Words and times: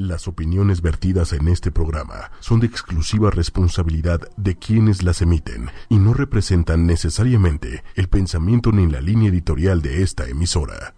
Las 0.00 0.28
opiniones 0.28 0.80
vertidas 0.80 1.32
en 1.32 1.48
este 1.48 1.72
programa 1.72 2.30
son 2.38 2.60
de 2.60 2.68
exclusiva 2.68 3.32
responsabilidad 3.32 4.20
de 4.36 4.56
quienes 4.56 5.02
las 5.02 5.22
emiten 5.22 5.70
y 5.88 5.96
no 5.96 6.14
representan 6.14 6.86
necesariamente 6.86 7.82
el 7.96 8.06
pensamiento 8.08 8.70
ni 8.70 8.86
la 8.86 9.00
línea 9.00 9.28
editorial 9.28 9.82
de 9.82 10.04
esta 10.04 10.28
emisora. 10.28 10.94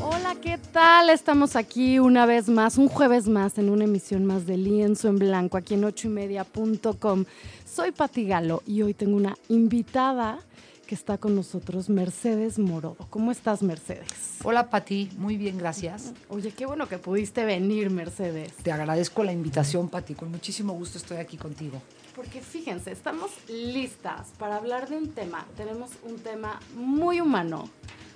Hola, 0.00 0.36
¿qué 0.40 0.56
tal? 0.72 1.10
Estamos 1.10 1.54
aquí 1.54 1.98
una 1.98 2.24
vez 2.24 2.48
más, 2.48 2.78
un 2.78 2.88
jueves 2.88 3.28
más, 3.28 3.58
en 3.58 3.68
una 3.68 3.84
emisión 3.84 4.24
más 4.24 4.46
de 4.46 4.56
Lienzo 4.56 5.08
en 5.08 5.18
Blanco, 5.18 5.58
aquí 5.58 5.74
en 5.74 5.84
ochoymedia.com. 5.84 7.26
Soy 7.66 7.92
Pati 7.92 8.24
Galo 8.26 8.62
y 8.66 8.80
hoy 8.80 8.94
tengo 8.94 9.18
una 9.18 9.36
invitada 9.50 10.38
que 10.84 10.94
está 10.94 11.18
con 11.18 11.34
nosotros, 11.34 11.88
Mercedes 11.88 12.58
Morodo. 12.58 13.06
¿Cómo 13.10 13.30
estás, 13.32 13.62
Mercedes? 13.62 14.08
Hola, 14.42 14.70
Pati. 14.70 15.10
Muy 15.16 15.36
bien, 15.36 15.58
gracias. 15.58 16.12
Oye, 16.28 16.52
qué 16.52 16.66
bueno 16.66 16.88
que 16.88 16.98
pudiste 16.98 17.44
venir, 17.44 17.90
Mercedes. 17.90 18.52
Te 18.62 18.72
agradezco 18.72 19.24
la 19.24 19.32
invitación, 19.32 19.88
Pati. 19.88 20.14
Con 20.14 20.30
muchísimo 20.30 20.72
gusto 20.74 20.98
estoy 20.98 21.16
aquí 21.16 21.36
contigo. 21.36 21.80
Porque 22.14 22.40
fíjense, 22.40 22.92
estamos 22.92 23.30
listas 23.48 24.28
para 24.38 24.56
hablar 24.56 24.88
de 24.88 24.96
un 24.96 25.08
tema. 25.08 25.46
Tenemos 25.56 25.90
un 26.04 26.16
tema 26.16 26.60
muy 26.76 27.20
humano, 27.20 27.68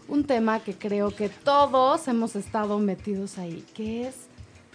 un 0.07 0.25
tema 0.25 0.61
que 0.61 0.75
creo 0.75 1.15
que 1.15 1.29
todos 1.29 2.07
hemos 2.07 2.37
estado 2.37 2.79
metidos 2.79 3.39
ahí, 3.39 3.65
que 3.75 4.07
es 4.07 4.15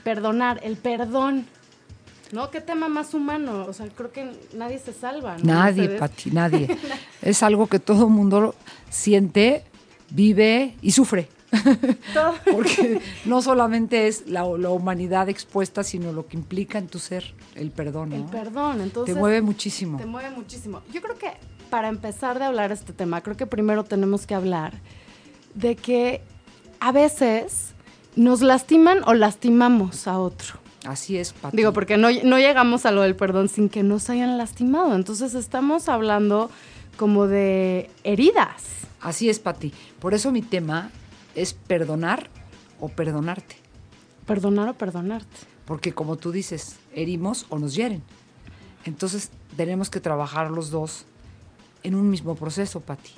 perdonar, 0.03 0.59
el 0.63 0.75
perdón. 0.75 1.47
¿No? 2.31 2.49
¿Qué 2.49 2.61
tema 2.61 2.87
más 2.87 3.13
humano? 3.13 3.65
O 3.67 3.73
sea, 3.73 3.87
creo 3.89 4.11
que 4.11 4.31
nadie 4.55 4.79
se 4.79 4.93
salva. 4.93 5.37
¿no? 5.37 5.43
Nadie? 5.43 5.89
Pati, 5.89 6.31
nadie. 6.31 6.67
es 7.21 7.43
algo 7.43 7.67
que 7.67 7.79
todo 7.79 8.05
el 8.05 8.11
mundo 8.11 8.55
siente, 8.89 9.63
vive 10.09 10.75
y 10.81 10.91
sufre. 10.91 11.29
Porque 12.51 12.99
no 13.25 13.41
solamente 13.41 14.07
es 14.07 14.27
la, 14.27 14.43
la 14.57 14.69
humanidad 14.69 15.29
expuesta, 15.29 15.83
sino 15.83 16.11
lo 16.11 16.27
que 16.27 16.37
implica 16.37 16.79
en 16.79 16.87
tu 16.87 16.99
ser 16.99 17.35
el 17.55 17.71
perdón. 17.71 18.09
¿no? 18.09 18.15
El 18.15 18.23
perdón, 18.23 18.81
entonces... 18.81 19.13
Te 19.13 19.19
mueve 19.19 19.41
muchísimo. 19.41 19.97
Te 19.97 20.05
mueve 20.05 20.31
muchísimo. 20.31 20.81
Yo 20.91 21.01
creo 21.01 21.17
que 21.17 21.31
para 21.69 21.89
empezar 21.89 22.39
de 22.39 22.45
hablar 22.45 22.71
este 22.71 22.93
tema, 22.93 23.21
creo 23.21 23.37
que 23.37 23.45
primero 23.45 23.83
tenemos 23.83 24.25
que 24.25 24.35
hablar 24.35 24.73
de 25.53 25.75
que 25.75 26.21
a 26.79 26.91
veces 26.91 27.73
nos 28.15 28.41
lastiman 28.41 29.01
o 29.05 29.13
lastimamos 29.13 30.07
a 30.07 30.19
otro. 30.19 30.62
Así 30.85 31.17
es, 31.17 31.33
Pati. 31.33 31.55
Digo, 31.55 31.73
porque 31.73 31.97
no, 31.97 32.09
no 32.23 32.37
llegamos 32.37 32.85
a 32.85 32.91
lo 32.91 33.01
del 33.01 33.15
perdón 33.15 33.49
sin 33.49 33.69
que 33.69 33.83
nos 33.83 34.09
hayan 34.09 34.37
lastimado. 34.37 34.95
Entonces 34.95 35.33
estamos 35.33 35.89
hablando 35.89 36.49
como 36.97 37.27
de 37.27 37.89
heridas. 38.03 38.63
Así 39.01 39.29
es, 39.29 39.39
Pati. 39.39 39.73
Por 39.99 40.13
eso 40.13 40.31
mi 40.31 40.41
tema 40.41 40.91
es 41.35 41.53
perdonar 41.53 42.29
o 42.79 42.89
perdonarte. 42.89 43.55
Perdonar 44.25 44.69
o 44.69 44.73
perdonarte. 44.73 45.37
Porque 45.65 45.93
como 45.93 46.17
tú 46.17 46.31
dices, 46.31 46.77
herimos 46.93 47.45
o 47.49 47.59
nos 47.59 47.75
hieren. 47.75 48.03
Entonces 48.85 49.31
tenemos 49.55 49.89
que 49.89 49.99
trabajar 49.99 50.51
los 50.51 50.69
dos 50.69 51.05
en 51.83 51.95
un 51.95 52.09
mismo 52.09 52.35
proceso, 52.35 52.81
Pati. 52.81 53.11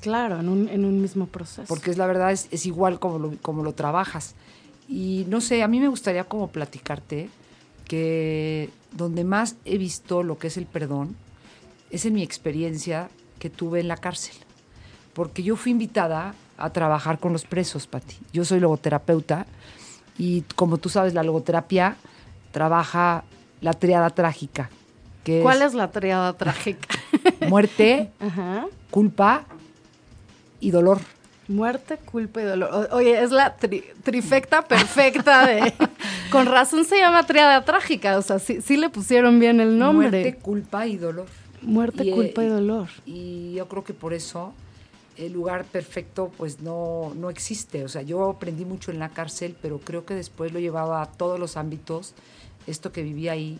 Claro, 0.00 0.40
en 0.40 0.48
un, 0.48 0.68
en 0.68 0.84
un 0.84 1.00
mismo 1.00 1.26
proceso. 1.26 1.66
Porque 1.66 1.90
es 1.90 1.96
la 1.96 2.06
verdad, 2.06 2.32
es, 2.32 2.48
es 2.50 2.66
igual 2.66 2.98
como 2.98 3.18
lo, 3.18 3.32
como 3.40 3.62
lo 3.62 3.72
trabajas. 3.72 4.34
Y 4.88 5.24
no 5.28 5.40
sé, 5.40 5.62
a 5.62 5.68
mí 5.68 5.80
me 5.80 5.88
gustaría 5.88 6.24
como 6.24 6.48
platicarte 6.48 7.30
que 7.86 8.70
donde 8.92 9.24
más 9.24 9.56
he 9.64 9.78
visto 9.78 10.22
lo 10.22 10.38
que 10.38 10.48
es 10.48 10.56
el 10.56 10.66
perdón 10.66 11.16
es 11.90 12.04
en 12.04 12.14
mi 12.14 12.22
experiencia 12.22 13.08
que 13.38 13.50
tuve 13.50 13.80
en 13.80 13.88
la 13.88 13.96
cárcel. 13.96 14.34
Porque 15.12 15.42
yo 15.42 15.56
fui 15.56 15.72
invitada 15.72 16.34
a 16.56 16.70
trabajar 16.70 17.18
con 17.18 17.32
los 17.32 17.44
presos, 17.44 17.86
Pati. 17.86 18.16
Yo 18.32 18.44
soy 18.44 18.60
logoterapeuta 18.60 19.46
y 20.18 20.42
como 20.54 20.78
tú 20.78 20.88
sabes, 20.88 21.14
la 21.14 21.22
logoterapia 21.22 21.96
trabaja 22.52 23.24
la 23.60 23.72
triada 23.72 24.10
trágica. 24.10 24.70
Que 25.24 25.40
¿Cuál 25.40 25.62
es 25.62 25.74
la 25.74 25.90
triada 25.90 26.32
trágica? 26.34 26.88
muerte, 27.48 28.10
Ajá. 28.20 28.66
culpa 28.90 29.46
y 30.60 30.70
dolor. 30.70 31.00
Muerte, 31.48 31.96
culpa 31.98 32.40
y 32.40 32.44
dolor. 32.44 32.88
O- 32.90 32.96
Oye, 32.96 33.22
es 33.22 33.30
la 33.30 33.56
tri- 33.58 33.84
trifecta 34.02 34.62
perfecta 34.62 35.46
de... 35.46 35.72
Con 36.30 36.46
razón 36.46 36.84
se 36.84 36.98
llama 36.98 37.26
triada 37.26 37.64
trágica, 37.64 38.16
o 38.18 38.22
sea, 38.22 38.38
sí, 38.38 38.60
sí 38.60 38.76
le 38.76 38.88
pusieron 38.88 39.38
bien 39.38 39.60
el 39.60 39.78
nombre. 39.78 40.10
Muerte, 40.10 40.34
culpa 40.36 40.86
y 40.86 40.96
dolor. 40.96 41.26
Muerte, 41.62 42.04
Y, 42.04 42.08
eh, 42.08 42.12
culpa 42.12 42.42
y 42.44 42.48
dolor. 42.48 42.88
Y 43.06 43.52
yo 43.54 43.68
creo 43.68 43.84
que 43.84 43.94
por 43.94 44.12
eso 44.14 44.52
el 45.16 45.32
lugar 45.32 45.64
perfecto 45.64 46.32
pues 46.36 46.60
no, 46.60 47.12
no 47.14 47.30
existe. 47.30 47.84
O 47.84 47.88
sea, 47.88 48.02
yo 48.02 48.28
aprendí 48.30 48.64
mucho 48.64 48.90
en 48.90 48.98
la 48.98 49.10
cárcel, 49.10 49.54
pero 49.62 49.78
creo 49.78 50.04
que 50.04 50.14
después 50.14 50.52
lo 50.52 50.58
llevaba 50.58 51.02
a 51.02 51.06
todos 51.06 51.38
los 51.38 51.56
ámbitos, 51.56 52.14
esto 52.66 52.90
que 52.90 53.02
viví 53.02 53.28
ahí, 53.28 53.58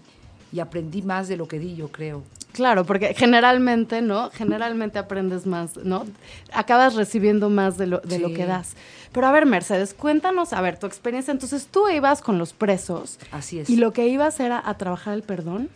y 0.54 0.60
aprendí 0.60 1.02
más 1.02 1.26
de 1.26 1.36
lo 1.36 1.48
que 1.48 1.58
di, 1.58 1.74
yo 1.74 1.90
creo. 1.90 2.22
Claro, 2.52 2.84
porque 2.84 3.12
generalmente, 3.14 4.00
¿no? 4.02 4.30
Generalmente 4.30 5.00
aprendes 5.00 5.46
más, 5.46 5.76
¿no? 5.78 6.06
Acabas 6.52 6.94
recibiendo 6.94 7.50
más 7.50 7.76
de 7.76 7.88
lo, 7.88 7.98
de 7.98 8.20
lo 8.20 8.32
que 8.32 8.46
das. 8.46 8.74
Pero 9.10 9.26
a 9.26 9.32
ver, 9.32 9.46
Mercedes, 9.46 9.94
cuéntanos, 9.94 10.52
a 10.52 10.60
ver, 10.60 10.78
tu 10.78 10.86
experiencia. 10.86 11.32
Entonces, 11.32 11.66
tú 11.66 11.88
ibas 11.88 12.22
con 12.22 12.38
los 12.38 12.52
presos 12.52 13.18
Así 13.32 13.58
es. 13.58 13.68
y 13.68 13.74
lo 13.74 13.92
que 13.92 14.06
ibas 14.06 14.38
era 14.38 14.62
a 14.64 14.78
trabajar 14.78 15.14
el 15.14 15.24
perdón. 15.24 15.70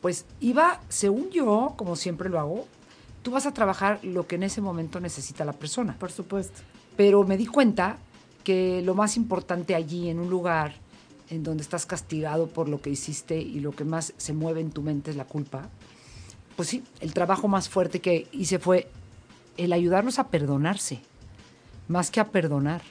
Pues 0.00 0.24
iba, 0.40 0.80
según 0.88 1.30
yo, 1.30 1.74
como 1.76 1.94
siempre 1.94 2.28
lo 2.28 2.40
hago, 2.40 2.66
tú 3.22 3.30
vas 3.30 3.46
a 3.46 3.54
trabajar 3.54 4.00
lo 4.02 4.26
que 4.26 4.34
en 4.34 4.42
ese 4.42 4.60
momento 4.60 4.98
necesita 4.98 5.44
la 5.44 5.52
persona. 5.52 5.94
Por 5.96 6.10
supuesto. 6.10 6.62
Pero 6.96 7.22
me 7.22 7.36
di 7.36 7.46
cuenta 7.46 7.98
que 8.42 8.82
lo 8.84 8.96
más 8.96 9.16
importante 9.16 9.76
allí, 9.76 10.08
en 10.08 10.18
un 10.18 10.28
lugar 10.28 10.74
en 11.30 11.42
donde 11.42 11.62
estás 11.62 11.86
castigado 11.86 12.46
por 12.46 12.68
lo 12.68 12.80
que 12.80 12.90
hiciste 12.90 13.38
y 13.38 13.60
lo 13.60 13.72
que 13.72 13.84
más 13.84 14.12
se 14.16 14.32
mueve 14.32 14.60
en 14.60 14.70
tu 14.70 14.82
mente 14.82 15.10
es 15.10 15.16
la 15.16 15.24
culpa, 15.24 15.68
pues 16.56 16.68
sí, 16.68 16.82
el 17.00 17.12
trabajo 17.12 17.48
más 17.48 17.68
fuerte 17.68 18.00
que 18.00 18.26
hice 18.32 18.58
fue 18.58 18.88
el 19.56 19.72
ayudarlos 19.72 20.18
a 20.18 20.28
perdonarse, 20.28 21.00
más 21.88 22.10
que 22.10 22.20
a 22.20 22.28
perdonar, 22.28 22.82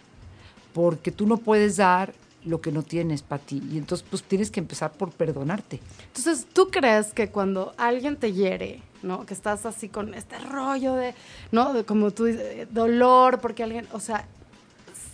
porque 0.73 1.11
tú 1.11 1.27
no 1.27 1.37
puedes 1.37 1.77
dar 1.77 2.13
lo 2.45 2.61
que 2.61 2.71
no 2.71 2.83
tienes 2.83 3.23
para 3.23 3.41
ti 3.41 3.61
y 3.71 3.77
entonces 3.77 4.05
pues 4.07 4.23
tienes 4.23 4.51
que 4.51 4.59
empezar 4.59 4.91
por 4.93 5.11
perdonarte. 5.11 5.79
Entonces, 6.07 6.45
¿tú 6.53 6.69
crees 6.69 7.11
que 7.11 7.29
cuando 7.29 7.73
alguien 7.77 8.17
te 8.17 8.33
hiere, 8.33 8.81
¿no? 9.01 9.25
Que 9.25 9.33
estás 9.33 9.65
así 9.65 9.89
con 9.89 10.13
este 10.13 10.37
rollo 10.37 10.93
de, 10.93 11.15
¿no? 11.51 11.73
De 11.73 11.85
como 11.85 12.11
tú 12.11 12.25
dices, 12.25 12.41
eh, 12.43 12.67
dolor, 12.69 13.39
porque 13.39 13.63
alguien, 13.63 13.87
o 13.93 13.99
sea, 13.99 14.27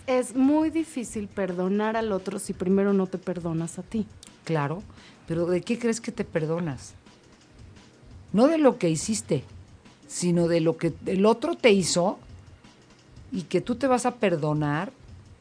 es 0.07 0.35
muy 0.35 0.69
difícil 0.69 1.27
perdonar 1.27 1.95
al 1.97 2.11
otro 2.11 2.39
si 2.39 2.53
primero 2.53 2.93
no 2.93 3.07
te 3.07 3.17
perdonas 3.17 3.79
a 3.79 3.83
ti. 3.83 4.05
Claro, 4.43 4.81
pero 5.27 5.45
¿de 5.45 5.61
qué 5.61 5.77
crees 5.79 6.01
que 6.01 6.11
te 6.11 6.23
perdonas? 6.23 6.93
No 8.33 8.47
de 8.47 8.57
lo 8.57 8.77
que 8.77 8.89
hiciste, 8.89 9.43
sino 10.07 10.47
de 10.47 10.61
lo 10.61 10.77
que 10.77 10.93
el 11.05 11.25
otro 11.25 11.55
te 11.55 11.71
hizo 11.71 12.17
y 13.31 13.43
que 13.43 13.61
tú 13.61 13.75
te 13.75 13.87
vas 13.87 14.05
a 14.05 14.15
perdonar 14.15 14.91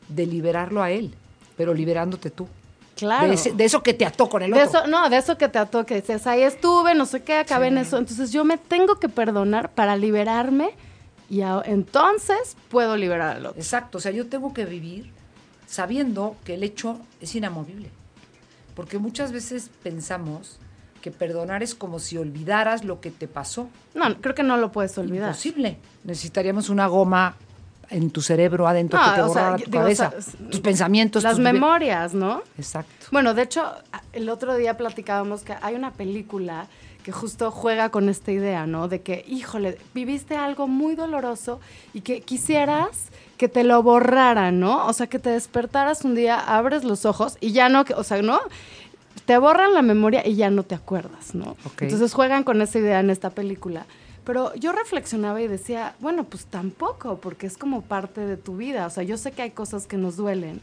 de 0.09 0.27
liberarlo 0.27 0.83
a 0.83 0.91
él, 0.91 1.15
pero 1.57 1.73
liberándote 1.75 2.31
tú. 2.31 2.49
Claro. 2.97 3.29
De, 3.29 3.35
ese- 3.35 3.53
de 3.53 3.65
eso 3.65 3.83
que 3.83 3.95
te 3.95 4.05
ató 4.05 4.29
con 4.29 4.43
el 4.43 4.51
De 4.53 4.63
otro. 4.63 4.81
eso, 4.81 4.89
no, 4.89 5.09
de 5.09 5.17
eso 5.17 5.39
que 5.39 5.49
te 5.49 5.59
ató, 5.59 5.87
que 5.87 5.97
dices, 6.01 6.27
ahí 6.27 6.43
estuve, 6.43 6.95
no 6.95 7.07
sé 7.07 7.23
qué, 7.23 7.35
acabé 7.35 7.69
en 7.69 7.79
eso. 7.79 7.97
Entonces 7.97 8.31
yo 8.33 8.45
me 8.45 8.59
tengo 8.59 8.97
que 8.97 9.09
perdonar 9.09 9.71
para 9.73 9.97
liberarme 9.97 10.71
y 11.31 11.41
a- 11.43 11.63
entonces 11.65 12.57
puedo 12.69 12.97
liberar 12.97 13.37
al 13.39 13.47
otro. 13.47 13.59
Exacto, 13.61 13.97
o 13.99 14.01
sea, 14.01 14.11
yo 14.13 14.27
tengo 14.27 14.53
que 14.53 14.67
vivir 14.67 15.11
sabiendo 15.67 16.37
que 16.45 16.55
el 16.55 16.63
hecho 16.65 16.99
es 17.21 17.35
inamovible. 17.35 17.91
Porque 18.75 18.99
muchas 18.99 19.33
veces 19.33 19.71
pensamos 19.83 20.59
que 21.03 21.11
perdonar 21.11 21.63
es 21.63 21.75
como 21.75 21.99
si 21.99 22.17
olvidaras 22.19 22.85
lo 22.85 23.01
que 23.01 23.11
te 23.11 23.27
pasó. 23.29 23.69
No, 23.95 24.15
creo 24.21 24.35
que 24.35 24.43
no 24.43 24.57
lo 24.57 24.71
puedes 24.73 24.97
olvidar. 24.99 25.29
Imposible. 25.31 25.79
Necesitaríamos 26.05 26.69
una 26.69 26.87
goma 26.87 27.37
en 27.89 28.11
tu 28.11 28.21
cerebro 28.23 28.69
adentro 28.69 28.99
No, 28.99 29.05
que 29.05 29.11
te 29.11 29.17
sea, 29.17 29.27
borrara 29.27 29.57
tu 29.57 29.65
digo, 29.71 29.79
cabeza. 29.83 30.13
o 30.17 30.23
sea, 30.23 30.49
tus 30.51 30.61
pensamientos. 30.61 31.23
Las 31.23 31.35
tus 31.37 31.43
memorias, 31.43 32.15
¿no? 32.15 32.43
Exacto. 32.59 33.07
Bueno, 33.11 33.35
de 33.35 33.43
hecho, 33.43 33.65
el 34.13 34.29
otro 34.29 34.55
día 34.57 34.77
platicábamos 34.77 35.43
que 35.43 35.55
hay 35.61 35.75
una 35.75 35.93
película 35.93 36.67
que 37.11 37.17
justo 37.17 37.51
juega 37.51 37.91
con 37.91 38.09
esta 38.09 38.31
idea, 38.31 38.67
¿no? 38.67 38.87
De 38.87 39.03
que, 39.03 39.25
híjole, 39.27 39.79
viviste 39.95 40.37
algo 40.37 40.69
muy 40.69 40.95
doloroso 40.95 41.59
y 41.93 42.03
que 42.03 42.21
quisieras 42.21 43.09
que 43.37 43.49
te 43.49 43.65
lo 43.65 43.83
borraran, 43.83 44.61
¿no? 44.61 44.87
O 44.87 44.93
sea, 44.93 45.09
que 45.09 45.19
te 45.19 45.31
despertaras 45.31 46.05
un 46.05 46.15
día, 46.15 46.39
abres 46.39 46.85
los 46.85 47.05
ojos 47.07 47.37
y 47.41 47.51
ya 47.51 47.69
no, 47.69 47.85
o 47.97 48.05
sea, 48.05 48.23
¿no? 48.23 48.39
Te 49.27 49.39
borran 49.39 49.75
la 49.75 49.83
memoria 49.83 50.25
y 50.25 50.37
ya 50.37 50.51
no 50.51 50.63
te 50.63 50.77
acuerdas, 50.77 51.35
¿no? 51.35 51.57
Entonces 51.81 52.15
juegan 52.15 52.45
con 52.45 52.63
esa 52.63 52.79
idea 52.79 53.01
en 53.01 53.11
esta 53.11 53.31
película. 53.31 53.87
Pero 54.25 54.55
yo 54.55 54.71
reflexionaba 54.71 55.41
y 55.41 55.49
decía, 55.49 55.97
bueno, 55.99 56.25
pues 56.25 56.45
tampoco, 56.47 57.19
porque 57.19 57.49
es 57.49 57.59
como 57.59 57.83
parte 57.83 58.21
de 58.21 58.37
tu 58.37 58.57
vida. 58.57 58.87
O 58.87 58.91
sea, 58.91 59.03
yo 59.03 59.17
sé 59.17 59.33
que 59.33 59.43
hay 59.43 59.51
cosas 59.51 59.89
que 59.89 59.97
nos 59.97 60.17
duelen, 60.17 60.61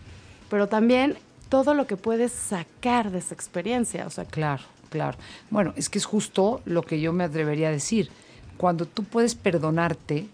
pero 0.49 0.67
también 0.67 1.17
todo 1.49 1.73
lo 1.73 1.87
que 1.87 1.97
puedes 1.97 2.31
sacar 2.31 3.11
de 3.11 3.17
esa 3.19 3.33
experiencia. 3.33 4.05
O 4.05 4.09
sea, 4.09 4.25
Claro, 4.25 4.63
claro. 4.89 5.17
Bueno, 5.49 5.73
es 5.75 5.89
que 5.89 5.97
es 5.97 6.05
justo 6.05 6.61
lo 6.65 6.83
que 6.83 6.99
yo 6.99 7.13
me 7.13 7.23
atrevería 7.23 7.69
a 7.69 7.71
decir. 7.71 8.09
Cuando 8.57 8.85
tú 8.85 9.03
puedes 9.03 9.35
perdonarte, 9.35 10.27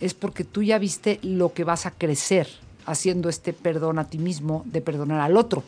es 0.00 0.14
porque 0.14 0.44
tú 0.44 0.62
ya 0.62 0.78
viste 0.78 1.20
lo 1.22 1.52
que 1.52 1.64
vas 1.64 1.86
a 1.86 1.90
crecer 1.90 2.48
haciendo 2.86 3.28
este 3.28 3.52
perdón 3.52 3.98
a 3.98 4.08
ti 4.08 4.18
mismo 4.18 4.62
de 4.66 4.80
perdonar 4.80 5.20
al 5.20 5.36
otro. 5.36 5.62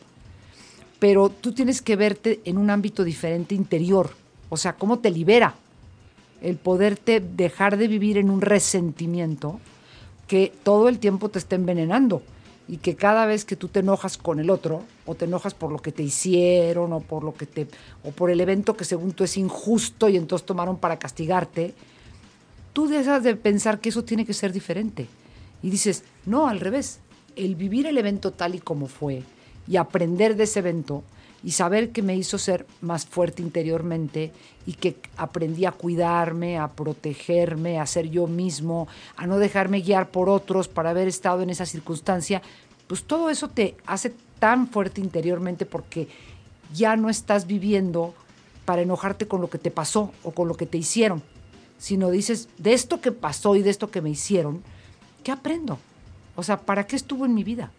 Pero 0.99 1.29
tú 1.29 1.53
tienes 1.53 1.83
que 1.83 1.97
verte 1.97 2.41
en 2.45 2.59
un 2.59 2.71
ámbito 2.71 3.05
diferente 3.05 3.55
interior. 3.55 4.11
O 4.49 4.57
sea, 4.57 4.75
cómo 4.75 4.99
te 4.99 5.11
libera 5.11 5.55
el 6.41 6.57
poderte 6.57 7.21
dejar 7.21 7.77
de 7.77 7.89
vivir 7.89 8.19
en 8.19 8.31
un 8.31 8.41
resentimiento 8.41 9.61
que 10.27 10.53
todo 10.63 10.89
el 10.89 10.99
tiempo 10.99 11.29
te 11.29 11.39
está 11.39 11.55
envenenando 11.57 12.23
y 12.73 12.79
que 12.79 12.97
cada 12.97 13.27
vez 13.27 13.45
que 13.45 13.55
tú 13.55 13.69
te 13.69 13.81
enojas 13.81 14.17
con 14.17 14.41
el 14.41 14.49
otro 14.49 14.83
o 15.05 15.15
te 15.15 15.27
enojas 15.27 15.53
por 15.53 15.71
lo 15.71 15.79
que 15.81 15.93
te 15.93 16.03
hicieron 16.03 16.95
o 16.95 17.01
por 17.01 17.23
lo 17.23 17.35
que 17.35 17.45
te 17.45 17.69
o 18.03 18.13
por 18.13 18.31
el 18.31 18.41
evento 18.41 18.79
que 18.79 18.87
según 18.87 19.13
tú 19.13 19.25
es 19.25 19.37
injusto 19.37 20.09
y 20.09 20.17
entonces 20.17 20.47
tomaron 20.47 20.79
para 20.79 20.99
castigarte, 20.99 21.75
tú 22.73 22.89
dejas 22.89 23.25
de 23.25 23.37
pensar 23.37 23.79
que 23.79 23.91
eso 23.91 24.05
tiene 24.05 24.25
que 24.25 24.33
ser 24.33 24.55
diferente. 24.55 25.07
Y 25.63 25.69
dices, 25.69 26.03
"No, 26.25 26.49
al 26.49 26.61
revés, 26.61 27.01
el 27.37 27.57
vivir 27.57 27.85
el 27.87 27.99
evento 27.99 28.31
tal 28.31 28.55
y 28.55 28.59
como 28.59 28.87
fue 28.87 29.23
y 29.69 29.77
aprender 29.77 30.35
de 30.35 30.45
ese 30.45 30.61
evento 30.61 31.03
y 31.45 31.53
saber 31.53 31.91
que 31.91 32.03
me 32.03 32.17
hizo 32.17 32.39
ser 32.39 32.67
más 32.81 33.07
fuerte 33.07 33.43
interiormente 33.43 34.33
y 34.67 34.75
que 34.75 34.97
aprendí 35.17 35.65
a 35.65 35.73
cuidarme, 35.73 36.59
a 36.59 36.69
protegerme, 36.69 37.81
a 37.81 37.87
ser 37.87 38.11
yo 38.11 38.27
mismo, 38.27 38.87
a 39.17 39.27
no 39.27 39.39
dejarme 39.39 39.81
guiar 39.81 40.11
por 40.11 40.29
otros 40.29 40.69
para 40.69 40.91
haber 40.91 41.09
estado 41.09 41.43
en 41.43 41.51
esa 41.51 41.67
circunstancia, 41.67 42.43
pues 42.87 43.05
todo 43.05 43.31
eso 43.31 43.49
te 43.49 43.77
hace 43.87 44.15
tan 44.39 44.69
fuerte 44.69 45.01
interiormente 45.01 45.67
porque 45.67 46.09
ya 46.73 46.97
no 46.97 47.11
estás 47.11 47.47
viviendo 47.47 48.15
para 48.65 48.83
enojarte 48.83 49.27
con 49.27 49.41
lo 49.41 49.51
que 49.51 49.59
te 49.59 49.71
pasó 49.71 50.13
o 50.23 50.31
con 50.31 50.49
lo 50.49 50.55
que 50.55 50.67
te 50.67 50.79
hicieron, 50.79 51.23
sino 51.79 52.11
dices, 52.11 52.49
de 52.59 52.73
esto 52.73 53.01
que 53.01 53.11
pasó 53.11 53.57
y 53.57 53.63
de 53.63 53.71
esto 53.71 53.91
que 53.91 54.01
me 54.01 54.11
hicieron, 54.11 54.63
¿qué 55.25 55.33
aprendo? 55.33 55.79
O 56.37 56.43
sea, 56.43 56.59
¿para 56.61 56.87
qué 56.87 56.97
estuvo 56.97 57.27
en 57.27 57.35
mi 57.35 57.45
vida? 57.45 57.73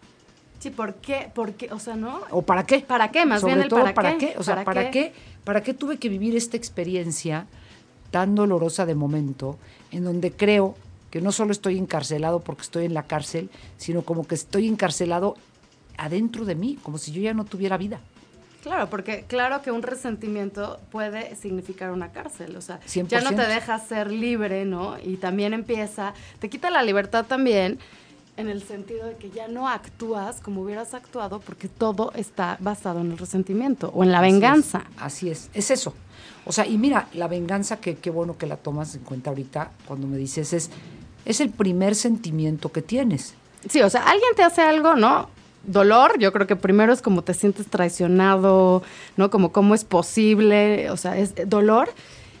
Sí, 0.64 0.70
¿por 0.70 0.94
qué? 0.94 1.30
¿Por 1.34 1.52
qué? 1.52 1.70
O 1.72 1.78
sea, 1.78 1.94
¿no? 1.94 2.22
¿O 2.30 2.40
para 2.40 2.64
qué? 2.64 2.80
¿Para 2.80 3.10
qué? 3.10 3.26
Más 3.26 3.42
Sobre 3.42 3.52
bien 3.52 3.64
el 3.64 3.68
todo, 3.68 3.92
para, 3.92 4.16
qué. 4.16 4.34
O 4.38 4.42
sea, 4.42 4.64
¿para, 4.64 4.90
qué? 4.90 5.12
¿para 5.44 5.62
qué 5.62 5.74
tuve 5.74 5.98
que 5.98 6.08
vivir 6.08 6.34
esta 6.36 6.56
experiencia 6.56 7.46
tan 8.10 8.34
dolorosa 8.34 8.86
de 8.86 8.94
momento 8.94 9.58
en 9.90 10.04
donde 10.04 10.32
creo 10.32 10.74
que 11.10 11.20
no 11.20 11.32
solo 11.32 11.52
estoy 11.52 11.76
encarcelado 11.76 12.40
porque 12.40 12.62
estoy 12.62 12.86
en 12.86 12.94
la 12.94 13.02
cárcel, 13.02 13.50
sino 13.76 14.06
como 14.06 14.26
que 14.26 14.36
estoy 14.36 14.66
encarcelado 14.66 15.36
adentro 15.98 16.46
de 16.46 16.54
mí, 16.54 16.78
como 16.82 16.96
si 16.96 17.12
yo 17.12 17.20
ya 17.20 17.34
no 17.34 17.44
tuviera 17.44 17.76
vida? 17.76 18.00
Claro, 18.62 18.88
porque 18.88 19.26
claro 19.28 19.60
que 19.60 19.70
un 19.70 19.82
resentimiento 19.82 20.80
puede 20.90 21.36
significar 21.36 21.90
una 21.90 22.10
cárcel, 22.10 22.56
o 22.56 22.62
sea, 22.62 22.80
100%. 22.80 23.08
ya 23.08 23.20
no 23.20 23.34
te 23.34 23.46
deja 23.46 23.78
ser 23.80 24.10
libre, 24.10 24.64
¿no? 24.64 24.96
Y 25.04 25.18
también 25.18 25.52
empieza, 25.52 26.14
te 26.38 26.48
quita 26.48 26.70
la 26.70 26.82
libertad 26.82 27.26
también 27.26 27.78
en 28.36 28.48
el 28.48 28.62
sentido 28.62 29.06
de 29.06 29.16
que 29.16 29.30
ya 29.30 29.48
no 29.48 29.68
actúas 29.68 30.40
como 30.40 30.62
hubieras 30.62 30.94
actuado 30.94 31.40
porque 31.40 31.68
todo 31.68 32.12
está 32.14 32.56
basado 32.60 33.00
en 33.00 33.12
el 33.12 33.18
resentimiento 33.18 33.90
o 33.94 34.02
en 34.02 34.12
la 34.12 34.18
Así 34.18 34.26
es, 34.26 34.32
venganza. 34.32 34.84
Así 34.98 35.30
es, 35.30 35.50
es 35.54 35.70
eso. 35.70 35.94
O 36.46 36.52
sea, 36.52 36.66
y 36.66 36.76
mira, 36.76 37.08
la 37.14 37.28
venganza, 37.28 37.78
que 37.78 37.96
qué 37.96 38.10
bueno 38.10 38.36
que 38.36 38.46
la 38.46 38.56
tomas 38.56 38.94
en 38.94 39.02
cuenta 39.02 39.30
ahorita 39.30 39.70
cuando 39.86 40.06
me 40.06 40.16
dices, 40.16 40.52
es, 40.52 40.70
es 41.24 41.40
el 41.40 41.50
primer 41.50 41.94
sentimiento 41.94 42.70
que 42.70 42.82
tienes. 42.82 43.34
Sí, 43.68 43.80
o 43.80 43.88
sea, 43.88 44.02
alguien 44.02 44.30
te 44.36 44.42
hace 44.42 44.62
algo, 44.62 44.94
¿no? 44.94 45.30
Dolor, 45.62 46.18
yo 46.18 46.32
creo 46.32 46.46
que 46.46 46.56
primero 46.56 46.92
es 46.92 47.00
como 47.00 47.22
te 47.22 47.32
sientes 47.32 47.68
traicionado, 47.68 48.82
¿no? 49.16 49.30
Como 49.30 49.52
cómo 49.52 49.74
es 49.74 49.84
posible, 49.84 50.90
o 50.90 50.96
sea, 50.98 51.16
es 51.16 51.34
dolor. 51.48 51.88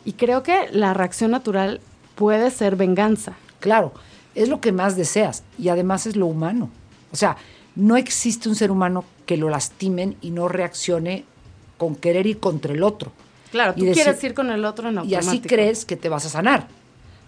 Y 0.04 0.12
creo 0.12 0.42
que 0.42 0.68
la 0.70 0.92
reacción 0.92 1.30
natural 1.30 1.80
puede 2.14 2.50
ser 2.50 2.76
venganza. 2.76 3.32
Claro, 3.60 3.94
es 4.34 4.48
lo 4.48 4.60
que 4.60 4.72
más 4.72 4.96
deseas 4.96 5.42
y 5.58 5.68
además 5.68 6.06
es 6.06 6.16
lo 6.16 6.26
humano. 6.26 6.70
O 7.12 7.16
sea, 7.16 7.36
no 7.76 7.96
existe 7.96 8.48
un 8.48 8.54
ser 8.54 8.70
humano 8.70 9.04
que 9.26 9.36
lo 9.36 9.48
lastimen 9.48 10.16
y 10.20 10.30
no 10.30 10.48
reaccione 10.48 11.24
con 11.78 11.96
querer 11.96 12.26
ir 12.26 12.38
contra 12.40 12.72
el 12.72 12.82
otro. 12.82 13.12
Claro, 13.50 13.74
Y 13.76 13.86
tú 13.86 13.92
quieres 13.92 14.22
ir 14.24 14.34
con 14.34 14.50
el 14.50 14.64
otro 14.64 14.88
en 14.88 14.94
Y 14.94 14.98
automático. 14.98 15.30
así 15.30 15.40
crees 15.40 15.84
que 15.84 15.96
te 15.96 16.08
vas 16.08 16.26
a 16.26 16.28
sanar. 16.28 16.66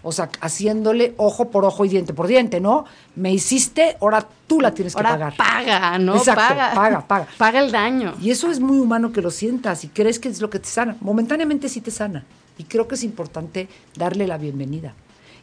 O 0.03 0.11
sea, 0.11 0.29
haciéndole 0.41 1.13
ojo 1.17 1.49
por 1.49 1.65
ojo 1.65 1.83
y 1.83 1.89
diente 1.89 2.13
por 2.13 2.27
diente, 2.27 2.61
¿no? 2.61 2.85
Me 3.15 3.33
hiciste, 3.33 3.97
ahora 3.99 4.25
tú 4.45 4.61
la 4.61 4.71
tienes 4.71 4.95
que 4.95 5.03
pagar. 5.03 5.35
paga, 5.35 5.97
¿no? 5.97 6.15
Exacto, 6.15 6.41
paga. 6.41 6.73
paga, 6.73 7.07
paga. 7.07 7.27
Paga 7.37 7.59
el 7.59 7.71
daño. 7.71 8.13
Y 8.21 8.29
eso 8.31 8.49
es 8.51 8.59
muy 8.59 8.77
humano 8.79 9.11
que 9.11 9.21
lo 9.21 9.31
sientas 9.31 9.83
y 9.83 9.89
crees 9.89 10.19
que 10.19 10.29
es 10.29 10.39
lo 10.39 10.49
que 10.49 10.59
te 10.59 10.67
sana. 10.67 10.95
Momentáneamente 11.01 11.67
sí 11.67 11.81
te 11.81 11.91
sana. 11.91 12.23
Y 12.57 12.63
creo 12.65 12.87
que 12.87 12.95
es 12.95 13.03
importante 13.03 13.67
darle 13.95 14.27
la 14.27 14.37
bienvenida. 14.37 14.93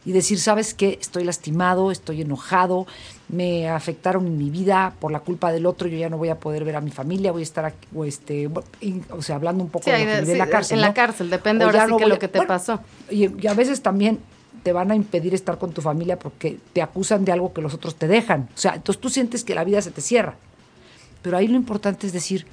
Y 0.05 0.11
decir, 0.11 0.39
¿sabes 0.39 0.73
qué? 0.73 0.99
Estoy 1.01 1.23
lastimado, 1.23 1.91
estoy 1.91 2.21
enojado, 2.21 2.85
me 3.27 3.67
afectaron 3.69 4.27
en 4.27 4.37
mi 4.37 4.51
vida 4.51 4.93
por 4.99 5.11
la 5.11 5.19
culpa 5.19 5.51
del 5.51 5.65
otro, 5.65 5.87
yo 5.87 5.97
ya 5.97 6.09
no 6.09 6.17
voy 6.17 6.29
a 6.29 6.39
poder 6.39 6.63
ver 6.63 6.75
a 6.75 6.81
mi 6.81 6.91
familia, 6.91 7.31
voy 7.31 7.41
a 7.41 7.43
estar 7.43 7.65
aquí, 7.65 7.87
o, 7.95 8.05
este, 8.05 8.47
o 9.09 9.21
sea, 9.21 9.37
hablando 9.37 9.63
un 9.63 9.69
poco 9.69 9.85
Sí, 9.85 9.91
de 9.91 9.99
lo 9.99 10.05
que 10.05 10.19
viví 10.21 10.31
en 10.33 10.37
la 10.37 10.47
cárcel. 10.47 10.77
en 10.77 10.81
la 10.81 10.93
cárcel, 10.93 11.29
depende 11.29 11.65
O 11.65 11.67
ahora 11.67 11.85
sí 11.85 11.91
no 11.91 11.97
que 11.97 12.05
lo 12.05 12.19
que 12.19 12.27
te 12.27 12.37
bueno, 12.37 12.47
pasó. 12.47 12.79
Y, 13.09 13.41
y 13.43 13.47
a 13.47 13.53
veces 13.55 13.81
también 13.81 14.19
te 14.61 14.73
van 14.73 14.91
a 14.91 14.95
impedir 14.95 15.33
estar 15.33 15.57
con 15.57 15.73
tu 15.73 15.81
familia 15.81 16.17
porque 16.17 16.57
te 16.73 16.81
acusan 16.81 17.23
de 17.25 17.31
algo 17.31 17.53
que 17.53 17.61
los 17.61 17.73
otros 17.73 17.95
te 17.95 18.07
dejan. 18.07 18.49
O 18.55 18.57
sea, 18.57 18.75
entonces 18.75 18.99
tú 19.01 19.09
sientes 19.09 19.43
que 19.43 19.53
la 19.53 19.63
vida 19.63 19.81
se 19.81 19.91
te 19.91 20.01
cierra. 20.01 20.35
Pero 21.21 21.37
ahí 21.37 21.47
lo 21.47 21.55
importante 21.55 22.07
es 22.07 22.13
decir, 22.13 22.45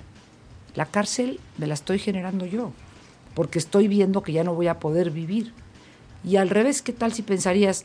la 0.75 0.87
cárcel 0.87 1.41
me 1.59 1.67
la 1.67 1.75
estoy 1.75 1.99
generando 1.99 2.47
yo, 2.47 2.73
porque 3.35 3.59
estoy 3.59 3.89
viendo 3.89 4.23
que 4.23 4.33
ya 4.33 4.45
no 4.45 4.55
voy 4.55 4.69
a 4.69 4.79
poder 4.79 5.11
vivir. 5.11 5.53
Y 6.25 6.37
al 6.37 6.51
revés, 6.51 6.83
¿qué 6.83 6.93
tal 6.93 7.13
si 7.13 7.23
pensarías, 7.23 7.85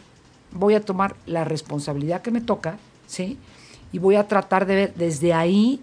voy 0.51 0.75
a 0.75 0.81
tomar 0.81 1.15
la 1.25 1.43
responsabilidad 1.43 2.21
que 2.21 2.31
me 2.31 2.41
toca, 2.41 2.77
¿sí? 3.07 3.37
Y 3.91 3.99
voy 3.99 4.15
a 4.15 4.27
tratar 4.27 4.65
de 4.65 4.75
ver 4.75 4.93
desde 4.95 5.33
ahí 5.33 5.81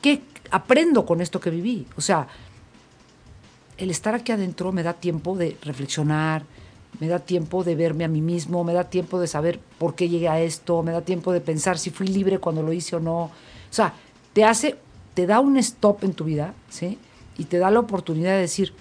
qué 0.00 0.22
aprendo 0.50 1.04
con 1.04 1.20
esto 1.20 1.40
que 1.40 1.50
viví. 1.50 1.86
O 1.96 2.00
sea, 2.00 2.28
el 3.76 3.90
estar 3.90 4.14
aquí 4.14 4.32
adentro 4.32 4.72
me 4.72 4.82
da 4.82 4.94
tiempo 4.94 5.36
de 5.36 5.56
reflexionar, 5.62 6.44
me 7.00 7.08
da 7.08 7.18
tiempo 7.18 7.64
de 7.64 7.74
verme 7.74 8.04
a 8.04 8.08
mí 8.08 8.22
mismo, 8.22 8.64
me 8.64 8.72
da 8.72 8.84
tiempo 8.84 9.20
de 9.20 9.26
saber 9.26 9.60
por 9.78 9.94
qué 9.94 10.08
llegué 10.08 10.28
a 10.28 10.40
esto, 10.40 10.82
me 10.82 10.92
da 10.92 11.02
tiempo 11.02 11.32
de 11.32 11.40
pensar 11.40 11.78
si 11.78 11.90
fui 11.90 12.06
libre 12.06 12.38
cuando 12.38 12.62
lo 12.62 12.72
hice 12.72 12.96
o 12.96 13.00
no. 13.00 13.24
O 13.24 13.32
sea, 13.70 13.92
te 14.32 14.44
hace, 14.44 14.76
te 15.14 15.26
da 15.26 15.40
un 15.40 15.56
stop 15.58 16.04
en 16.04 16.14
tu 16.14 16.24
vida, 16.24 16.54
¿sí? 16.70 16.98
Y 17.36 17.44
te 17.44 17.58
da 17.58 17.70
la 17.70 17.80
oportunidad 17.80 18.32
de 18.32 18.40
decir, 18.40 18.72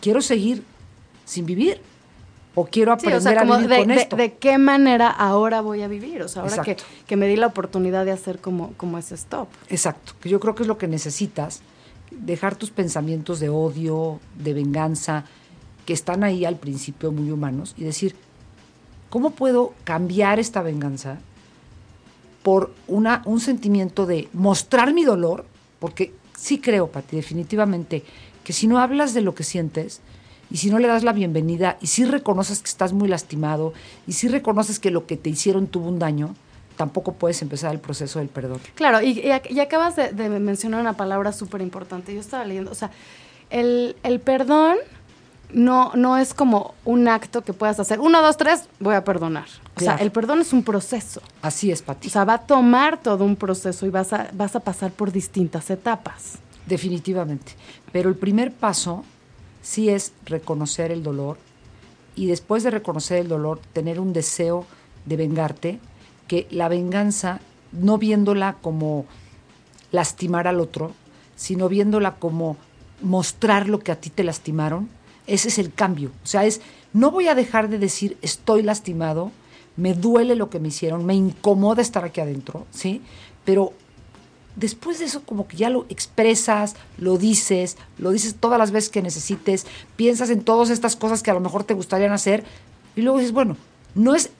quiero 0.00 0.20
seguir 0.20 0.64
sin 1.24 1.46
vivir 1.46 1.80
o 2.54 2.66
quiero 2.66 2.92
Sí, 2.98 3.06
aprender 3.06 3.18
o 3.38 3.40
sea, 3.40 3.40
a 3.40 3.56
vivir 3.56 3.68
de, 3.70 3.76
con 3.78 3.88
de- 3.88 3.94
esto. 3.94 4.16
de 4.16 4.34
qué 4.34 4.58
manera 4.58 5.08
ahora 5.08 5.60
voy 5.62 5.82
a 5.82 5.88
vivir. 5.88 6.22
O 6.22 6.28
sea, 6.28 6.42
ahora 6.42 6.62
que, 6.62 6.76
que 7.06 7.16
me 7.16 7.26
di 7.26 7.36
la 7.36 7.46
oportunidad 7.46 8.04
de 8.04 8.12
hacer 8.12 8.38
como, 8.40 8.72
como 8.74 8.98
ese 8.98 9.14
stop. 9.14 9.48
Exacto, 9.70 10.12
que 10.20 10.28
yo 10.28 10.38
creo 10.40 10.54
que 10.54 10.62
es 10.64 10.68
lo 10.68 10.76
que 10.78 10.86
necesitas, 10.88 11.62
dejar 12.10 12.56
tus 12.56 12.70
pensamientos 12.70 13.40
de 13.40 13.48
odio, 13.48 14.20
de 14.38 14.52
venganza, 14.52 15.24
que 15.86 15.94
están 15.94 16.24
ahí 16.24 16.44
al 16.44 16.56
principio 16.56 17.10
muy 17.10 17.30
humanos, 17.30 17.74
y 17.78 17.84
decir, 17.84 18.14
¿cómo 19.08 19.30
puedo 19.30 19.72
cambiar 19.84 20.38
esta 20.38 20.60
venganza 20.62 21.18
por 22.42 22.72
una, 22.88 23.22
un 23.24 23.40
sentimiento 23.40 24.04
de 24.06 24.28
mostrar 24.32 24.92
mi 24.92 25.04
dolor? 25.04 25.46
Porque 25.78 26.12
sí 26.36 26.58
creo, 26.58 26.88
Pati, 26.88 27.16
definitivamente, 27.16 28.04
que 28.44 28.52
si 28.52 28.66
no 28.66 28.78
hablas 28.78 29.14
de 29.14 29.22
lo 29.22 29.34
que 29.34 29.42
sientes, 29.44 30.00
y 30.52 30.58
si 30.58 30.70
no 30.70 30.78
le 30.78 30.86
das 30.86 31.02
la 31.02 31.12
bienvenida, 31.12 31.78
y 31.80 31.86
si 31.86 32.04
reconoces 32.04 32.60
que 32.60 32.68
estás 32.68 32.92
muy 32.92 33.08
lastimado, 33.08 33.72
y 34.06 34.12
si 34.12 34.28
reconoces 34.28 34.78
que 34.78 34.90
lo 34.90 35.06
que 35.06 35.16
te 35.16 35.30
hicieron 35.30 35.66
tuvo 35.66 35.88
un 35.88 35.98
daño, 35.98 36.34
tampoco 36.76 37.14
puedes 37.14 37.40
empezar 37.42 37.72
el 37.72 37.80
proceso 37.80 38.18
del 38.18 38.28
perdón. 38.28 38.60
Claro, 38.74 39.00
y, 39.02 39.10
y 39.18 39.28
ac- 39.30 39.50
y 39.50 39.60
acabas 39.60 39.96
de, 39.96 40.12
de 40.12 40.28
mencionar 40.28 40.80
una 40.80 40.92
palabra 40.92 41.32
súper 41.32 41.60
importante. 41.60 42.14
Yo 42.14 42.20
estaba 42.20 42.44
leyendo, 42.44 42.70
o 42.70 42.74
sea, 42.74 42.90
el, 43.50 43.96
el 44.02 44.20
perdón 44.20 44.76
no, 45.52 45.92
no 45.94 46.16
es 46.16 46.32
como 46.32 46.74
un 46.84 47.08
acto 47.08 47.42
que 47.42 47.52
puedas 47.52 47.78
hacer. 47.78 48.00
Uno, 48.00 48.22
dos, 48.22 48.36
tres, 48.38 48.64
voy 48.80 48.94
a 48.94 49.04
perdonar. 49.04 49.44
O 49.76 49.80
sea, 49.80 49.96
el 49.96 50.10
perdón 50.10 50.40
es 50.40 50.52
un 50.54 50.62
proceso. 50.62 51.20
Así 51.42 51.70
es, 51.70 51.82
Pati. 51.82 52.08
O 52.08 52.10
sea, 52.10 52.24
va 52.24 52.34
a 52.34 52.46
tomar 52.46 53.02
todo 53.02 53.24
un 53.24 53.36
proceso 53.36 53.84
y 53.86 53.90
vas 53.90 54.12
a, 54.14 54.28
vas 54.32 54.56
a 54.56 54.60
pasar 54.60 54.92
por 54.92 55.12
distintas 55.12 55.68
etapas. 55.70 56.38
Definitivamente. 56.66 57.52
Pero 57.92 58.08
el 58.08 58.16
primer 58.16 58.50
paso 58.50 59.04
sí 59.62 59.88
es 59.88 60.12
reconocer 60.26 60.90
el 60.92 61.02
dolor 61.02 61.38
y 62.14 62.26
después 62.26 62.62
de 62.62 62.70
reconocer 62.70 63.18
el 63.18 63.28
dolor, 63.28 63.60
tener 63.72 63.98
un 63.98 64.12
deseo 64.12 64.66
de 65.06 65.16
vengarte, 65.16 65.80
que 66.28 66.46
la 66.50 66.68
venganza, 66.68 67.40
no 67.72 67.96
viéndola 67.98 68.56
como 68.60 69.06
lastimar 69.92 70.46
al 70.46 70.60
otro, 70.60 70.92
sino 71.36 71.68
viéndola 71.68 72.16
como 72.16 72.56
mostrar 73.00 73.68
lo 73.68 73.80
que 73.80 73.92
a 73.92 74.00
ti 74.00 74.10
te 74.10 74.24
lastimaron, 74.24 74.88
ese 75.26 75.48
es 75.48 75.58
el 75.58 75.72
cambio. 75.72 76.10
O 76.22 76.26
sea, 76.26 76.44
es, 76.44 76.60
no 76.92 77.10
voy 77.10 77.28
a 77.28 77.34
dejar 77.34 77.68
de 77.68 77.78
decir 77.78 78.18
estoy 78.22 78.62
lastimado, 78.62 79.32
me 79.76 79.94
duele 79.94 80.36
lo 80.36 80.50
que 80.50 80.60
me 80.60 80.68
hicieron, 80.68 81.06
me 81.06 81.14
incomoda 81.14 81.80
estar 81.80 82.04
aquí 82.04 82.20
adentro, 82.20 82.66
¿sí? 82.70 83.00
Pero 83.44 83.72
después 84.56 84.98
de 84.98 85.06
eso 85.06 85.22
como 85.22 85.46
que 85.48 85.56
ya 85.56 85.70
lo 85.70 85.86
expresas, 85.88 86.76
lo 86.98 87.16
dices, 87.18 87.76
lo 87.98 88.10
dices 88.10 88.34
todas 88.38 88.58
las 88.58 88.70
veces 88.70 88.90
que 88.90 89.02
necesites, 89.02 89.66
piensas 89.96 90.30
en 90.30 90.42
todas 90.42 90.70
estas 90.70 90.96
cosas 90.96 91.22
que 91.22 91.30
a 91.30 91.34
lo 91.34 91.40
mejor 91.40 91.64
te 91.64 91.74
gustarían 91.74 92.12
hacer 92.12 92.44
y 92.96 93.02
luego 93.02 93.18
dices, 93.18 93.32
bueno, 93.32 93.56
no 93.94 94.14
es 94.14 94.30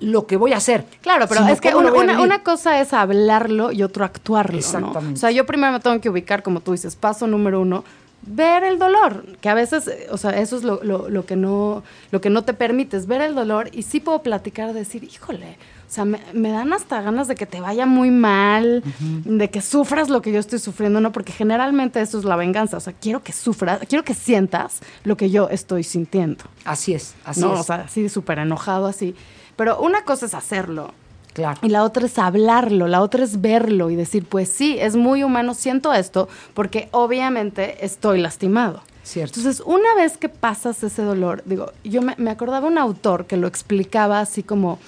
lo 0.00 0.26
que 0.26 0.36
voy 0.36 0.52
a 0.52 0.58
hacer. 0.58 0.84
Claro, 1.00 1.26
pero 1.28 1.46
es 1.48 1.60
que 1.60 1.74
una, 1.74 2.42
cosa 2.42 2.80
es 2.80 2.92
hablarlo 2.92 3.72
y 3.72 3.82
otro 3.82 4.04
actuarlo. 4.04 4.52
¿no? 4.52 4.58
Exactamente. 4.58 5.18
O 5.18 5.20
sea, 5.20 5.30
yo 5.30 5.46
primero 5.46 5.72
me 5.72 5.80
tengo 5.80 6.00
que 6.00 6.10
ubicar, 6.10 6.42
como 6.42 6.60
tú 6.60 6.72
dices, 6.72 6.94
paso 6.96 7.26
número 7.26 7.60
uno, 7.60 7.84
ver 8.26 8.64
el 8.64 8.78
dolor, 8.78 9.24
que 9.40 9.48
a 9.48 9.54
veces, 9.54 9.86
eh, 9.86 10.06
o 10.10 10.16
sea, 10.18 10.30
eso 10.40 10.56
es 10.56 10.64
lo, 10.64 10.82
lo- 10.82 11.08
lo 11.08 11.24
que 11.26 11.36
no, 11.36 11.82
lo 12.10 12.20
que 12.20 12.28
no 12.30 12.42
te 12.42 12.54
permites, 12.54 13.06
ver 13.06 13.20
el 13.22 13.34
dolor 13.34 13.68
y 13.72 13.82
sí 13.82 14.00
puedo 14.00 14.22
platicar, 14.22 14.72
decir, 14.72 15.04
híjole, 15.04 15.56
o 15.94 15.98
sea, 15.98 16.04
me, 16.04 16.18
me 16.32 16.50
dan 16.50 16.72
hasta 16.72 17.00
ganas 17.02 17.28
de 17.28 17.36
que 17.36 17.46
te 17.46 17.60
vaya 17.60 17.86
muy 17.86 18.10
mal, 18.10 18.82
de 18.98 19.48
que 19.48 19.62
sufras 19.62 20.08
lo 20.08 20.22
que 20.22 20.32
yo 20.32 20.40
estoy 20.40 20.58
sufriendo, 20.58 21.00
¿no? 21.00 21.12
Porque 21.12 21.30
generalmente 21.30 22.00
eso 22.00 22.18
es 22.18 22.24
la 22.24 22.34
venganza, 22.34 22.78
o 22.78 22.80
sea, 22.80 22.94
quiero 22.94 23.22
que 23.22 23.32
sufras, 23.32 23.78
quiero 23.88 24.02
que 24.02 24.12
sientas 24.12 24.80
lo 25.04 25.16
que 25.16 25.30
yo 25.30 25.48
estoy 25.50 25.84
sintiendo. 25.84 26.42
Así 26.64 26.94
es, 26.94 27.14
así 27.24 27.42
¿no? 27.42 27.54
es. 27.54 27.60
O 27.60 27.62
sea, 27.62 27.76
así 27.82 28.08
súper 28.08 28.40
enojado, 28.40 28.86
así. 28.86 29.14
Pero 29.54 29.78
una 29.78 30.04
cosa 30.04 30.26
es 30.26 30.34
hacerlo 30.34 30.92
claro. 31.32 31.60
y 31.62 31.68
la 31.68 31.84
otra 31.84 32.06
es 32.06 32.18
hablarlo, 32.18 32.88
la 32.88 33.00
otra 33.00 33.22
es 33.22 33.40
verlo 33.40 33.88
y 33.88 33.94
decir, 33.94 34.24
pues 34.24 34.48
sí, 34.48 34.76
es 34.80 34.96
muy 34.96 35.22
humano, 35.22 35.54
siento 35.54 35.94
esto, 35.94 36.28
porque 36.54 36.88
obviamente 36.90 37.84
estoy 37.86 38.20
lastimado. 38.20 38.82
Cierto. 39.04 39.38
Entonces, 39.38 39.62
una 39.64 39.94
vez 39.94 40.16
que 40.16 40.28
pasas 40.28 40.82
ese 40.82 41.02
dolor, 41.02 41.44
digo, 41.44 41.70
yo 41.84 42.02
me, 42.02 42.16
me 42.18 42.32
acordaba 42.32 42.66
un 42.66 42.78
autor 42.78 43.26
que 43.26 43.36
lo 43.36 43.46
explicaba 43.46 44.18
así 44.18 44.42
como, 44.42 44.80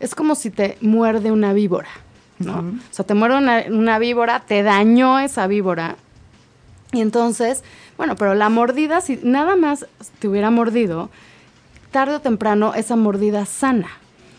es 0.00 0.14
como 0.14 0.34
si 0.34 0.50
te 0.50 0.76
muerde 0.80 1.30
una 1.30 1.52
víbora, 1.52 1.90
¿no? 2.38 2.58
O 2.58 2.92
sea, 2.92 3.04
te 3.04 3.14
muerde 3.14 3.38
una, 3.38 3.64
una 3.68 3.98
víbora, 3.98 4.40
te 4.40 4.62
dañó 4.62 5.18
esa 5.18 5.46
víbora, 5.46 5.96
y 6.92 7.00
entonces, 7.00 7.62
bueno, 7.96 8.16
pero 8.16 8.34
la 8.34 8.48
mordida, 8.48 9.00
si 9.00 9.20
nada 9.22 9.54
más 9.56 9.86
te 10.18 10.28
hubiera 10.28 10.50
mordido, 10.50 11.10
tarde 11.92 12.16
o 12.16 12.20
temprano 12.20 12.74
esa 12.74 12.96
mordida 12.96 13.46
sana. 13.46 13.88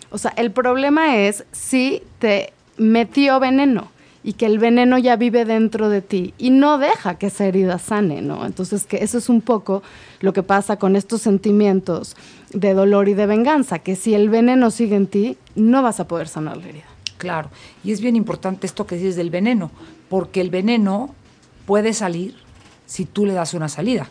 O 0.09 0.17
sea, 0.17 0.33
el 0.35 0.51
problema 0.51 1.17
es 1.17 1.45
si 1.51 2.03
te 2.19 2.53
metió 2.77 3.39
veneno 3.39 3.90
y 4.23 4.33
que 4.33 4.45
el 4.45 4.59
veneno 4.59 4.97
ya 4.97 5.15
vive 5.15 5.45
dentro 5.45 5.89
de 5.89 6.01
ti 6.01 6.33
y 6.37 6.51
no 6.51 6.77
deja 6.77 7.15
que 7.15 7.27
esa 7.27 7.45
herida 7.45 7.79
sane, 7.79 8.21
¿no? 8.21 8.45
Entonces, 8.45 8.85
que 8.85 9.03
eso 9.03 9.17
es 9.17 9.29
un 9.29 9.41
poco 9.41 9.81
lo 10.19 10.33
que 10.33 10.43
pasa 10.43 10.77
con 10.77 10.95
estos 10.95 11.21
sentimientos 11.21 12.15
de 12.51 12.73
dolor 12.73 13.09
y 13.09 13.13
de 13.13 13.25
venganza, 13.25 13.79
que 13.79 13.95
si 13.95 14.13
el 14.13 14.29
veneno 14.29 14.69
sigue 14.69 14.95
en 14.95 15.07
ti, 15.07 15.37
no 15.55 15.81
vas 15.81 15.99
a 15.99 16.07
poder 16.07 16.27
sanar 16.27 16.57
la 16.57 16.67
herida. 16.67 16.85
Claro, 17.17 17.49
y 17.83 17.91
es 17.91 18.01
bien 18.01 18.15
importante 18.15 18.67
esto 18.67 18.85
que 18.85 18.95
dices 18.95 19.15
del 19.15 19.29
veneno, 19.29 19.71
porque 20.09 20.41
el 20.41 20.49
veneno 20.49 21.13
puede 21.65 21.93
salir 21.93 22.35
si 22.85 23.05
tú 23.05 23.25
le 23.25 23.33
das 23.33 23.53
una 23.53 23.69
salida, 23.69 24.09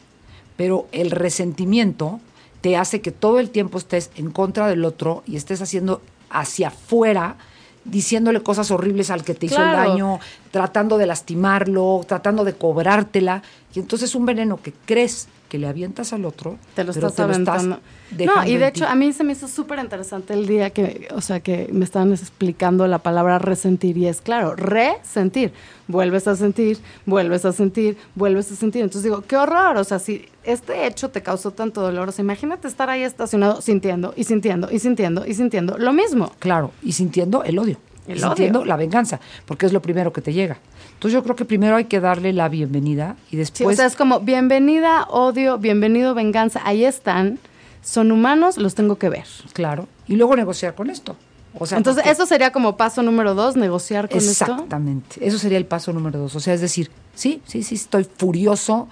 pero 0.56 0.86
el 0.92 1.10
resentimiento 1.10 2.20
te 2.60 2.76
hace 2.76 3.00
que 3.00 3.10
todo 3.10 3.38
el 3.38 3.50
tiempo 3.50 3.78
estés 3.78 4.10
en 4.16 4.30
contra 4.30 4.68
del 4.68 4.84
otro 4.84 5.22
y 5.26 5.36
estés 5.36 5.60
haciendo 5.62 6.02
hacia 6.30 6.68
afuera, 6.68 7.36
diciéndole 7.84 8.42
cosas 8.42 8.70
horribles 8.70 9.10
al 9.10 9.24
que 9.24 9.34
te 9.34 9.46
hizo 9.46 9.62
el 9.62 9.72
daño, 9.72 10.20
tratando 10.50 10.98
de 10.98 11.06
lastimarlo, 11.06 12.00
tratando 12.06 12.44
de 12.44 12.54
cobrártela, 12.54 13.42
y 13.74 13.78
entonces 13.78 14.14
un 14.14 14.26
veneno 14.26 14.60
que 14.60 14.72
crees 14.84 15.28
que 15.48 15.58
le 15.58 15.66
avientas 15.66 16.12
al 16.12 16.24
otro, 16.24 16.58
Te 16.74 16.84
lo 16.84 16.92
pero 16.92 17.08
estás 17.08 17.24
aventando. 17.24 17.80
no, 18.24 18.46
y 18.46 18.56
de 18.56 18.68
hecho 18.68 18.86
a 18.86 18.94
mí 18.94 19.12
se 19.12 19.24
me 19.24 19.32
hizo 19.32 19.48
súper 19.48 19.80
interesante 19.80 20.32
el 20.32 20.46
día 20.46 20.70
que, 20.70 21.08
o 21.12 21.20
sea, 21.20 21.40
que 21.40 21.68
me 21.72 21.84
estaban 21.84 22.12
explicando 22.12 22.86
la 22.86 22.98
palabra 22.98 23.38
resentir 23.40 23.98
y 23.98 24.06
es 24.06 24.20
claro, 24.20 24.54
resentir. 24.54 25.52
Vuelves 25.88 26.28
a 26.28 26.36
sentir, 26.36 26.78
vuelves 27.04 27.44
a 27.44 27.52
sentir, 27.52 27.96
vuelves 28.14 28.52
a 28.52 28.54
sentir. 28.54 28.82
Entonces 28.82 29.02
digo, 29.02 29.22
qué 29.22 29.36
horror, 29.36 29.76
o 29.76 29.82
sea, 29.82 29.98
si 29.98 30.24
este 30.44 30.86
hecho 30.86 31.10
te 31.10 31.20
causó 31.20 31.50
tanto 31.50 31.80
dolor, 31.80 32.08
o 32.08 32.12
sea, 32.12 32.22
imagínate 32.22 32.68
estar 32.68 32.88
ahí 32.88 33.02
estacionado 33.02 33.60
sintiendo 33.60 34.14
y 34.16 34.22
sintiendo 34.22 34.68
y 34.70 34.78
sintiendo 34.78 35.26
y 35.26 35.34
sintiendo 35.34 35.78
lo 35.78 35.92
mismo. 35.92 36.30
Claro, 36.38 36.70
y 36.80 36.92
sintiendo 36.92 37.42
el 37.42 37.58
odio. 37.58 37.78
El 38.08 38.20
sintiendo 38.20 38.60
odio. 38.60 38.66
la 38.68 38.76
venganza, 38.76 39.20
porque 39.46 39.66
es 39.66 39.72
lo 39.72 39.82
primero 39.82 40.12
que 40.12 40.20
te 40.20 40.32
llega. 40.32 40.58
Entonces 40.94 41.12
yo 41.12 41.22
creo 41.22 41.36
que 41.36 41.44
primero 41.44 41.76
hay 41.76 41.84
que 41.84 42.00
darle 42.00 42.32
la 42.32 42.48
bienvenida 42.48 43.16
y 43.28 43.30
Sí, 43.32 43.36
después... 43.36 43.74
o 43.74 43.76
sea, 43.76 43.86
es 43.86 43.96
como 43.96 44.20
bienvenida, 44.20 45.04
odio, 45.10 45.58
bienvenido, 45.58 46.14
venganza, 46.14 46.60
ahí 46.64 46.84
están, 46.84 47.38
son 47.82 48.12
humanos, 48.12 48.58
los 48.58 48.74
tengo 48.74 48.96
que 48.98 49.08
ver. 49.08 49.24
Claro. 49.52 49.86
Y 50.06 50.16
luego 50.16 50.36
negociar 50.36 50.74
con 50.74 50.90
esto. 50.90 51.16
O 51.58 51.66
sea, 51.66 51.78
Entonces, 51.78 52.02
porque- 52.02 52.12
eso 52.12 52.26
sería 52.26 52.52
como 52.52 52.76
paso 52.76 53.02
número 53.02 53.34
dos, 53.34 53.56
negociar 53.56 54.08
con 54.08 54.18
esto. 54.18 54.30
Exactamente. 54.44 55.26
Eso 55.26 55.38
sería 55.38 55.58
el 55.58 55.66
paso 55.66 55.92
número 55.92 56.18
dos. 56.18 56.36
O 56.36 56.40
sea, 56.40 56.54
es 56.54 56.60
decir, 56.60 56.90
sí, 57.14 57.42
sí, 57.46 57.62
sí, 57.62 57.74
estoy 57.76 58.04
furioso. 58.04 58.88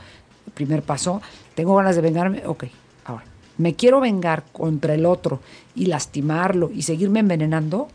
El 0.46 0.52
primer 0.52 0.82
paso. 0.82 1.20
Tengo 1.54 1.76
ganas 1.76 1.94
de 1.94 2.02
vengarme. 2.02 2.42
Ok, 2.46 2.64
ahora. 3.04 3.24
¿Me 3.58 3.74
quiero 3.74 4.00
vengar 4.00 4.44
contra 4.52 4.94
el 4.94 5.04
otro 5.06 5.40
y 5.74 5.86
lastimarlo 5.86 6.70
y 6.74 6.82
seguirme 6.82 7.20
envenenando? 7.20 7.88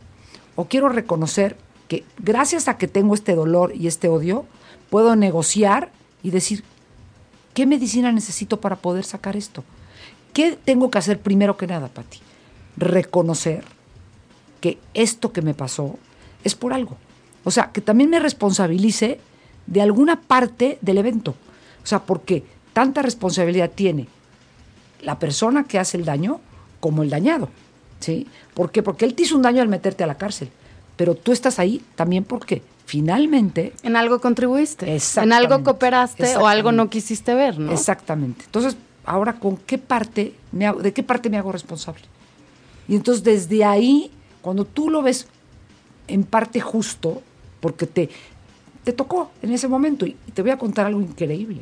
¿O 0.56 0.66
quiero 0.66 0.90
reconocer 0.90 1.58
que 1.88 2.04
gracias 2.18 2.68
a 2.68 2.78
que 2.78 2.88
tengo 2.88 3.14
este 3.14 3.36
dolor 3.36 3.74
y 3.76 3.88
este 3.88 4.08
odio, 4.08 4.46
puedo 4.90 5.16
negociar 5.16 5.92
y 6.22 6.32
decir, 6.32 6.64
¿qué 7.54 7.66
medicina 7.66 8.12
necesito 8.12 8.62
para 8.62 8.78
poder 8.78 9.04
sacar 9.06 9.36
esto? 9.36 9.64
¿Qué 10.34 10.58
tengo 10.64 10.90
que 10.90 10.98
hacer 10.98 11.20
primero 11.20 11.58
que 11.58 11.68
nada, 11.68 11.88
Pati? 11.88 12.20
Reconocer 12.78 13.64
que 14.62 14.80
esto 14.94 15.32
que 15.32 15.42
me 15.42 15.54
pasó 15.54 15.98
es 16.44 16.56
por 16.56 16.74
algo. 16.74 16.98
O 17.44 17.52
sea, 17.52 17.72
que 17.72 17.82
también 17.82 18.10
me 18.10 18.20
responsabilice 18.20 19.20
de 19.68 19.82
alguna 19.82 20.22
parte 20.22 20.78
del 20.82 20.98
evento. 20.98 21.36
O 21.84 21.86
sea, 21.86 22.04
porque 22.04 22.44
tanta 22.74 23.02
responsabilidad 23.02 23.72
tiene 23.74 24.08
la 25.02 25.20
persona 25.20 25.66
que 25.66 25.80
hace 25.80 25.98
el 25.98 26.06
daño 26.06 26.40
como 26.80 27.04
el 27.04 27.10
dañado. 27.10 27.50
¿Sí? 28.04 28.28
¿Por 28.54 28.70
qué? 28.70 28.84
Porque 28.84 29.06
él 29.06 29.14
te 29.14 29.24
hizo 29.24 29.34
un 29.38 29.44
daño 29.44 29.62
al 29.62 29.70
meterte 29.70 30.04
a 30.04 30.08
la 30.08 30.16
cárcel. 30.18 30.50
Pero 30.98 31.16
tú 31.16 31.32
estás 31.32 31.58
ahí 31.58 31.82
también 31.96 32.26
porque 32.26 32.62
finalmente 32.86 33.72
En 33.82 33.96
algo 33.96 34.20
contribuiste. 34.20 34.98
En 35.16 35.32
algo 35.32 35.64
cooperaste 35.64 36.36
o 36.36 36.46
algo 36.46 36.74
no 36.74 36.90
quisiste 36.90 37.34
ver, 37.34 37.58
¿no? 37.58 37.72
Exactamente. 37.72 38.44
Entonces, 38.44 38.76
ahora, 39.06 39.40
¿con 39.40 39.56
qué 39.56 39.78
parte 39.78 40.34
me 40.52 40.68
hago, 40.68 40.82
¿de 40.82 40.92
qué 40.92 41.02
parte 41.02 41.30
me 41.30 41.38
hago 41.38 41.54
responsable? 41.54 42.02
Y 42.90 42.96
entonces, 42.98 43.24
desde 43.24 43.64
ahí, 43.64 44.12
cuando 44.42 44.66
tú 44.66 44.90
lo 44.90 45.02
ves 45.02 45.28
en 46.10 46.26
parte 46.26 46.60
justo, 46.60 47.22
porque 47.62 47.88
te, 47.88 48.10
te 48.84 48.92
tocó 48.92 49.32
en 49.42 49.54
ese 49.54 49.70
momento, 49.70 50.06
y 50.06 50.18
te 50.34 50.42
voy 50.42 50.52
a 50.52 50.58
contar 50.58 50.88
algo 50.88 51.00
increíble. 51.00 51.62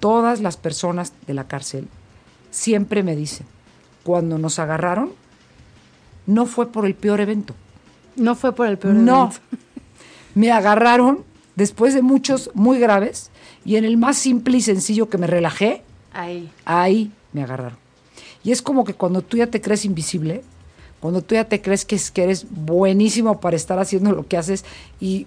Todas 0.00 0.40
las 0.40 0.56
personas 0.56 1.12
de 1.28 1.34
la 1.34 1.46
cárcel 1.46 1.86
siempre 2.50 3.04
me 3.04 3.14
dicen, 3.14 3.46
cuando 4.02 4.36
nos 4.38 4.58
agarraron, 4.58 5.12
no 6.26 6.46
fue 6.46 6.70
por 6.72 6.86
el 6.86 6.94
peor 6.94 7.20
evento. 7.20 7.54
No 8.16 8.34
fue 8.34 8.52
por 8.54 8.66
el 8.66 8.78
peor 8.78 8.94
No. 8.94 9.24
evento. 9.26 9.38
Me 10.34 10.50
agarraron 10.50 11.24
después 11.56 11.94
de 11.94 12.02
muchos 12.02 12.50
muy 12.54 12.78
graves 12.78 13.30
y 13.64 13.76
en 13.76 13.84
el 13.84 13.96
más 13.96 14.16
simple 14.16 14.56
y 14.58 14.60
sencillo 14.60 15.08
que 15.08 15.16
me 15.18 15.26
relajé, 15.28 15.82
Ahí. 16.12 16.50
ahí 16.64 17.12
me 17.32 17.42
agarraron. 17.44 17.78
Y 18.42 18.50
es 18.52 18.60
como 18.60 18.84
que 18.84 18.94
cuando 18.94 19.22
tú 19.22 19.36
ya 19.36 19.46
te 19.46 19.60
crees 19.60 19.84
invisible, 19.84 20.42
cuando 21.00 21.22
tú 21.22 21.34
ya 21.36 21.44
te 21.44 21.62
crees 21.62 21.84
que, 21.84 21.94
es- 21.96 22.10
que 22.10 22.24
eres 22.24 22.46
buenísimo 22.50 23.40
para 23.40 23.56
estar 23.56 23.78
haciendo 23.78 24.10
lo 24.12 24.26
que 24.26 24.36
haces 24.36 24.64
y 25.00 25.26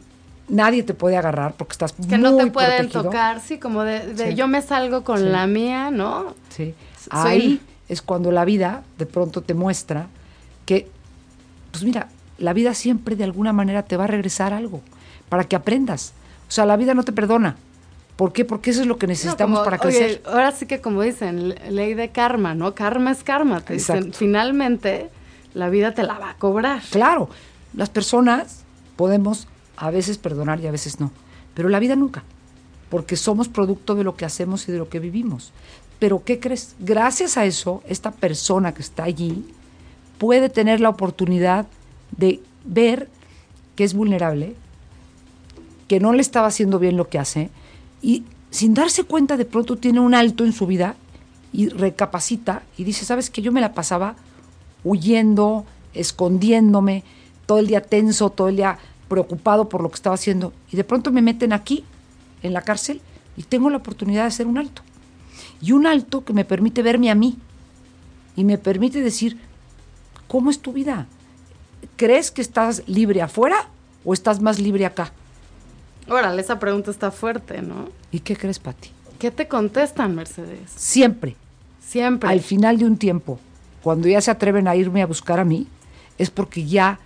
nadie 0.50 0.84
te 0.84 0.94
puede 0.94 1.16
agarrar 1.18 1.54
porque 1.56 1.72
estás 1.74 1.94
Que 1.94 2.18
no 2.18 2.36
te 2.36 2.48
pueden 2.48 2.72
protegido. 2.90 3.04
tocar, 3.04 3.40
sí, 3.42 3.58
como 3.58 3.84
de, 3.84 4.14
de 4.14 4.30
Sí. 4.32 4.36
yo 4.36 4.48
me 4.48 4.62
salgo 4.62 5.04
con 5.04 5.20
Sí. 5.20 5.26
la 5.26 5.48
mía, 5.48 5.90
¿no? 5.90 6.36
Sí. 6.50 6.74
Soy- 7.00 7.10
Ahí 7.12 7.62
es 7.90 8.02
cuando 8.02 8.32
la 8.32 8.44
vida 8.46 8.84
de 8.98 9.06
pronto 9.06 9.42
te 9.42 9.54
muestra 9.54 10.08
que, 10.68 10.88
pues 11.72 11.84
mira, 11.84 12.10
la 12.38 12.54
vida 12.54 12.76
siempre 12.76 13.16
de 13.16 13.24
alguna 13.24 13.52
manera 13.54 13.82
te 13.84 13.98
va 13.98 14.04
a 14.04 14.08
regresar 14.08 14.54
algo 14.54 14.82
para 15.30 15.46
que 15.46 15.56
aprendas. 15.56 16.14
O 16.48 16.52
sea, 16.52 16.66
la 16.68 16.78
vida 16.78 16.94
no 16.94 17.02
te 17.04 17.12
perdona. 17.12 17.56
¿Por 18.16 18.34
qué? 18.34 18.46
Porque 18.46 18.70
eso 18.72 18.82
es 18.82 18.88
lo 18.88 18.98
que 18.98 19.08
necesitamos 19.08 19.60
No, 19.60 19.64
como, 19.64 19.78
para 19.78 19.88
oye, 19.88 19.98
crecer. 19.98 20.24
ahora 20.26 20.52
sí 20.52 20.66
que 20.66 20.82
como 20.82 21.02
dicen, 21.02 21.50
le- 21.50 21.72
ley 21.72 21.94
de 21.94 22.10
karma, 22.10 22.54
¿no? 22.56 22.74
Karma 22.76 23.12
es 23.12 23.24
karma. 23.24 23.62
Te 23.62 23.74
dicen, 23.74 23.98
Exacto. 23.98 24.18
finalmente 24.20 25.10
la 25.54 25.70
vida 25.70 25.94
te 25.94 26.04
la 26.04 26.18
va 26.20 26.32
a 26.32 26.36
cobrar. 26.36 26.82
Claro, 26.92 27.30
las 27.74 27.90
personas 27.90 28.64
podemos 28.96 29.48
a 29.78 29.92
veces 29.92 30.18
perdonar 30.18 30.60
y 30.60 30.68
a 30.68 30.72
veces 30.72 31.00
no, 31.00 31.12
pero 31.54 31.70
la 31.70 31.80
vida 31.80 31.96
nunca, 31.96 32.24
porque 32.90 33.16
somos 33.16 33.48
producto 33.50 33.94
de 33.96 34.04
lo 34.04 34.16
que 34.16 34.26
hacemos 34.26 34.68
y 34.68 34.72
de 34.72 34.80
lo 34.80 34.90
que 34.90 35.00
vivimos. 35.00 35.52
Pero 36.00 36.24
¿qué 36.24 36.40
crees? 36.40 36.76
Gracias 36.80 37.38
a 37.38 37.46
eso, 37.46 37.84
esta 37.88 38.12
persona 38.12 38.74
que 38.74 38.82
está 38.82 39.04
allí 39.04 39.46
puede 40.18 40.50
tener 40.50 40.80
la 40.80 40.90
oportunidad 40.90 41.68
de 42.16 42.42
ver 42.64 43.10
que 43.76 43.84
es 43.84 43.94
vulnerable, 43.94 44.56
que 45.88 46.00
no 46.00 46.14
le 46.14 46.22
estaba 46.22 46.48
haciendo 46.48 46.80
bien 46.80 46.98
lo 46.98 47.10
que 47.10 47.20
hace 47.20 47.50
y 48.02 48.24
sin 48.52 48.74
darse 48.74 49.04
cuenta 49.04 49.38
de 49.38 49.46
pronto 49.46 49.78
tiene 49.78 50.00
un 50.00 50.14
alto 50.14 50.44
en 50.44 50.54
su 50.54 50.68
vida 50.68 50.96
y 51.54 51.70
recapacita 51.70 52.64
y 52.78 52.84
dice, 52.84 53.06
¿sabes 53.06 53.30
que 53.30 53.42
Yo 53.42 53.52
me 53.52 53.62
la 53.62 53.74
pasaba 53.74 54.16
huyendo, 54.84 55.66
escondiéndome, 55.94 57.04
todo 57.46 57.60
el 57.60 57.68
día 57.68 57.82
tenso, 57.82 58.30
todo 58.30 58.50
el 58.50 58.58
día 58.58 58.78
preocupado 59.08 59.70
por 59.70 59.82
lo 59.82 59.90
que 59.90 59.96
estaba 59.96 60.16
haciendo. 60.16 60.54
Y 60.72 60.78
de 60.78 60.84
pronto 60.84 61.12
me 61.12 61.22
meten 61.22 61.54
aquí, 61.54 61.84
en 62.44 62.54
la 62.54 62.62
cárcel, 62.62 63.02
y 63.36 63.44
tengo 63.44 63.70
la 63.70 63.78
oportunidad 63.78 64.24
de 64.24 64.28
hacer 64.28 64.48
un 64.48 64.58
alto. 64.58 64.82
Y 65.62 65.72
un 65.72 65.88
alto 65.88 66.24
que 66.24 66.34
me 66.34 66.46
permite 66.46 66.82
verme 66.82 67.10
a 67.10 67.16
mí 67.16 67.38
y 68.36 68.44
me 68.44 68.58
permite 68.58 69.02
decir, 69.02 69.38
¿cómo 70.28 70.50
es 70.50 70.60
tu 70.60 70.74
vida? 70.74 71.08
¿crees 71.96 72.32
que 72.32 72.42
estás 72.42 72.84
libre 72.88 73.22
afuera 73.22 73.68
o 74.06 74.14
estás 74.14 74.42
más 74.42 74.60
libre 74.60 74.86
acá? 74.86 75.12
Órale, 76.08 76.42
esa 76.42 76.60
pregunta 76.60 76.92
está 76.92 77.12
fuerte, 77.12 77.62
¿no? 77.62 77.90
¿Y 78.12 78.20
qué 78.20 78.36
crees, 78.38 78.60
Pati? 78.60 78.90
¿Qué 79.20 79.32
te 79.32 79.48
contestan, 79.48 80.16
Mercedes? 80.16 80.72
Siempre, 80.74 81.36
Siempre. 81.82 82.30
al 82.30 82.40
final 82.40 82.78
de 82.78 82.86
un 82.86 82.98
tiempo, 82.98 83.40
cuando 83.84 84.08
ya 84.08 84.22
se 84.22 84.32
atreven 84.32 84.68
a 84.68 84.76
irme 84.76 85.02
a 85.02 85.08
buscar 85.08 85.40
a 85.40 85.44
mí, 85.44 85.68
es 86.18 86.30
porque 86.30 86.66
ya 86.66 87.00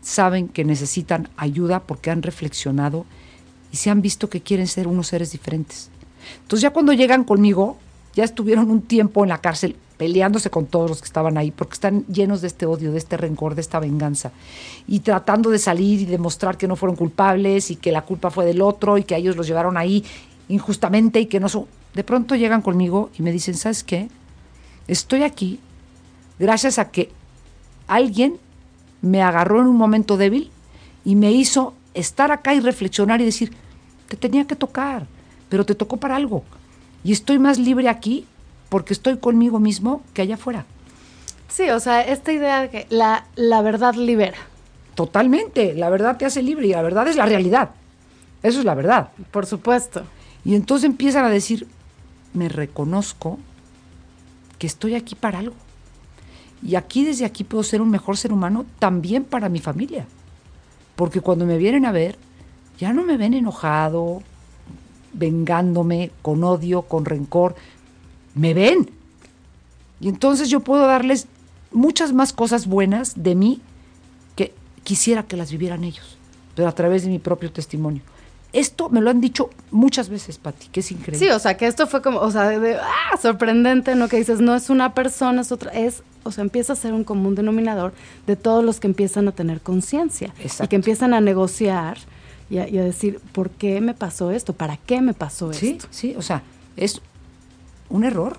saben 0.00 0.48
que 0.48 0.64
necesitan 0.64 1.28
ayuda, 1.36 1.80
porque 1.80 2.10
han 2.10 2.22
reflexionado 2.22 3.04
y 3.70 3.76
se 3.76 3.90
han 3.90 4.00
visto 4.00 4.28
que 4.28 4.40
quieren 4.40 4.66
ser 4.66 4.88
unos 4.88 5.08
seres 5.08 5.30
diferentes. 5.30 5.90
Entonces 6.42 6.62
ya 6.62 6.70
cuando 6.72 6.92
llegan 6.92 7.24
conmigo, 7.24 7.78
ya 8.14 8.24
estuvieron 8.24 8.70
un 8.70 8.82
tiempo 8.82 9.22
en 9.22 9.28
la 9.28 9.38
cárcel 9.38 9.76
peleándose 9.98 10.48
con 10.48 10.66
todos 10.66 10.88
los 10.88 11.00
que 11.00 11.06
estaban 11.06 11.36
ahí, 11.36 11.50
porque 11.50 11.74
están 11.74 12.06
llenos 12.06 12.40
de 12.40 12.46
este 12.46 12.64
odio, 12.64 12.92
de 12.92 12.98
este 12.98 13.16
rencor, 13.16 13.54
de 13.56 13.60
esta 13.60 13.80
venganza, 13.80 14.30
y 14.86 15.00
tratando 15.00 15.50
de 15.50 15.58
salir 15.58 16.00
y 16.00 16.04
demostrar 16.06 16.56
que 16.56 16.68
no 16.68 16.76
fueron 16.76 16.96
culpables 16.96 17.70
y 17.70 17.76
que 17.76 17.92
la 17.92 18.02
culpa 18.02 18.30
fue 18.30 18.46
del 18.46 18.62
otro 18.62 18.96
y 18.96 19.02
que 19.02 19.16
ellos 19.16 19.36
los 19.36 19.46
llevaron 19.46 19.76
ahí 19.76 20.04
injustamente 20.48 21.20
y 21.20 21.26
que 21.26 21.40
no 21.40 21.48
son... 21.48 21.66
De 21.94 22.04
pronto 22.04 22.36
llegan 22.36 22.62
conmigo 22.62 23.10
y 23.18 23.22
me 23.22 23.32
dicen, 23.32 23.54
¿sabes 23.54 23.82
qué? 23.82 24.08
Estoy 24.86 25.24
aquí 25.24 25.58
gracias 26.38 26.78
a 26.78 26.90
que 26.90 27.10
alguien 27.88 28.36
me 29.02 29.22
agarró 29.22 29.60
en 29.60 29.66
un 29.66 29.76
momento 29.76 30.16
débil 30.16 30.50
y 31.04 31.16
me 31.16 31.32
hizo 31.32 31.74
estar 31.94 32.30
acá 32.30 32.54
y 32.54 32.60
reflexionar 32.60 33.20
y 33.20 33.24
decir, 33.24 33.52
te 34.08 34.16
tenía 34.16 34.46
que 34.46 34.54
tocar, 34.54 35.06
pero 35.48 35.66
te 35.66 35.74
tocó 35.74 35.96
para 35.96 36.14
algo. 36.14 36.44
Y 37.02 37.12
estoy 37.12 37.38
más 37.38 37.58
libre 37.58 37.88
aquí 37.88 38.26
porque 38.68 38.92
estoy 38.92 39.18
conmigo 39.18 39.58
mismo 39.58 40.02
que 40.14 40.22
allá 40.22 40.34
afuera. 40.34 40.66
Sí, 41.48 41.70
o 41.70 41.80
sea, 41.80 42.02
esta 42.02 42.32
idea 42.32 42.62
de 42.62 42.70
que 42.70 42.86
la, 42.90 43.26
la 43.34 43.62
verdad 43.62 43.94
libera. 43.94 44.38
Totalmente, 44.94 45.74
la 45.74 45.90
verdad 45.90 46.16
te 46.16 46.26
hace 46.26 46.42
libre 46.42 46.66
y 46.66 46.72
la 46.72 46.82
verdad 46.82 47.08
es 47.08 47.16
la 47.16 47.26
realidad. 47.26 47.70
Eso 48.42 48.58
es 48.58 48.64
la 48.64 48.74
verdad. 48.74 49.10
Por 49.30 49.46
supuesto. 49.46 50.04
Y 50.44 50.54
entonces 50.54 50.84
empiezan 50.84 51.24
a 51.24 51.30
decir, 51.30 51.66
me 52.34 52.48
reconozco 52.48 53.38
que 54.58 54.66
estoy 54.66 54.94
aquí 54.94 55.14
para 55.14 55.38
algo. 55.38 55.54
Y 56.62 56.74
aquí 56.74 57.04
desde 57.04 57.24
aquí 57.24 57.44
puedo 57.44 57.62
ser 57.62 57.80
un 57.80 57.90
mejor 57.90 58.16
ser 58.16 58.32
humano 58.32 58.66
también 58.78 59.24
para 59.24 59.48
mi 59.48 59.60
familia. 59.60 60.06
Porque 60.96 61.20
cuando 61.20 61.46
me 61.46 61.58
vienen 61.58 61.86
a 61.86 61.92
ver, 61.92 62.18
ya 62.78 62.92
no 62.92 63.04
me 63.04 63.16
ven 63.16 63.34
enojado, 63.34 64.22
vengándome, 65.12 66.10
con 66.22 66.42
odio, 66.44 66.82
con 66.82 67.04
rencor. 67.04 67.54
Me 68.34 68.54
ven. 68.54 68.90
Y 70.00 70.08
entonces 70.08 70.48
yo 70.48 70.60
puedo 70.60 70.86
darles 70.86 71.26
muchas 71.72 72.12
más 72.12 72.32
cosas 72.32 72.66
buenas 72.66 73.22
de 73.22 73.34
mí 73.34 73.60
que 74.36 74.54
quisiera 74.84 75.22
que 75.24 75.36
las 75.36 75.50
vivieran 75.50 75.84
ellos, 75.84 76.16
pero 76.54 76.68
a 76.68 76.72
través 76.72 77.02
de 77.02 77.08
mi 77.10 77.18
propio 77.18 77.50
testimonio. 77.52 78.02
Esto 78.52 78.88
me 78.88 79.02
lo 79.02 79.10
han 79.10 79.20
dicho 79.20 79.50
muchas 79.70 80.08
veces, 80.08 80.38
Pati, 80.38 80.68
que 80.68 80.80
es 80.80 80.90
increíble. 80.90 81.18
Sí, 81.18 81.30
o 81.30 81.38
sea, 81.38 81.58
que 81.58 81.66
esto 81.66 81.86
fue 81.86 82.00
como, 82.00 82.20
o 82.20 82.30
sea, 82.30 82.48
de, 82.48 82.58
de, 82.58 82.76
ah, 82.76 83.16
sorprendente, 83.20 83.94
¿no? 83.94 84.08
Que 84.08 84.16
dices, 84.16 84.40
no 84.40 84.54
es 84.54 84.70
una 84.70 84.94
persona, 84.94 85.42
es 85.42 85.52
otra, 85.52 85.70
es, 85.72 86.02
o 86.22 86.32
sea, 86.32 86.42
empieza 86.42 86.72
a 86.72 86.76
ser 86.76 86.94
un 86.94 87.04
común 87.04 87.34
denominador 87.34 87.92
de 88.26 88.36
todos 88.36 88.64
los 88.64 88.80
que 88.80 88.86
empiezan 88.86 89.28
a 89.28 89.32
tener 89.32 89.60
conciencia 89.60 90.32
y 90.62 90.66
que 90.68 90.76
empiezan 90.76 91.12
a 91.12 91.20
negociar 91.20 91.98
y 92.48 92.56
a, 92.56 92.66
y 92.68 92.78
a 92.78 92.84
decir, 92.84 93.20
¿por 93.32 93.50
qué 93.50 93.82
me 93.82 93.92
pasó 93.92 94.30
esto? 94.30 94.54
¿Para 94.54 94.78
qué 94.78 95.02
me 95.02 95.12
pasó 95.12 95.52
Sí, 95.52 95.72
esto? 95.72 95.88
sí, 95.90 96.14
o 96.16 96.22
sea, 96.22 96.42
¿es 96.78 97.02
un 97.90 98.04
error 98.04 98.36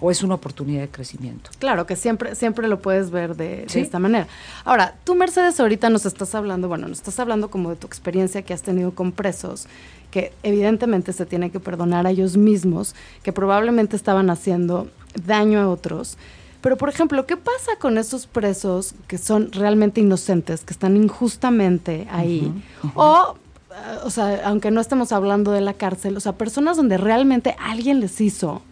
o 0.00 0.10
es 0.10 0.22
una 0.22 0.34
oportunidad 0.34 0.82
de 0.82 0.88
crecimiento? 0.88 1.50
Claro, 1.58 1.86
que 1.86 1.96
siempre, 1.96 2.34
siempre 2.34 2.68
lo 2.68 2.80
puedes 2.80 3.10
ver 3.10 3.36
de, 3.36 3.66
esta 3.74 3.98
manera. 3.98 4.28
Ahora, 4.64 4.94
tú, 5.04 5.14
Mercedes, 5.14 5.58
ahorita 5.60 5.90
nos 5.90 6.06
estás 6.06 6.34
hablando, 6.34 6.68
bueno, 6.68 6.88
nos 6.88 6.98
estás 6.98 7.18
hablando 7.18 7.50
como 7.50 7.70
de 7.70 7.76
tu 7.76 7.86
experiencia 7.86 8.42
que 8.42 8.54
has 8.54 8.62
tenido 8.62 8.92
con 8.92 9.12
presos, 9.12 9.66
que 10.10 10.32
evidentemente 10.42 11.12
se 11.12 11.26
tiene 11.26 11.50
que 11.50 11.60
perdonar 11.60 12.06
a 12.06 12.10
ellos 12.10 12.36
mismos, 12.36 12.94
que 13.22 13.32
probablemente 13.32 13.96
estaban 13.96 14.30
haciendo 14.30 14.88
daño 15.26 15.60
a 15.60 15.68
otros. 15.68 16.16
Pero, 16.60 16.76
por 16.76 16.88
ejemplo, 16.88 17.24
¿qué 17.26 17.36
pasa 17.36 17.72
con 17.78 17.98
esos 17.98 18.26
presos 18.26 18.94
que 19.06 19.18
son 19.18 19.52
realmente 19.52 20.00
inocentes, 20.00 20.62
que 20.62 20.72
están 20.72 20.96
injustamente 20.96 22.08
ahí? 22.10 22.52
O, 22.94 23.36
eh, 23.70 23.98
o 24.04 24.10
sea, 24.10 24.42
aunque 24.44 24.72
no 24.72 24.80
estemos 24.80 25.12
hablando 25.12 25.52
de 25.52 25.60
la 25.60 25.74
cárcel, 25.74 26.16
o 26.16 26.20
sea, 26.20 26.32
personas 26.32 26.76
donde 26.76 26.98
realmente 26.98 27.54
alguien 27.60 28.00
les 28.00 28.20
hizo 28.20 28.62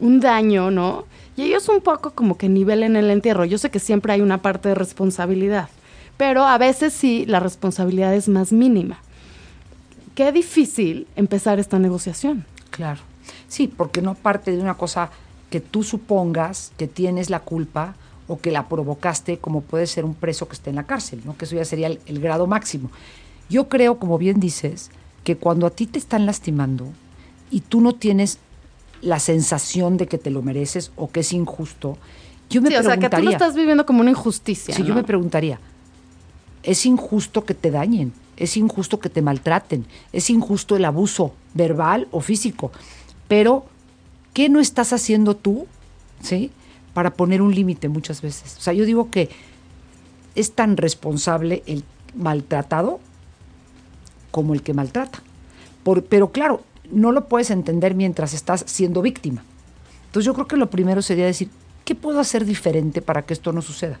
un 0.00 0.20
daño, 0.20 0.70
¿no? 0.70 1.04
Y 1.36 1.42
ellos 1.42 1.68
un 1.68 1.80
poco 1.80 2.12
como 2.12 2.38
que 2.38 2.48
nivelen 2.48 2.96
el 2.96 3.10
entierro. 3.10 3.44
Yo 3.44 3.58
sé 3.58 3.70
que 3.70 3.78
siempre 3.78 4.12
hay 4.12 4.20
una 4.20 4.42
parte 4.42 4.70
de 4.70 4.74
responsabilidad, 4.74 5.68
pero 6.16 6.44
a 6.44 6.58
veces 6.58 6.92
sí 6.92 7.26
la 7.26 7.40
responsabilidad 7.40 8.14
es 8.14 8.28
más 8.28 8.52
mínima. 8.52 8.98
Qué 10.14 10.32
difícil 10.32 11.06
empezar 11.14 11.58
esta 11.58 11.78
negociación. 11.78 12.46
Claro. 12.70 13.00
Sí, 13.48 13.68
porque 13.68 14.00
no 14.00 14.14
parte 14.14 14.50
de 14.50 14.58
una 14.58 14.74
cosa 14.74 15.10
que 15.50 15.60
tú 15.60 15.82
supongas 15.82 16.72
que 16.78 16.86
tienes 16.86 17.28
la 17.28 17.40
culpa 17.40 17.94
o 18.28 18.40
que 18.40 18.50
la 18.50 18.68
provocaste, 18.68 19.38
como 19.38 19.60
puede 19.60 19.86
ser 19.86 20.04
un 20.04 20.14
preso 20.14 20.48
que 20.48 20.54
esté 20.54 20.70
en 20.70 20.76
la 20.76 20.84
cárcel, 20.84 21.20
¿no? 21.24 21.36
Que 21.36 21.44
eso 21.44 21.54
ya 21.54 21.64
sería 21.64 21.86
el, 21.86 22.00
el 22.06 22.18
grado 22.18 22.46
máximo. 22.46 22.90
Yo 23.48 23.68
creo, 23.68 23.98
como 23.98 24.18
bien 24.18 24.40
dices, 24.40 24.90
que 25.22 25.36
cuando 25.36 25.66
a 25.66 25.70
ti 25.70 25.86
te 25.86 25.98
están 25.98 26.24
lastimando 26.24 26.86
y 27.50 27.60
tú 27.60 27.80
no 27.80 27.94
tienes 27.94 28.38
la 29.02 29.18
sensación 29.18 29.96
de 29.96 30.06
que 30.06 30.18
te 30.18 30.30
lo 30.30 30.42
mereces 30.42 30.90
o 30.96 31.10
que 31.10 31.20
es 31.20 31.32
injusto, 31.32 31.98
yo 32.50 32.62
me 32.62 32.68
sí, 32.70 32.76
o 32.76 32.82
sea, 32.82 32.96
que 32.96 33.06
tú 33.06 33.10
preguntaría. 33.10 33.24
lo 33.24 33.30
estás 33.32 33.54
viviendo 33.54 33.86
como 33.86 34.00
una 34.00 34.10
injusticia. 34.10 34.74
Sí, 34.74 34.82
¿no? 34.82 34.88
yo 34.88 34.94
me 34.94 35.04
preguntaría, 35.04 35.58
¿es 36.62 36.86
injusto 36.86 37.44
que 37.44 37.54
te 37.54 37.70
dañen? 37.70 38.12
¿Es 38.36 38.56
injusto 38.56 39.00
que 39.00 39.08
te 39.08 39.22
maltraten? 39.22 39.86
¿Es 40.12 40.30
injusto 40.30 40.76
el 40.76 40.84
abuso 40.84 41.32
verbal 41.54 42.06
o 42.10 42.20
físico? 42.20 42.70
Pero, 43.28 43.64
¿qué 44.34 44.48
no 44.48 44.60
estás 44.60 44.92
haciendo 44.92 45.34
tú, 45.36 45.66
sí, 46.20 46.50
para 46.94 47.10
poner 47.14 47.42
un 47.42 47.54
límite 47.54 47.88
muchas 47.88 48.20
veces? 48.22 48.56
O 48.58 48.60
sea, 48.60 48.72
yo 48.74 48.84
digo 48.84 49.10
que 49.10 49.30
es 50.34 50.52
tan 50.52 50.76
responsable 50.76 51.62
el 51.66 51.82
maltratado 52.14 53.00
como 54.30 54.54
el 54.54 54.62
que 54.62 54.74
maltrata. 54.74 55.22
Por- 55.82 56.04
pero 56.04 56.30
claro, 56.30 56.62
no 56.92 57.12
lo 57.12 57.26
puedes 57.26 57.50
entender 57.50 57.94
mientras 57.94 58.34
estás 58.34 58.64
siendo 58.66 59.02
víctima. 59.02 59.42
Entonces 60.06 60.26
yo 60.26 60.34
creo 60.34 60.46
que 60.46 60.56
lo 60.56 60.70
primero 60.70 61.02
sería 61.02 61.26
decir, 61.26 61.50
¿qué 61.84 61.94
puedo 61.94 62.20
hacer 62.20 62.44
diferente 62.44 63.02
para 63.02 63.22
que 63.22 63.34
esto 63.34 63.52
no 63.52 63.62
suceda? 63.62 63.98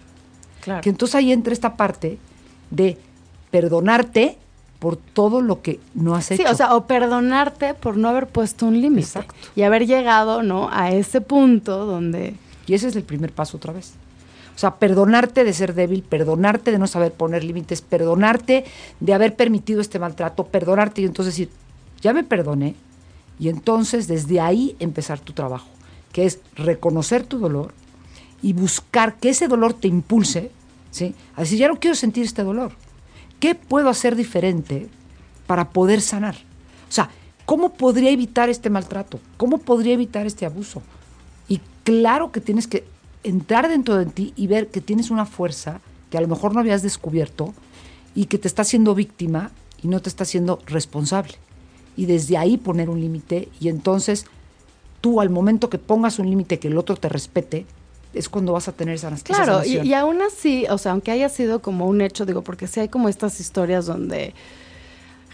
Claro. 0.62 0.80
Que 0.80 0.90
entonces 0.90 1.14
ahí 1.14 1.32
entra 1.32 1.52
esta 1.52 1.76
parte 1.76 2.18
de 2.70 2.98
perdonarte 3.50 4.38
por 4.78 4.96
todo 4.96 5.40
lo 5.40 5.62
que 5.62 5.80
no 5.94 6.14
has 6.14 6.30
hecho. 6.30 6.42
Sí, 6.42 6.48
o 6.48 6.54
sea, 6.54 6.74
o 6.74 6.86
perdonarte 6.86 7.74
por 7.74 7.96
no 7.96 8.08
haber 8.08 8.26
puesto 8.26 8.66
un 8.66 8.80
límite. 8.80 9.06
Exacto. 9.06 9.34
Y 9.54 9.62
haber 9.62 9.86
llegado, 9.86 10.42
¿no? 10.42 10.68
A 10.72 10.90
ese 10.92 11.20
punto 11.20 11.86
donde... 11.86 12.34
Y 12.66 12.74
ese 12.74 12.88
es 12.88 12.96
el 12.96 13.04
primer 13.04 13.32
paso 13.32 13.56
otra 13.56 13.72
vez. 13.72 13.94
O 14.54 14.58
sea, 14.58 14.76
perdonarte 14.76 15.44
de 15.44 15.52
ser 15.52 15.74
débil, 15.74 16.02
perdonarte 16.02 16.72
de 16.72 16.78
no 16.78 16.86
saber 16.86 17.12
poner 17.12 17.44
límites, 17.44 17.82
perdonarte 17.82 18.64
de 19.00 19.14
haber 19.14 19.36
permitido 19.36 19.82
este 19.82 19.98
maltrato, 19.98 20.46
perdonarte 20.46 21.02
y 21.02 21.04
entonces 21.04 21.34
decir, 21.34 21.50
ya 22.00 22.12
me 22.12 22.24
perdoné. 22.24 22.74
Y 23.38 23.48
entonces 23.48 24.06
desde 24.06 24.40
ahí 24.40 24.76
empezar 24.78 25.20
tu 25.20 25.32
trabajo, 25.32 25.68
que 26.12 26.24
es 26.24 26.40
reconocer 26.54 27.24
tu 27.24 27.38
dolor 27.38 27.74
y 28.42 28.52
buscar 28.52 29.16
que 29.16 29.30
ese 29.30 29.48
dolor 29.48 29.74
te 29.74 29.88
impulse, 29.88 30.50
¿sí? 30.90 31.14
A 31.34 31.42
decir, 31.42 31.58
ya 31.58 31.68
no 31.68 31.78
quiero 31.78 31.94
sentir 31.94 32.24
este 32.24 32.42
dolor. 32.42 32.72
¿Qué 33.40 33.54
puedo 33.54 33.88
hacer 33.88 34.16
diferente 34.16 34.88
para 35.46 35.70
poder 35.70 36.00
sanar? 36.00 36.36
O 36.88 36.92
sea, 36.92 37.10
¿cómo 37.44 37.74
podría 37.74 38.10
evitar 38.10 38.48
este 38.48 38.70
maltrato? 38.70 39.20
¿Cómo 39.36 39.58
podría 39.58 39.94
evitar 39.94 40.26
este 40.26 40.46
abuso? 40.46 40.82
Y 41.48 41.60
claro 41.84 42.32
que 42.32 42.40
tienes 42.40 42.66
que 42.66 42.84
entrar 43.22 43.68
dentro 43.68 43.96
de 43.96 44.06
ti 44.06 44.32
y 44.36 44.46
ver 44.46 44.68
que 44.68 44.80
tienes 44.80 45.10
una 45.10 45.26
fuerza 45.26 45.80
que 46.10 46.16
a 46.16 46.20
lo 46.20 46.28
mejor 46.28 46.54
no 46.54 46.60
habías 46.60 46.82
descubierto 46.82 47.52
y 48.14 48.26
que 48.26 48.38
te 48.38 48.48
está 48.48 48.62
haciendo 48.62 48.94
víctima 48.94 49.50
y 49.82 49.88
no 49.88 50.00
te 50.00 50.08
está 50.08 50.22
haciendo 50.22 50.60
responsable. 50.66 51.34
Y 51.96 52.06
desde 52.06 52.36
ahí 52.36 52.56
poner 52.58 52.90
un 52.90 53.00
límite 53.00 53.48
y 53.60 53.68
entonces 53.68 54.26
tú 55.00 55.20
al 55.20 55.30
momento 55.30 55.70
que 55.70 55.78
pongas 55.78 56.18
un 56.18 56.28
límite 56.28 56.58
que 56.58 56.68
el 56.68 56.76
otro 56.78 56.96
te 56.96 57.08
respete, 57.08 57.64
es 58.12 58.28
cuando 58.28 58.52
vas 58.52 58.66
a 58.68 58.72
tener 58.72 58.94
esa, 58.94 59.08
esa 59.08 59.22
Claro, 59.24 59.64
y, 59.64 59.88
y 59.88 59.94
aún 59.94 60.20
así, 60.22 60.66
o 60.70 60.78
sea, 60.78 60.92
aunque 60.92 61.10
haya 61.10 61.28
sido 61.28 61.60
como 61.60 61.86
un 61.86 62.00
hecho, 62.00 62.24
digo, 62.26 62.42
porque 62.42 62.66
sí 62.66 62.80
hay 62.80 62.88
como 62.88 63.08
estas 63.08 63.40
historias 63.40 63.86
donde 63.86 64.32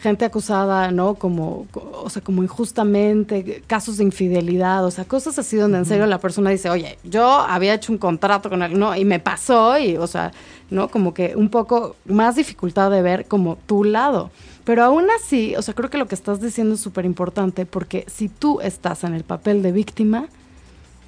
gente 0.00 0.24
acusada, 0.24 0.90
¿no? 0.90 1.14
Como, 1.14 1.66
co- 1.70 2.02
o 2.04 2.10
sea, 2.10 2.22
como 2.22 2.42
injustamente, 2.42 3.62
casos 3.68 3.98
de 3.98 4.04
infidelidad, 4.04 4.84
o 4.84 4.90
sea, 4.90 5.04
cosas 5.04 5.38
así 5.38 5.56
donde 5.56 5.78
en 5.78 5.84
serio 5.84 6.06
la 6.06 6.18
persona 6.18 6.50
dice, 6.50 6.68
oye, 6.70 6.98
yo 7.04 7.24
había 7.30 7.74
hecho 7.74 7.92
un 7.92 7.98
contrato 7.98 8.50
con 8.50 8.62
él, 8.64 8.76
¿no? 8.76 8.96
Y 8.96 9.04
me 9.04 9.20
pasó, 9.20 9.78
y, 9.78 9.96
o 9.96 10.06
sea, 10.08 10.32
¿no? 10.70 10.88
Como 10.88 11.14
que 11.14 11.36
un 11.36 11.48
poco 11.50 11.94
más 12.06 12.34
dificultad 12.34 12.90
de 12.90 13.00
ver 13.00 13.26
como 13.26 13.56
tu 13.66 13.84
lado. 13.84 14.30
Pero 14.64 14.84
aún 14.84 15.06
así, 15.18 15.56
o 15.56 15.62
sea, 15.62 15.74
creo 15.74 15.90
que 15.90 15.98
lo 15.98 16.06
que 16.06 16.14
estás 16.14 16.40
diciendo 16.40 16.74
es 16.74 16.80
súper 16.80 17.04
importante, 17.04 17.66
porque 17.66 18.04
si 18.08 18.28
tú 18.28 18.60
estás 18.60 19.04
en 19.04 19.14
el 19.14 19.24
papel 19.24 19.62
de 19.62 19.72
víctima, 19.72 20.28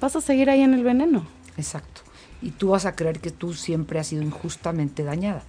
vas 0.01 0.15
a 0.15 0.21
seguir 0.21 0.49
ahí 0.49 0.61
en 0.61 0.73
el 0.73 0.83
veneno. 0.83 1.25
Exacto. 1.57 2.01
y 2.41 2.51
tú 2.51 2.69
vas 2.69 2.85
a 2.85 2.95
creer 2.95 3.21
que 3.21 3.31
tú 3.31 3.53
siempre 3.53 3.97
has 3.97 4.07
sido 4.07 4.21
injustamente 4.21 5.03
dañada. 5.03 5.41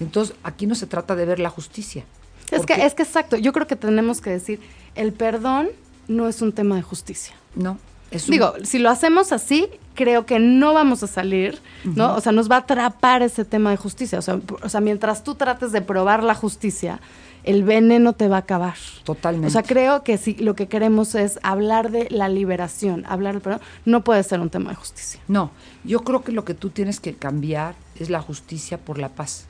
Entonces, 0.00 0.36
aquí 0.42 0.66
no 0.66 0.74
se 0.74 0.86
trata 0.86 1.14
de 1.14 1.24
ver 1.24 1.38
la 1.38 1.50
justicia. 1.50 2.04
Es 2.50 2.66
que, 2.66 2.74
es 2.84 2.94
que 2.94 3.02
exacto, 3.02 3.36
yo 3.36 3.52
creo 3.52 3.66
que 3.66 3.76
tenemos 3.76 4.20
que 4.20 4.30
decir, 4.30 4.60
el 4.94 5.12
perdón 5.12 5.68
no 6.08 6.28
es 6.28 6.42
un 6.42 6.52
tema 6.52 6.76
de 6.76 6.82
justicia. 6.82 7.34
No. 7.54 7.78
Es 8.10 8.26
Digo, 8.26 8.54
si 8.62 8.78
lo 8.78 8.90
hacemos 8.90 9.32
así, 9.32 9.68
creo 9.94 10.26
que 10.26 10.38
no 10.38 10.74
vamos 10.74 11.02
a 11.02 11.08
salir, 11.08 11.60
¿no? 11.84 12.14
O 12.14 12.20
sea, 12.20 12.30
nos 12.30 12.48
va 12.48 12.56
a 12.56 12.58
atrapar 12.60 13.22
ese 13.22 13.44
tema 13.44 13.70
de 13.70 13.76
justicia. 13.76 14.18
O 14.18 14.22
sea, 14.22 14.38
o 14.62 14.68
sea, 14.68 14.80
mientras 14.80 15.24
tú 15.24 15.34
trates 15.34 15.72
de 15.72 15.82
probar 15.82 16.22
la 16.22 16.34
justicia, 16.34 17.00
el 17.46 17.62
veneno 17.62 18.12
te 18.12 18.28
va 18.28 18.36
a 18.36 18.40
acabar. 18.40 18.74
Totalmente. 19.04 19.46
O 19.46 19.50
sea, 19.50 19.62
creo 19.62 20.02
que 20.02 20.18
si 20.18 20.34
lo 20.34 20.54
que 20.54 20.66
queremos 20.66 21.14
es 21.14 21.38
hablar 21.42 21.90
de 21.90 22.08
la 22.10 22.28
liberación, 22.28 23.04
hablar 23.06 23.34
del 23.34 23.42
perdón, 23.42 23.60
no 23.84 24.02
puede 24.04 24.22
ser 24.24 24.40
un 24.40 24.50
tema 24.50 24.70
de 24.70 24.76
justicia. 24.76 25.20
No, 25.28 25.52
yo 25.84 26.00
creo 26.00 26.22
que 26.22 26.32
lo 26.32 26.44
que 26.44 26.54
tú 26.54 26.70
tienes 26.70 27.00
que 27.00 27.14
cambiar 27.14 27.76
es 27.98 28.10
la 28.10 28.20
justicia 28.20 28.78
por 28.78 28.98
la 28.98 29.10
paz, 29.10 29.46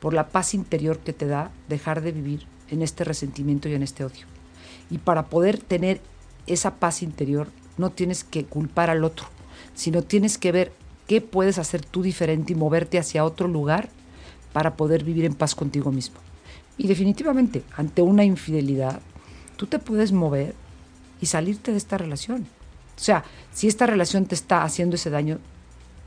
por 0.00 0.12
la 0.12 0.28
paz 0.28 0.54
interior 0.54 0.98
que 0.98 1.14
te 1.14 1.26
da 1.26 1.50
dejar 1.68 2.02
de 2.02 2.12
vivir 2.12 2.46
en 2.68 2.82
este 2.82 3.04
resentimiento 3.04 3.68
y 3.68 3.74
en 3.74 3.82
este 3.82 4.04
odio. 4.04 4.26
Y 4.90 4.98
para 4.98 5.26
poder 5.26 5.58
tener 5.58 6.02
esa 6.46 6.74
paz 6.74 7.02
interior, 7.02 7.48
no 7.78 7.90
tienes 7.90 8.22
que 8.22 8.44
culpar 8.44 8.90
al 8.90 9.02
otro, 9.02 9.26
sino 9.74 10.02
tienes 10.02 10.36
que 10.36 10.52
ver 10.52 10.72
qué 11.06 11.22
puedes 11.22 11.58
hacer 11.58 11.84
tú 11.84 12.02
diferente 12.02 12.52
y 12.52 12.56
moverte 12.56 12.98
hacia 12.98 13.24
otro 13.24 13.48
lugar 13.48 13.88
para 14.52 14.76
poder 14.76 15.04
vivir 15.04 15.24
en 15.24 15.34
paz 15.34 15.54
contigo 15.54 15.90
mismo. 15.90 16.18
Y 16.82 16.86
definitivamente, 16.88 17.62
ante 17.76 18.00
una 18.00 18.24
infidelidad, 18.24 19.00
tú 19.56 19.66
te 19.66 19.78
puedes 19.78 20.12
mover 20.12 20.54
y 21.20 21.26
salirte 21.26 21.72
de 21.72 21.76
esta 21.76 21.98
relación. 21.98 22.46
O 22.96 23.02
sea, 23.02 23.22
si 23.52 23.68
esta 23.68 23.84
relación 23.86 24.24
te 24.24 24.34
está 24.34 24.62
haciendo 24.62 24.96
ese 24.96 25.10
daño, 25.10 25.38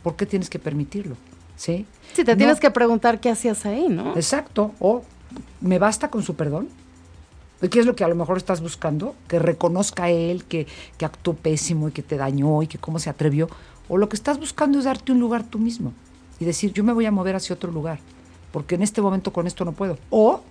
¿por 0.02 0.16
qué 0.16 0.26
tienes 0.26 0.50
que 0.50 0.58
permitirlo? 0.58 1.16
¿Sí? 1.56 1.86
Sí, 2.14 2.24
te 2.24 2.32
No- 2.32 2.38
tienes 2.38 2.60
que 2.60 2.72
preguntar 2.72 3.20
qué 3.20 3.30
hacías 3.30 3.66
ahí, 3.68 3.88
¿no? 3.88 4.16
Exacto. 4.16 4.74
O 4.80 5.04
me 5.62 5.78
basta 5.78 6.10
con 6.10 6.24
su 6.24 6.36
perdón. 6.36 6.70
¿Qué 7.70 7.80
es 7.80 7.86
lo 7.86 7.96
que 7.96 8.04
a 8.04 8.08
lo 8.08 8.16
mejor 8.16 8.38
estás 8.38 8.60
buscando? 8.60 9.16
Que 9.28 9.38
reconozca 9.40 10.10
él 10.10 10.44
que, 10.46 10.66
que 10.98 11.06
actuó 11.06 11.36
pésimo 11.36 11.88
y 11.90 11.92
que 11.92 12.02
te 12.02 12.18
dañó 12.18 12.64
y 12.64 12.68
que 12.68 12.80
cómo 12.80 12.98
se 12.98 13.10
atrevió. 13.12 13.48
O 13.88 13.98
lo 13.98 14.10
que 14.10 14.16
estás 14.16 14.40
buscando 14.40 14.80
es 14.80 14.86
darte 14.86 15.12
un 15.12 15.20
lugar 15.20 15.44
tú 15.44 15.60
mismo 15.60 15.94
y 16.40 16.46
decir, 16.46 16.74
yo 16.74 16.84
me 16.84 16.94
voy 16.94 17.06
a 17.06 17.12
mover 17.12 17.36
hacia 17.36 17.54
otro 17.56 17.72
lugar, 17.72 18.00
porque 18.52 18.76
en 18.76 18.82
este 18.82 19.02
momento 19.02 19.32
con 19.32 19.46
esto 19.48 19.64
no 19.66 19.72
puedo. 19.72 19.98
O 20.10 20.42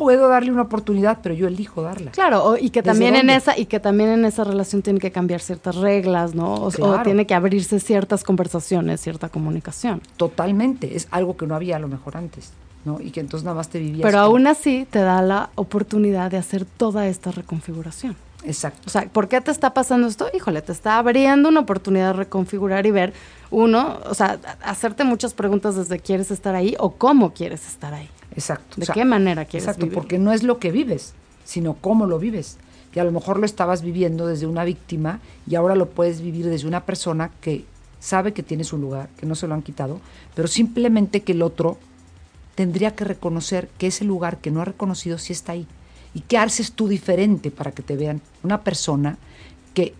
puedo 0.00 0.28
darle 0.28 0.50
una 0.50 0.62
oportunidad, 0.62 1.18
pero 1.22 1.34
yo 1.34 1.46
elijo 1.46 1.82
darla. 1.82 2.10
Claro, 2.12 2.56
y 2.58 2.70
que 2.70 2.80
¿Desde 2.80 2.92
también 2.92 3.16
en 3.16 3.28
esa 3.28 3.58
y 3.58 3.66
que 3.66 3.80
también 3.80 4.08
en 4.08 4.24
esa 4.24 4.44
relación 4.44 4.80
tiene 4.80 4.98
que 4.98 5.12
cambiar 5.12 5.42
ciertas 5.42 5.76
reglas, 5.76 6.34
¿no? 6.34 6.54
O, 6.54 6.70
tiene 7.02 7.26
que 7.26 7.34
abrirse 7.34 7.78
ciertas 7.80 8.24
conversaciones, 8.24 9.02
cierta 9.02 9.28
comunicación. 9.28 10.00
Totalmente. 10.16 10.96
Es 10.96 11.06
algo 11.10 11.36
que 11.36 11.46
no 11.46 11.54
había 11.54 11.76
a 11.76 11.78
lo 11.78 11.86
mejor 11.88 12.16
antes, 12.16 12.52
¿no? 12.86 12.98
Y 12.98 13.10
que 13.10 13.20
entonces 13.20 13.44
nada 13.44 13.56
más 13.56 13.68
te 13.68 13.78
vivías. 13.78 14.00
Pero 14.00 14.16
con- 14.16 14.24
aún 14.24 14.46
así 14.46 14.86
te 14.90 15.00
da 15.00 15.20
la 15.20 15.50
oportunidad 15.54 16.30
de 16.30 16.38
hacer 16.38 16.64
toda 16.64 17.06
esta 17.06 17.30
reconfiguración. 17.30 18.16
Exacto. 18.42 18.80
O 18.86 18.88
sea, 18.88 19.06
¿por 19.06 19.28
qué 19.28 19.42
te 19.42 19.50
está 19.50 19.74
pasando 19.74 20.06
esto? 20.06 20.28
Híjole, 20.34 20.62
te 20.62 20.72
está 20.72 20.96
abriendo 20.96 21.50
una 21.50 21.60
oportunidad 21.60 22.06
de 22.06 22.12
reconfigurar 22.14 22.86
y 22.86 22.90
ver, 22.90 23.12
uno, 23.50 23.98
o 24.08 24.14
sea, 24.14 24.38
hacerte 24.62 25.04
muchas 25.04 25.34
preguntas 25.34 25.76
desde 25.76 25.98
quieres 25.98 26.30
estar 26.30 26.54
ahí 26.54 26.74
o 26.78 26.92
cómo 26.92 27.34
quieres 27.34 27.66
estar 27.68 27.92
ahí. 27.92 28.08
Exacto. 28.32 28.76
¿De 28.76 28.82
O 28.82 28.86
sea, 28.86 28.94
qué 28.94 29.04
manera 29.04 29.44
quieres 29.44 29.64
Exacto, 29.64 29.86
vivir? 29.86 29.94
porque 29.94 30.18
no 30.18 30.32
es 30.32 30.42
lo 30.42 30.58
que 30.58 30.70
vives, 30.70 31.14
sino 31.44 31.74
cómo 31.74 32.06
lo 32.06 32.18
vives. 32.18 32.58
Y 32.94 32.98
a 32.98 33.04
lo 33.04 33.12
mejor 33.12 33.38
lo 33.38 33.46
estabas 33.46 33.82
viviendo 33.82 34.26
desde 34.26 34.46
una 34.46 34.64
víctima 34.64 35.20
y 35.46 35.54
ahora 35.54 35.74
lo 35.76 35.90
puedes 35.90 36.20
vivir 36.20 36.46
desde 36.46 36.66
una 36.66 36.84
persona 36.86 37.30
que 37.40 37.64
sabe 38.00 38.32
que 38.32 38.42
tienes 38.42 38.72
un 38.72 38.80
lugar, 38.80 39.08
que 39.16 39.26
no 39.26 39.34
se 39.34 39.46
lo 39.46 39.54
han 39.54 39.62
quitado, 39.62 40.00
pero 40.34 40.48
simplemente 40.48 41.22
que 41.22 41.32
el 41.32 41.42
otro 41.42 41.78
tendría 42.54 42.94
que 42.96 43.04
reconocer 43.04 43.68
que 43.78 43.86
ese 43.88 44.04
lugar 44.04 44.38
que 44.38 44.50
no 44.50 44.60
ha 44.60 44.64
reconocido 44.64 45.18
sí 45.18 45.32
está 45.32 45.52
ahí. 45.52 45.66
¿Y 46.14 46.20
qué 46.22 46.38
haces 46.38 46.72
tú 46.72 46.88
diferente 46.88 47.50
para 47.52 47.70
que 47.70 47.82
te 47.82 47.96
vean? 47.96 48.20
Una 48.42 48.62
persona 48.62 49.18
que 49.74 49.94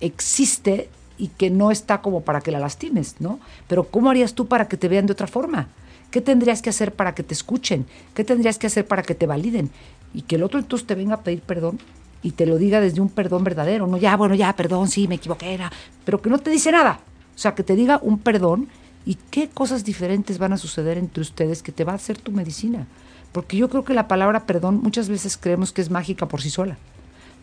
existe 0.00 0.88
y 1.18 1.28
que 1.28 1.50
no 1.50 1.70
está 1.70 2.00
como 2.02 2.22
para 2.22 2.40
que 2.40 2.50
la 2.52 2.60
lastimes, 2.60 3.16
¿no? 3.18 3.40
Pero 3.68 3.84
¿cómo 3.84 4.10
harías 4.10 4.34
tú 4.34 4.46
para 4.46 4.68
que 4.68 4.76
te 4.76 4.88
vean 4.88 5.06
de 5.06 5.12
otra 5.12 5.26
forma? 5.26 5.68
¿Qué 6.12 6.20
tendrías 6.20 6.60
que 6.60 6.68
hacer 6.68 6.92
para 6.92 7.14
que 7.14 7.22
te 7.22 7.32
escuchen? 7.32 7.86
¿Qué 8.14 8.22
tendrías 8.22 8.58
que 8.58 8.66
hacer 8.66 8.86
para 8.86 9.02
que 9.02 9.14
te 9.14 9.26
validen? 9.26 9.70
Y 10.12 10.22
que 10.22 10.36
el 10.36 10.42
otro 10.42 10.60
entonces 10.60 10.86
te 10.86 10.94
venga 10.94 11.14
a 11.14 11.22
pedir 11.22 11.40
perdón 11.40 11.80
y 12.22 12.32
te 12.32 12.44
lo 12.44 12.58
diga 12.58 12.82
desde 12.82 13.00
un 13.00 13.08
perdón 13.08 13.44
verdadero, 13.44 13.86
no 13.86 13.96
ya, 13.96 14.14
bueno, 14.16 14.34
ya, 14.34 14.54
perdón, 14.54 14.88
sí, 14.88 15.08
me 15.08 15.14
equivoqué, 15.14 15.54
era, 15.54 15.72
pero 16.04 16.20
que 16.20 16.28
no 16.28 16.38
te 16.38 16.50
dice 16.50 16.70
nada. 16.70 17.00
O 17.34 17.38
sea, 17.38 17.54
que 17.54 17.62
te 17.62 17.74
diga 17.74 17.98
un 18.02 18.18
perdón 18.18 18.68
y 19.06 19.16
qué 19.30 19.48
cosas 19.48 19.84
diferentes 19.84 20.36
van 20.36 20.52
a 20.52 20.58
suceder 20.58 20.98
entre 20.98 21.22
ustedes 21.22 21.62
que 21.62 21.72
te 21.72 21.82
va 21.82 21.92
a 21.92 21.96
hacer 21.96 22.18
tu 22.18 22.30
medicina. 22.30 22.86
Porque 23.32 23.56
yo 23.56 23.70
creo 23.70 23.82
que 23.82 23.94
la 23.94 24.06
palabra 24.06 24.44
perdón 24.44 24.80
muchas 24.82 25.08
veces 25.08 25.38
creemos 25.38 25.72
que 25.72 25.80
es 25.80 25.90
mágica 25.90 26.28
por 26.28 26.42
sí 26.42 26.50
sola. 26.50 26.76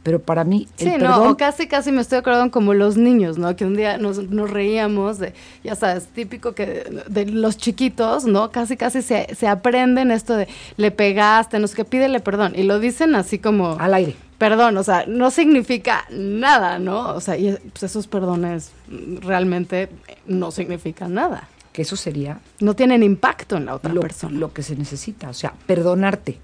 Pero 0.04 0.20
para 0.20 0.44
mí 0.44 0.68
el 0.78 0.86
Sí, 0.86 0.92
perdón 0.98 1.24
no, 1.24 1.30
o 1.32 1.38
casi, 1.38 1.68
casi 1.68 1.92
me 1.92 2.02
estoy 2.02 2.20
acordando 2.20 2.52
como 2.52 2.74
los 2.74 2.96
niños, 2.98 3.38
¿no? 3.38 3.56
Que 3.56 3.66
un 3.66 3.76
día 3.76 3.98
nos, 3.98 4.18
nos 4.30 4.50
reíamos 4.50 5.20
de, 5.20 5.34
ya 5.64 5.76
sabes, 5.76 6.08
típico 6.08 6.54
que 6.54 6.66
de, 6.66 7.04
de 7.08 7.26
los 7.32 7.58
chiquitos, 7.58 8.26
¿no? 8.26 8.52
Casi, 8.52 8.78
casi 8.78 9.02
se, 9.02 9.28
se 9.36 9.48
aprenden 9.48 10.12
esto 10.12 10.36
de 10.36 10.48
le 10.78 10.92
pegaste, 10.92 11.60
no 11.60 11.68
sé 11.68 11.76
qué, 11.76 11.86
pídele 11.86 12.20
perdón. 12.22 12.54
Y 12.56 12.64
lo 12.64 12.80
dicen 12.80 13.14
así 13.16 13.40
como, 13.40 13.78
al 13.80 13.94
aire. 13.94 14.16
perdón, 14.38 14.78
o 14.78 14.84
sea, 14.84 15.06
no 15.06 15.32
significa 15.32 16.06
nada, 16.10 16.80
¿no? 16.80 17.10
O 17.14 17.20
sea, 17.20 17.38
y 17.38 17.58
pues 17.74 17.84
esos 17.84 18.08
perdones 18.08 18.72
realmente 19.22 19.90
no 20.28 20.52
significan 20.52 21.14
nada. 21.14 21.50
Que 21.74 21.84
eso 21.84 21.96
sería 21.96 22.40
No 22.62 22.74
tienen 22.76 23.04
impacto 23.04 23.58
en 23.58 23.66
la 23.66 23.76
otra 23.76 23.94
lo, 23.94 24.02
persona. 24.02 24.38
lo 24.38 24.54
que 24.54 24.64
se 24.64 24.76
necesita. 24.76 25.30
O 25.30 25.34
sea, 25.34 25.54
perdonarte 25.68 26.38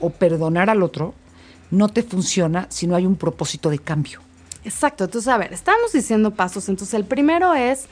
o 0.00 0.10
perdonar 0.10 0.70
al 0.70 0.82
otro 0.82 1.14
no 1.74 1.88
te 1.88 2.02
funciona 2.02 2.66
si 2.70 2.86
no 2.86 2.96
hay 2.96 3.06
un 3.06 3.16
propósito 3.16 3.70
de 3.70 3.78
cambio. 3.78 4.20
Exacto, 4.64 5.04
entonces 5.04 5.28
a 5.28 5.36
ver, 5.36 5.52
estamos 5.52 5.92
diciendo 5.92 6.30
pasos, 6.30 6.68
entonces 6.68 6.94
el 6.94 7.04
primero 7.04 7.54
es 7.54 7.86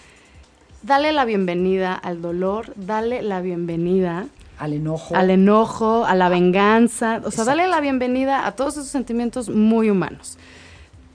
dale 0.83 1.13
la 1.13 1.25
bienvenida 1.25 1.95
al 1.95 2.23
dolor, 2.23 2.73
dale 2.77 3.23
la 3.23 3.41
bienvenida 3.41 4.27
Al 4.59 4.73
enojo. 4.73 5.15
al 5.15 5.31
enojo, 5.31 6.05
a 6.07 6.15
la 6.15 6.29
venganza, 6.29 7.21
o 7.25 7.31
sea, 7.31 7.45
dale 7.45 7.67
la 7.67 7.81
bienvenida 7.81 8.47
a 8.47 8.53
todos 8.53 8.75
esos 8.79 8.89
sentimientos 8.89 9.49
muy 9.51 9.91
humanos. 9.91 10.39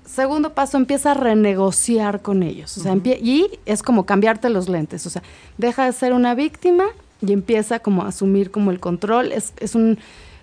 Segundo 0.05 0.53
paso, 0.53 0.77
empieza 0.77 1.11
a 1.11 1.13
renegociar 1.15 2.21
con 2.21 2.43
ellos, 2.43 2.77
o 2.77 2.81
sea, 2.81 2.95
y 2.95 3.47
es 3.65 3.83
como 3.83 4.05
cambiarte 4.05 4.49
los 4.49 4.69
lentes, 4.69 5.05
o 5.05 5.09
sea, 5.09 5.21
deja 5.57 5.85
de 5.85 5.91
ser 5.91 6.13
una 6.13 6.33
víctima 6.33 6.85
y 7.21 7.33
empieza 7.33 7.79
como 7.79 8.03
a 8.03 8.09
asumir 8.09 8.51
como 8.51 8.71
el 8.71 8.79
control, 8.79 9.31
es, 9.31 9.53
es 9.59 9.75
un 9.75 9.97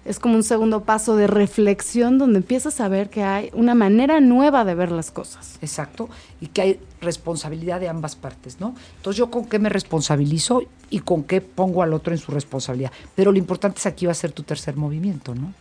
es 0.04 0.18
como 0.18 0.34
un 0.34 0.42
segundo 0.42 0.84
paso 0.84 1.16
de 1.16 1.26
reflexión 1.26 2.18
donde 2.18 2.38
empiezas 2.38 2.80
a 2.80 2.88
ver 2.88 3.10
que 3.10 3.22
hay 3.22 3.50
una 3.54 3.74
manera 3.74 4.20
nueva 4.20 4.64
de 4.64 4.74
ver 4.74 4.92
las 4.92 5.10
cosas. 5.10 5.58
Exacto, 5.62 6.08
y 6.40 6.48
que 6.48 6.62
hay 6.62 6.80
responsabilidad 7.00 7.80
de 7.80 7.88
ambas 7.88 8.16
partes, 8.16 8.60
¿no? 8.60 8.74
Entonces 8.96 9.18
yo 9.18 9.30
con 9.30 9.46
qué 9.46 9.58
me 9.58 9.68
responsabilizo 9.68 10.62
y 10.90 11.00
con 11.00 11.24
qué 11.24 11.40
pongo 11.40 11.82
al 11.82 11.94
otro 11.94 12.12
en 12.12 12.18
su 12.18 12.32
responsabilidad. 12.32 12.92
Pero 13.14 13.32
lo 13.32 13.38
importante 13.38 13.78
es 13.78 13.86
aquí 13.86 14.06
va 14.06 14.12
a 14.12 14.16
ser 14.16 14.32
tu 14.32 14.42
tercer 14.42 14.76
movimiento, 14.76 15.34
¿no? 15.34 15.52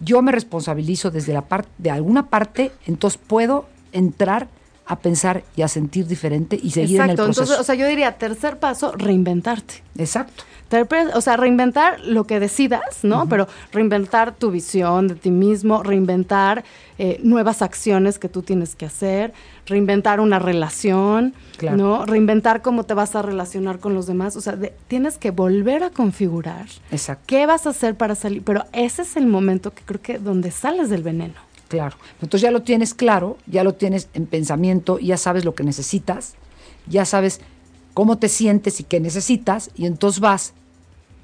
Yo 0.00 0.20
me 0.22 0.32
responsabilizo 0.32 1.10
desde 1.10 1.32
la 1.32 1.42
parte 1.42 1.70
de 1.78 1.90
alguna 1.90 2.28
parte, 2.28 2.72
entonces 2.86 3.20
puedo 3.24 3.66
entrar 3.92 4.48
a 4.86 4.98
pensar 4.98 5.44
y 5.56 5.62
a 5.62 5.68
sentir 5.68 6.06
diferente 6.06 6.58
y 6.60 6.70
seguir 6.70 6.96
en 6.96 7.02
el 7.04 7.10
Exacto, 7.10 7.24
proceso. 7.24 7.42
entonces, 7.42 7.60
o 7.60 7.64
sea, 7.64 7.74
yo 7.74 7.86
diría, 7.86 8.18
tercer 8.18 8.58
paso, 8.58 8.92
reinventarte. 8.96 9.82
Exacto. 9.96 10.44
O 11.14 11.20
sea, 11.20 11.36
reinventar 11.36 12.00
lo 12.00 12.24
que 12.24 12.40
decidas, 12.40 12.80
¿no? 13.02 13.28
Pero 13.28 13.46
reinventar 13.72 14.34
tu 14.34 14.50
visión 14.50 15.06
de 15.06 15.14
ti 15.16 15.30
mismo, 15.30 15.82
reinventar 15.82 16.64
eh, 16.96 17.20
nuevas 17.22 17.60
acciones 17.60 18.18
que 18.18 18.30
tú 18.30 18.40
tienes 18.40 18.74
que 18.74 18.86
hacer, 18.86 19.34
reinventar 19.66 20.18
una 20.18 20.38
relación, 20.38 21.34
Claro. 21.58 21.76
¿no? 21.76 22.06
Reinventar 22.06 22.62
cómo 22.62 22.84
te 22.84 22.94
vas 22.94 23.14
a 23.14 23.20
relacionar 23.20 23.80
con 23.80 23.92
los 23.92 24.06
demás. 24.06 24.34
O 24.36 24.40
sea, 24.40 24.56
de- 24.56 24.72
tienes 24.88 25.18
que 25.18 25.30
volver 25.30 25.82
a 25.84 25.90
configurar 25.90 26.64
Exacto. 26.90 27.24
qué 27.26 27.44
vas 27.44 27.66
a 27.66 27.70
hacer 27.70 27.94
para 27.94 28.14
salir. 28.14 28.42
Pero 28.42 28.64
ese 28.72 29.02
es 29.02 29.16
el 29.18 29.26
momento 29.26 29.74
que 29.74 29.82
creo 29.84 30.00
que 30.00 30.18
donde 30.18 30.50
sales 30.50 30.88
del 30.88 31.02
veneno. 31.02 31.34
Claro. 31.72 31.96
Entonces 32.20 32.42
ya 32.42 32.50
lo 32.50 32.60
tienes 32.60 32.92
claro, 32.92 33.38
ya 33.46 33.64
lo 33.64 33.72
tienes 33.72 34.08
en 34.12 34.26
pensamiento, 34.26 34.98
ya 34.98 35.16
sabes 35.16 35.46
lo 35.46 35.54
que 35.54 35.64
necesitas, 35.64 36.34
ya 36.86 37.06
sabes 37.06 37.40
cómo 37.94 38.18
te 38.18 38.28
sientes 38.28 38.78
y 38.78 38.84
qué 38.84 39.00
necesitas, 39.00 39.70
y 39.74 39.86
entonces 39.86 40.20
vas, 40.20 40.52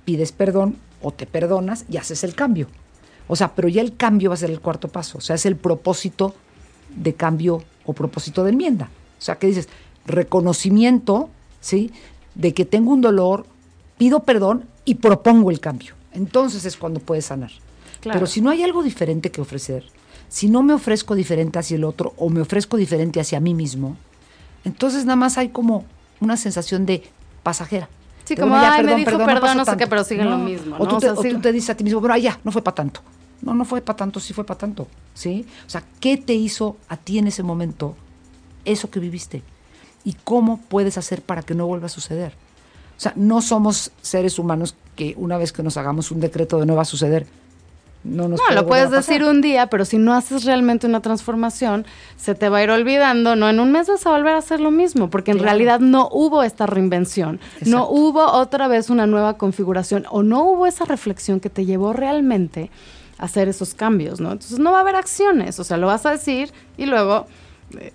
pides 0.07 0.33
perdón 0.33 0.77
o 1.03 1.13
te 1.13 1.27
perdonas 1.27 1.85
y 1.91 1.99
haces 1.99 2.25
el 2.25 2.35
cambio. 2.35 2.67
O 3.27 3.37
sea, 3.37 3.55
pero 3.55 3.69
ya 3.69 3.83
el 3.83 3.95
cambio 3.95 4.31
va 4.31 4.35
a 4.35 4.39
ser 4.39 4.51
el 4.51 4.61
cuarto 4.61 4.89
paso, 4.89 5.19
o 5.19 5.21
sea, 5.21 5.37
es 5.37 5.45
el 5.45 5.57
propósito 5.57 6.35
de 6.97 7.13
cambio 7.13 7.63
o 7.85 7.93
propósito 7.93 8.43
de 8.43 8.53
enmienda. 8.53 8.89
O 9.19 9.21
sea, 9.21 9.37
que 9.37 9.49
dices, 9.49 9.69
reconocimiento, 10.07 11.29
¿sí? 11.61 11.93
De 12.35 12.55
que 12.55 12.65
tengo 12.65 12.91
un 12.91 13.03
dolor, 13.03 13.45
pido 13.99 14.21
perdón 14.21 14.65
y 14.87 14.95
propongo 14.95 15.51
el 15.51 15.61
cambio. 15.61 15.93
Entonces 16.13 16.65
es 16.65 16.79
cuando 16.79 17.01
puedes 17.01 17.27
sanar. 17.27 17.51
Claro. 18.01 18.19
Pero 18.19 18.27
si 18.27 18.41
no 18.41 18.49
hay 18.49 18.63
algo 18.63 18.83
diferente 18.83 19.31
que 19.31 19.43
ofrecer, 19.43 19.85
si 20.29 20.49
no 20.49 20.63
me 20.63 20.75
ofrezco 20.75 21.15
diferente 21.15 21.59
hacia 21.59 21.77
el 21.77 21.85
otro 21.85 22.15
o 22.17 22.29
me 22.31 22.41
ofrezco 22.41 22.77
diferente 22.77 23.21
hacia 23.21 23.41
mí 23.41 23.55
mismo, 23.55 23.97
entonces 24.65 25.05
nada 25.05 25.17
más 25.17 25.39
hay 25.39 25.49
como 25.51 25.85
una 26.21 26.37
sensación 26.37 26.87
de 26.87 27.03
pasajera. 27.43 27.89
Sí, 28.25 28.35
como, 28.37 28.49
bueno, 28.51 28.63
ya, 28.63 28.75
ay, 28.75 28.85
me 28.85 28.97
dijo 28.97 29.17
perdón, 29.17 29.57
no, 29.57 29.65
sé 29.65 29.71
qué, 29.73 29.77
tanto". 29.79 29.89
pero 29.89 30.05
siguen 30.05 30.31
lo 30.31 30.37
mismo, 30.37 30.77
O, 30.77 30.81
¿no? 30.85 30.89
tú 30.89 30.97
O 30.97 30.99
te, 30.99 31.07
sea, 31.07 31.15
o 31.15 31.23
sí. 31.23 31.31
tú 31.31 31.41
te 31.41 31.53
dices 31.53 31.71
a 31.71 31.75
ti 31.77 31.85
mismo, 31.85 32.01
bueno, 32.01 32.15
ah, 32.15 32.19
ya, 32.19 32.39
no 32.45 32.53
fue 32.53 32.63
para 32.63 32.75
tanto. 32.75 33.01
No, 33.41 33.55
no 33.55 33.65
fue 33.65 33.81
para 33.81 33.97
tanto, 33.97 34.21
sí 34.21 34.35
fue 34.35 34.45
para 34.45 34.59
tanto. 34.59 34.87
¿Sí? 35.15 35.47
O 35.67 35.71
sea, 35.71 35.83
¿qué 36.01 36.17
te 36.19 36.35
hizo 36.35 36.77
a 36.89 36.97
ti 36.97 37.19
en 37.19 37.29
ese 37.29 37.43
momento 37.43 37.97
eso 38.65 38.91
que 38.91 39.01
viviste? 39.01 39.43
¿Y 40.05 40.15
cómo 40.25 40.59
puedes 40.69 40.99
hacer 40.99 41.23
para 41.23 41.43
que 41.43 41.55
no 41.55 41.67
vuelva 41.67 41.87
a 41.87 41.89
suceder? 41.89 42.33
O 42.97 43.01
sea, 43.01 43.13
no 43.17 43.41
somos 43.41 43.93
seres 44.03 44.39
humanos 44.39 44.75
que 44.97 45.15
una 45.17 45.39
vez 45.39 45.53
que 45.53 45.63
nos 45.63 45.77
hagamos 45.77 46.11
un 46.11 46.21
decreto 46.21 46.59
de 46.59 46.67
no 46.67 46.75
va 46.75 46.83
a 46.83 46.85
suceder, 46.85 47.27
no 48.09 48.29
nos 48.29 48.41
No, 48.41 48.47
puede 48.47 48.55
lo 48.61 48.67
puedes 48.67 48.91
decir 48.91 49.23
un 49.25 49.41
día, 49.41 49.69
pero 49.69 49.85
si 49.85 49.99
no 49.99 50.15
haces 50.15 50.45
realmente 50.45 50.87
una 50.87 51.01
transformación, 51.01 51.87
se 52.17 52.35
te 52.35 52.49
va 52.49 52.59
a 52.59 52.63
ir 52.65 52.71
olvidando, 52.71 53.37
¿no? 53.37 53.49
En 53.49 53.61
un 53.61 53.71
mes 53.73 53.89
vas 53.89 54.07
a 54.07 54.11
volver 54.11 54.35
a 54.35 54.39
hacer 54.39 54.61
lo 54.61 54.71
mismo, 54.71 55.11
porque 55.11 55.31
en 55.33 55.39
Claro. 55.39 55.51
realidad 55.51 55.81
no 55.81 56.09
hubo 56.11 56.43
esta 56.43 56.67
reinvención, 56.67 57.41
no 57.67 57.89
hubo 57.89 58.25
otra 58.25 58.69
vez 58.69 58.91
una 58.91 59.07
nueva 59.07 59.37
configuración 59.37 60.05
o 60.11 60.23
no 60.23 60.43
hubo 60.45 60.67
esa 60.67 60.85
reflexión 60.85 61.41
que 61.41 61.51
te 61.51 61.65
llevó 61.65 61.93
realmente 61.93 62.71
a 63.19 63.25
hacer 63.25 63.49
esos 63.49 63.75
cambios, 63.75 64.21
¿no? 64.21 64.33
Entonces 64.33 64.59
no 64.59 64.73
va 64.73 64.79
a 64.79 64.81
haber 64.83 64.97
acciones, 64.97 65.59
o 65.61 65.65
sea, 65.65 65.77
lo 65.77 65.87
vas 65.89 66.07
a 66.07 66.11
decir 66.13 66.53
y 66.77 66.87
luego 66.87 67.27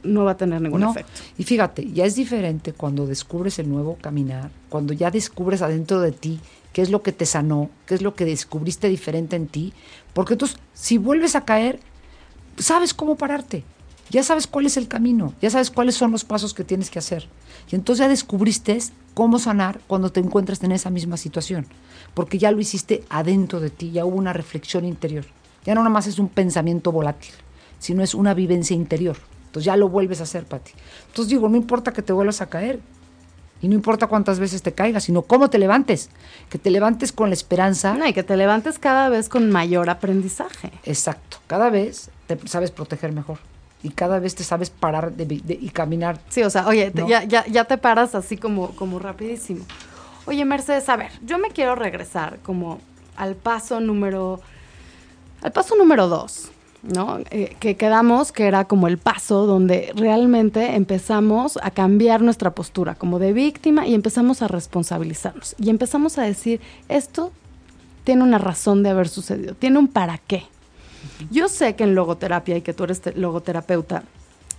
no 0.04 0.24
va 0.26 0.32
a 0.32 0.38
tener 0.38 0.62
ningún 0.62 0.82
No. 0.82 0.92
efecto. 0.92 1.12
Y 1.38 1.44
fíjate, 1.44 1.92
ya 1.92 2.06
es 2.06 2.16
diferente 2.16 2.74
cuando 2.74 3.08
descubres 3.08 3.58
el 3.60 3.70
nuevo 3.70 3.98
caminar, 4.02 4.52
cuando 4.70 4.94
ya 4.94 5.10
descubres 5.12 5.62
adentro 5.62 6.00
de 6.02 6.12
ti 6.12 6.40
qué 6.74 6.82
es 6.82 6.90
lo 6.90 7.02
que 7.04 7.12
te 7.12 7.26
sanó, 7.26 7.70
qué 7.86 7.96
es 7.96 8.02
lo 8.02 8.16
que 8.16 8.26
descubriste 8.26 8.88
diferente 8.90 9.36
en 9.36 9.48
ti, 9.48 9.74
porque 10.14 10.34
entonces 10.34 10.58
si 10.74 10.98
vuelves 10.98 11.36
a 11.36 11.46
caer, 11.46 11.80
sabes 12.58 12.94
cómo 12.94 13.16
pararte, 13.16 13.64
ya 14.10 14.24
sabes 14.24 14.48
cuál 14.48 14.66
es 14.66 14.78
el 14.78 14.88
camino, 14.88 15.34
ya 15.42 15.50
sabes 15.50 15.72
cuáles 15.72 15.96
son 15.96 16.12
los 16.12 16.24
pasos 16.24 16.54
que 16.54 16.64
tienes 16.64 16.90
que 16.90 17.00
hacer. 17.00 17.28
Y 17.72 17.76
entonces 17.76 18.04
ya 18.04 18.10
descubriste 18.10 18.78
cómo 19.14 19.40
sanar 19.40 19.80
cuando 19.88 20.12
te 20.12 20.20
encuentras 20.20 20.62
en 20.64 20.72
esa 20.72 20.90
misma 20.90 21.18
situación, 21.18 21.66
porque 22.14 22.38
ya 22.38 22.52
lo 22.52 22.60
hiciste 22.60 23.04
adentro 23.10 23.60
de 23.60 23.70
ti, 23.70 23.92
ya 23.92 24.06
hubo 24.06 24.18
una 24.18 24.34
reflexión 24.34 24.86
interior. 24.86 25.26
Ya 25.66 25.74
no 25.76 25.82
nada 25.82 25.90
más 25.94 26.08
es 26.08 26.20
un 26.20 26.28
pensamiento 26.28 26.92
volátil, 26.92 27.32
sino 27.80 28.04
es 28.04 28.14
una 28.14 28.34
vivencia 28.34 28.76
interior. 28.76 29.18
Entonces 29.54 29.66
ya 29.66 29.78
lo 29.78 29.88
vuelves 29.88 30.20
a 30.20 30.24
hacer, 30.24 30.46
Pati. 30.46 30.72
Entonces 31.10 31.30
digo, 31.30 31.48
no 31.48 31.56
importa 31.58 31.94
que 31.94 32.02
te 32.02 32.12
vuelvas 32.12 32.42
a 32.42 32.48
caer, 32.48 32.80
y 33.62 33.68
no 33.68 33.76
importa 33.76 34.08
cuántas 34.08 34.40
veces 34.40 34.64
te 34.64 34.74
caigas, 34.74 35.04
sino 35.04 35.22
cómo 35.22 35.50
te 35.50 35.60
levantes. 35.60 36.10
Que 36.50 36.58
te 36.58 36.72
levantes 36.72 37.14
con 37.14 37.30
la 37.30 37.36
esperanza. 37.36 37.94
No, 37.94 38.06
y 38.08 38.12
que 38.14 38.24
te 38.24 38.36
levantes 38.36 38.80
cada 38.80 39.08
vez 39.10 39.30
con 39.30 39.50
mayor 39.52 39.90
aprendizaje. 39.92 40.72
Exacto. 40.84 41.38
Cada 41.48 41.70
vez 41.70 42.10
te 42.28 42.38
sabes 42.48 42.72
proteger 42.72 43.12
mejor. 43.14 43.38
Y 43.84 43.90
cada 43.92 44.20
vez 44.20 44.34
te 44.36 44.44
sabes 44.44 44.70
parar 44.70 45.14
de, 45.14 45.26
de- 45.26 45.54
y 45.62 45.70
caminar. 45.70 46.20
Sí, 46.30 46.42
o 46.42 46.50
sea, 46.50 46.68
oye, 46.68 46.92
ya, 47.08 47.24
ya, 47.24 47.46
ya 47.46 47.64
te 47.66 47.78
paras 47.78 48.16
así 48.16 48.38
como, 48.38 48.72
como 48.76 48.98
rapidísimo. 49.00 49.64
Oye, 50.26 50.44
Mercedes, 50.46 50.90
a 50.90 50.96
ver, 50.98 51.12
yo 51.24 51.38
me 51.38 51.50
quiero 51.50 51.76
regresar 51.76 52.40
como 52.44 52.80
al 53.16 53.36
paso 53.36 53.80
número, 53.80 54.42
al 55.42 55.52
paso 55.52 55.76
número 55.76 56.08
dos, 56.08 56.50
¿no? 56.84 57.20
Eh, 57.32 57.56
que 57.60 57.76
quedamos 57.78 58.32
que 58.32 58.46
era 58.46 58.66
como 58.66 58.88
el 58.88 58.98
paso 58.98 59.46
donde 59.46 59.92
realmente 59.96 60.76
empezamos 60.76 61.58
a 61.64 61.72
cambiar 61.72 62.22
nuestra 62.22 62.54
postura 62.54 62.96
como 62.96 63.20
de 63.20 63.34
víctima 63.34 63.88
y 63.88 63.94
empezamos 63.94 64.42
a 64.42 64.48
responsabilizarnos. 64.50 65.56
Y 65.58 65.70
empezamos 65.70 66.18
a 66.18 66.24
decir, 66.24 66.60
esto 66.90 67.32
tiene 68.04 68.24
una 68.24 68.38
razón 68.38 68.84
de 68.84 68.90
haber 68.90 69.08
sucedido, 69.08 69.56
tiene 69.56 69.80
un 69.80 69.88
para 69.88 70.18
qué. 70.18 70.44
Yo 71.32 71.48
sé 71.48 71.76
que 71.76 71.84
en 71.86 71.96
logoterapia 71.96 72.58
y 72.58 72.62
que 72.62 72.74
tú 72.74 72.84
eres 72.84 73.02
te- 73.02 73.14
logoterapeuta, 73.14 74.04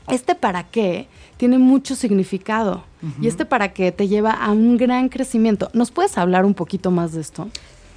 este 0.09 0.35
para 0.35 0.65
qué 0.65 1.09
tiene 1.37 1.59
mucho 1.59 1.95
significado 1.97 2.85
y 3.21 3.27
este 3.27 3.45
para 3.45 3.73
qué 3.73 3.93
te 3.93 4.09
lleva 4.09 4.31
a 4.33 4.51
un 4.51 4.77
gran 4.77 5.09
crecimiento. 5.09 5.71
¿Nos 5.75 5.91
puedes 5.91 6.17
hablar 6.19 6.45
un 6.47 6.55
poquito 6.55 6.91
más 6.91 7.13
de 7.13 7.21
esto? 7.23 7.49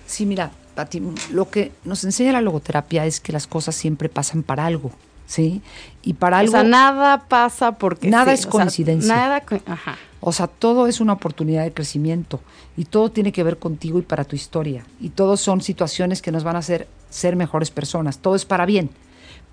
Sí, 0.05 0.25
mira, 0.25 0.51
Pati, 0.77 1.01
lo 1.31 1.49
que 1.49 1.71
nos 1.85 2.03
enseña 2.03 2.31
la 2.33 2.41
logoterapia 2.41 3.07
es 3.07 3.19
que 3.19 3.31
las 3.33 3.47
cosas 3.47 3.73
siempre 3.73 4.09
pasan 4.09 4.43
para 4.43 4.67
algo, 4.67 4.91
¿sí? 5.25 5.63
Y 6.03 6.13
para 6.13 6.37
algo... 6.37 6.51
O 6.51 6.53
sea, 6.53 6.63
nada 6.63 7.27
pasa 7.27 7.71
porque 7.71 8.07
Nada 8.07 8.35
sí, 8.35 8.35
es 8.35 8.39
o 8.41 8.43
sea, 8.43 8.51
coincidencia. 8.51 9.15
nada, 9.15 9.43
ajá. 9.65 9.97
O 10.19 10.31
sea, 10.31 10.45
todo 10.45 10.85
es 10.85 11.01
una 11.01 11.13
oportunidad 11.13 11.63
de 11.63 11.73
crecimiento 11.73 12.41
y 12.77 12.85
todo 12.85 13.09
tiene 13.09 13.31
que 13.31 13.41
ver 13.41 13.57
contigo 13.57 13.97
y 13.97 14.03
para 14.03 14.23
tu 14.23 14.35
historia. 14.35 14.85
Y 15.01 15.09
todos 15.09 15.41
son 15.41 15.61
situaciones 15.61 16.21
que 16.21 16.31
nos 16.31 16.43
van 16.43 16.55
a 16.55 16.59
hacer 16.59 16.87
ser 17.09 17.35
mejores 17.35 17.71
personas. 17.71 18.19
Todo 18.19 18.35
es 18.35 18.45
para 18.45 18.67
bien, 18.67 18.91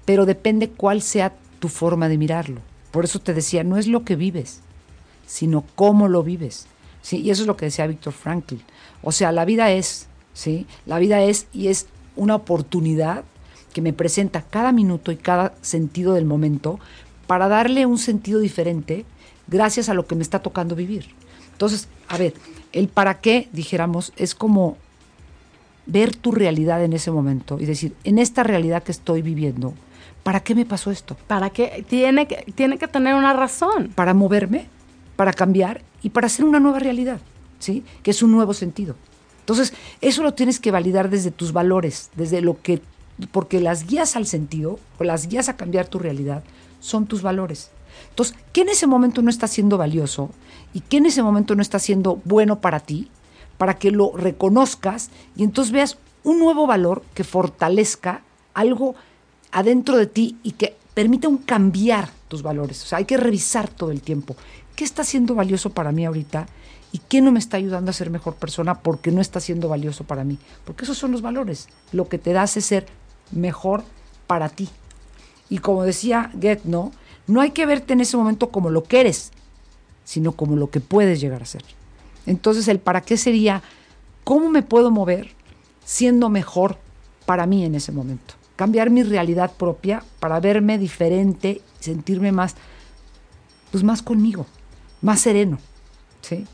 pero 0.04 0.26
depende 0.26 0.68
cuál 0.68 1.00
sea 1.00 1.32
tu 1.58 1.70
forma 1.70 2.10
de 2.10 2.18
mirarlo. 2.18 2.60
Por 2.90 3.06
eso 3.06 3.18
te 3.18 3.32
decía, 3.32 3.64
no 3.64 3.78
es 3.78 3.86
lo 3.86 4.04
que 4.04 4.16
vives, 4.16 4.60
sino 5.26 5.64
cómo 5.74 6.06
lo 6.06 6.22
vives. 6.22 6.66
¿sí? 7.00 7.22
Y 7.22 7.30
eso 7.30 7.42
es 7.42 7.46
lo 7.46 7.56
que 7.56 7.64
decía 7.64 7.86
Víctor 7.86 8.12
Frankl. 8.12 8.56
O 9.02 9.10
sea, 9.10 9.32
la 9.32 9.46
vida 9.46 9.70
es, 9.70 10.06
¿sí? 10.34 10.66
La 10.84 10.98
vida 10.98 11.22
es 11.22 11.46
y 11.52 11.68
es 11.68 11.86
una 12.16 12.34
oportunidad 12.34 13.24
que 13.72 13.80
me 13.80 13.92
presenta 13.92 14.42
cada 14.42 14.72
minuto 14.72 15.10
y 15.10 15.16
cada 15.16 15.54
sentido 15.62 16.12
del 16.12 16.26
momento 16.26 16.78
para 17.26 17.48
darle 17.48 17.86
un 17.86 17.98
sentido 17.98 18.40
diferente 18.40 19.06
gracias 19.46 19.88
a 19.88 19.94
lo 19.94 20.06
que 20.06 20.14
me 20.14 20.22
está 20.22 20.40
tocando 20.40 20.76
vivir. 20.76 21.06
Entonces, 21.52 21.88
a 22.08 22.18
ver, 22.18 22.34
el 22.72 22.88
para 22.88 23.20
qué, 23.20 23.48
dijéramos, 23.52 24.12
es 24.16 24.34
como 24.34 24.76
ver 25.86 26.14
tu 26.16 26.32
realidad 26.32 26.82
en 26.84 26.92
ese 26.92 27.10
momento 27.10 27.58
y 27.60 27.66
decir, 27.66 27.94
en 28.04 28.18
esta 28.18 28.42
realidad 28.42 28.82
que 28.82 28.92
estoy 28.92 29.22
viviendo, 29.22 29.74
¿para 30.22 30.40
qué 30.40 30.54
me 30.54 30.66
pasó 30.66 30.90
esto? 30.90 31.16
¿Para 31.26 31.50
qué? 31.50 31.84
Tiene 31.88 32.26
que, 32.26 32.44
tiene 32.54 32.78
que 32.78 32.88
tener 32.88 33.14
una 33.14 33.32
razón. 33.32 33.92
Para 33.94 34.14
moverme, 34.14 34.66
para 35.16 35.32
cambiar 35.32 35.82
y 36.02 36.10
para 36.10 36.26
hacer 36.26 36.44
una 36.44 36.60
nueva 36.60 36.78
realidad, 36.78 37.20
¿sí? 37.58 37.84
Que 38.02 38.10
es 38.10 38.22
un 38.22 38.32
nuevo 38.32 38.54
sentido. 38.54 38.96
Entonces, 39.44 39.74
eso 40.00 40.22
lo 40.22 40.32
tienes 40.32 40.58
que 40.58 40.70
validar 40.70 41.10
desde 41.10 41.30
tus 41.30 41.52
valores, 41.52 42.08
desde 42.16 42.40
lo 42.40 42.62
que, 42.62 42.80
porque 43.30 43.60
las 43.60 43.86
guías 43.86 44.16
al 44.16 44.24
sentido 44.24 44.78
o 44.98 45.04
las 45.04 45.28
guías 45.28 45.50
a 45.50 45.56
cambiar 45.58 45.86
tu 45.86 45.98
realidad 45.98 46.42
son 46.80 47.04
tus 47.04 47.20
valores. 47.20 47.70
Entonces, 48.08 48.34
¿qué 48.54 48.62
en 48.62 48.70
ese 48.70 48.86
momento 48.86 49.20
no 49.20 49.28
está 49.28 49.46
siendo 49.46 49.76
valioso 49.76 50.30
y 50.72 50.80
qué 50.80 50.96
en 50.96 51.04
ese 51.04 51.22
momento 51.22 51.54
no 51.54 51.60
está 51.60 51.78
siendo 51.78 52.22
bueno 52.24 52.62
para 52.62 52.80
ti? 52.80 53.10
Para 53.58 53.74
que 53.74 53.90
lo 53.90 54.12
reconozcas 54.16 55.10
y 55.36 55.44
entonces 55.44 55.72
veas 55.72 55.98
un 56.22 56.38
nuevo 56.38 56.66
valor 56.66 57.02
que 57.12 57.22
fortalezca 57.22 58.22
algo 58.54 58.94
adentro 59.52 59.98
de 59.98 60.06
ti 60.06 60.38
y 60.42 60.52
que 60.52 60.74
permita 60.94 61.28
un 61.28 61.36
cambiar 61.36 62.08
tus 62.28 62.42
valores. 62.42 62.82
O 62.82 62.86
sea, 62.86 62.96
hay 62.96 63.04
que 63.04 63.18
revisar 63.18 63.68
todo 63.68 63.90
el 63.90 64.00
tiempo. 64.00 64.36
¿Qué 64.74 64.84
está 64.84 65.04
siendo 65.04 65.34
valioso 65.34 65.68
para 65.68 65.92
mí 65.92 66.06
ahorita? 66.06 66.46
¿Y 66.94 67.00
qué 67.08 67.20
no 67.20 67.32
me 67.32 67.40
está 67.40 67.56
ayudando 67.56 67.90
a 67.90 67.92
ser 67.92 68.08
mejor 68.08 68.36
persona 68.36 68.76
porque 68.76 69.10
no 69.10 69.20
está 69.20 69.40
siendo 69.40 69.68
valioso 69.68 70.04
para 70.04 70.22
mí? 70.22 70.38
Porque 70.64 70.84
esos 70.84 70.96
son 70.96 71.10
los 71.10 71.22
valores. 71.22 71.66
Lo 71.90 72.08
que 72.08 72.18
te 72.18 72.32
da 72.32 72.42
hace 72.42 72.60
ser 72.60 72.86
mejor 73.32 73.82
para 74.28 74.48
ti. 74.48 74.68
Y 75.50 75.58
como 75.58 75.82
decía 75.82 76.30
Get, 76.40 76.62
¿no? 76.62 76.92
No 77.26 77.40
hay 77.40 77.50
que 77.50 77.66
verte 77.66 77.94
en 77.94 78.00
ese 78.00 78.16
momento 78.16 78.50
como 78.50 78.70
lo 78.70 78.84
que 78.84 79.00
eres, 79.00 79.32
sino 80.04 80.30
como 80.36 80.54
lo 80.54 80.70
que 80.70 80.78
puedes 80.78 81.20
llegar 81.20 81.42
a 81.42 81.46
ser. 81.46 81.64
Entonces, 82.26 82.68
el 82.68 82.78
para 82.78 83.00
qué 83.00 83.16
sería, 83.16 83.60
¿cómo 84.22 84.48
me 84.48 84.62
puedo 84.62 84.92
mover 84.92 85.32
siendo 85.84 86.28
mejor 86.28 86.78
para 87.26 87.44
mí 87.46 87.64
en 87.64 87.74
ese 87.74 87.90
momento? 87.90 88.34
Cambiar 88.54 88.90
mi 88.90 89.02
realidad 89.02 89.50
propia 89.56 90.04
para 90.20 90.38
verme 90.38 90.78
diferente, 90.78 91.60
sentirme 91.80 92.30
más, 92.30 92.54
pues 93.72 93.82
más 93.82 94.00
conmigo, 94.00 94.46
más 95.02 95.22
sereno, 95.22 95.58
¿sí? 96.20 96.46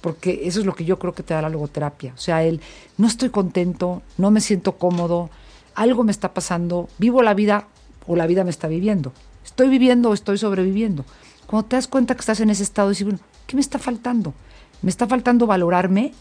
Porque 0.00 0.42
eso 0.44 0.60
es 0.60 0.66
lo 0.66 0.74
que 0.74 0.84
yo 0.84 0.98
creo 0.98 1.14
que 1.14 1.22
te 1.22 1.34
da 1.34 1.42
la 1.42 1.48
logoterapia. 1.48 2.12
O 2.14 2.20
sea, 2.20 2.44
el 2.44 2.60
no 2.96 3.06
estoy 3.06 3.30
contento, 3.30 4.02
no 4.16 4.30
me 4.30 4.40
siento 4.40 4.76
cómodo, 4.76 5.30
algo 5.74 6.04
me 6.04 6.12
está 6.12 6.34
pasando, 6.34 6.88
vivo 6.98 7.22
la 7.22 7.34
vida 7.34 7.66
o 8.06 8.16
la 8.16 8.26
vida 8.26 8.44
me 8.44 8.50
está 8.50 8.68
viviendo. 8.68 9.12
Estoy 9.44 9.68
viviendo 9.68 10.10
o 10.10 10.14
estoy 10.14 10.38
sobreviviendo. 10.38 11.04
Cuando 11.46 11.68
te 11.68 11.76
das 11.76 11.88
cuenta 11.88 12.14
que 12.14 12.20
estás 12.20 12.40
en 12.40 12.50
ese 12.50 12.62
estado, 12.62 12.90
dices, 12.90 13.04
bueno, 13.04 13.20
¿qué 13.46 13.56
me 13.56 13.60
está 13.60 13.78
faltando? 13.78 14.34
Me 14.82 14.90
está 14.90 15.06
faltando 15.06 15.46
valorarme, 15.46 16.12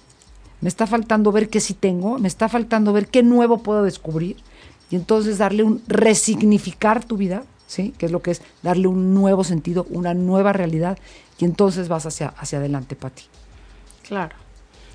me 0.61 0.69
está 0.69 0.87
faltando 0.87 1.31
ver 1.31 1.49
qué 1.49 1.59
sí 1.59 1.73
tengo, 1.73 2.17
me 2.17 2.27
está 2.27 2.49
faltando 2.49 2.93
ver 2.93 3.07
qué 3.07 3.23
nuevo 3.23 3.59
puedo 3.59 3.83
descubrir 3.83 4.37
y 4.89 4.95
entonces 4.95 5.37
darle 5.37 5.63
un 5.63 5.81
resignificar 5.87 7.03
tu 7.03 7.17
vida, 7.17 7.43
¿sí? 7.67 7.93
Que 7.97 8.07
es 8.07 8.11
lo 8.11 8.21
que 8.21 8.31
es 8.31 8.41
darle 8.63 8.87
un 8.87 9.13
nuevo 9.13 9.43
sentido, 9.43 9.85
una 9.89 10.13
nueva 10.13 10.53
realidad 10.53 10.97
y 11.37 11.45
entonces 11.45 11.89
vas 11.89 12.05
hacia, 12.05 12.29
hacia 12.29 12.59
adelante, 12.59 12.95
Pati. 12.95 13.23
Claro. 14.07 14.35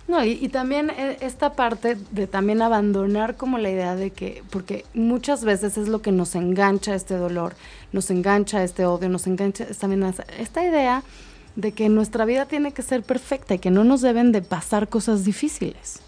No, 0.08 0.24
y, 0.24 0.32
y 0.32 0.48
también 0.48 0.90
eh, 0.90 1.18
esta 1.20 1.52
parte 1.54 1.96
de 2.10 2.26
también 2.26 2.60
abandonar 2.60 3.36
como 3.36 3.58
la 3.58 3.70
idea 3.70 3.94
de 3.94 4.10
que, 4.10 4.42
porque 4.50 4.84
muchas 4.94 5.44
veces 5.44 5.78
es 5.78 5.88
lo 5.88 6.02
que 6.02 6.10
nos 6.12 6.34
engancha 6.34 6.94
este 6.94 7.16
dolor, 7.16 7.54
nos 7.92 8.10
engancha 8.10 8.64
este 8.64 8.84
odio, 8.84 9.08
nos 9.08 9.26
engancha 9.26 9.64
esta 9.64 9.86
amenaza, 9.86 10.24
esta 10.38 10.64
idea 10.64 11.02
de 11.54 11.72
que 11.72 11.88
nuestra 11.88 12.24
vida 12.24 12.46
tiene 12.46 12.72
que 12.72 12.82
ser 12.82 13.02
perfecta 13.02 13.54
y 13.54 13.58
que 13.58 13.70
no 13.70 13.84
nos 13.84 14.00
deben 14.00 14.32
de 14.32 14.42
pasar 14.42 14.88
cosas 14.88 15.24
difíciles. 15.24 16.00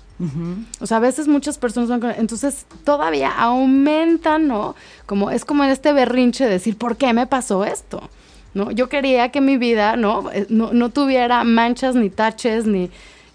O 0.81 0.87
sea, 0.87 0.99
a 0.99 1.01
veces 1.01 1.27
muchas 1.27 1.59
personas 1.59 1.89
van 1.89 2.01
con, 2.01 2.11
entonces 2.13 2.67
todavía 2.85 3.31
aumentan, 3.37 4.47
¿no? 4.47 4.77
Como 5.07 5.31
es 5.31 5.45
como 5.45 5.65
en 5.65 5.71
este 5.71 5.93
berrinche 5.93 6.45
de 6.45 6.51
decir, 6.51 6.79
¿por 6.79 6.97
qué 6.97 7.13
me 7.13 7.27
pasó 7.27 7.65
esto? 7.65 8.09
¿No? 8.55 8.71
Yo 8.71 8.89
quería 8.89 9.31
que 9.31 9.41
mi 9.41 9.57
vida, 9.57 9.97
¿no? 9.97 10.31
Eh, 10.33 10.47
no, 10.49 10.73
no 10.73 10.91
tuviera 10.91 11.45
manchas 11.45 11.95
ni 11.95 12.11
taches 12.11 12.67
ni... 12.67 12.91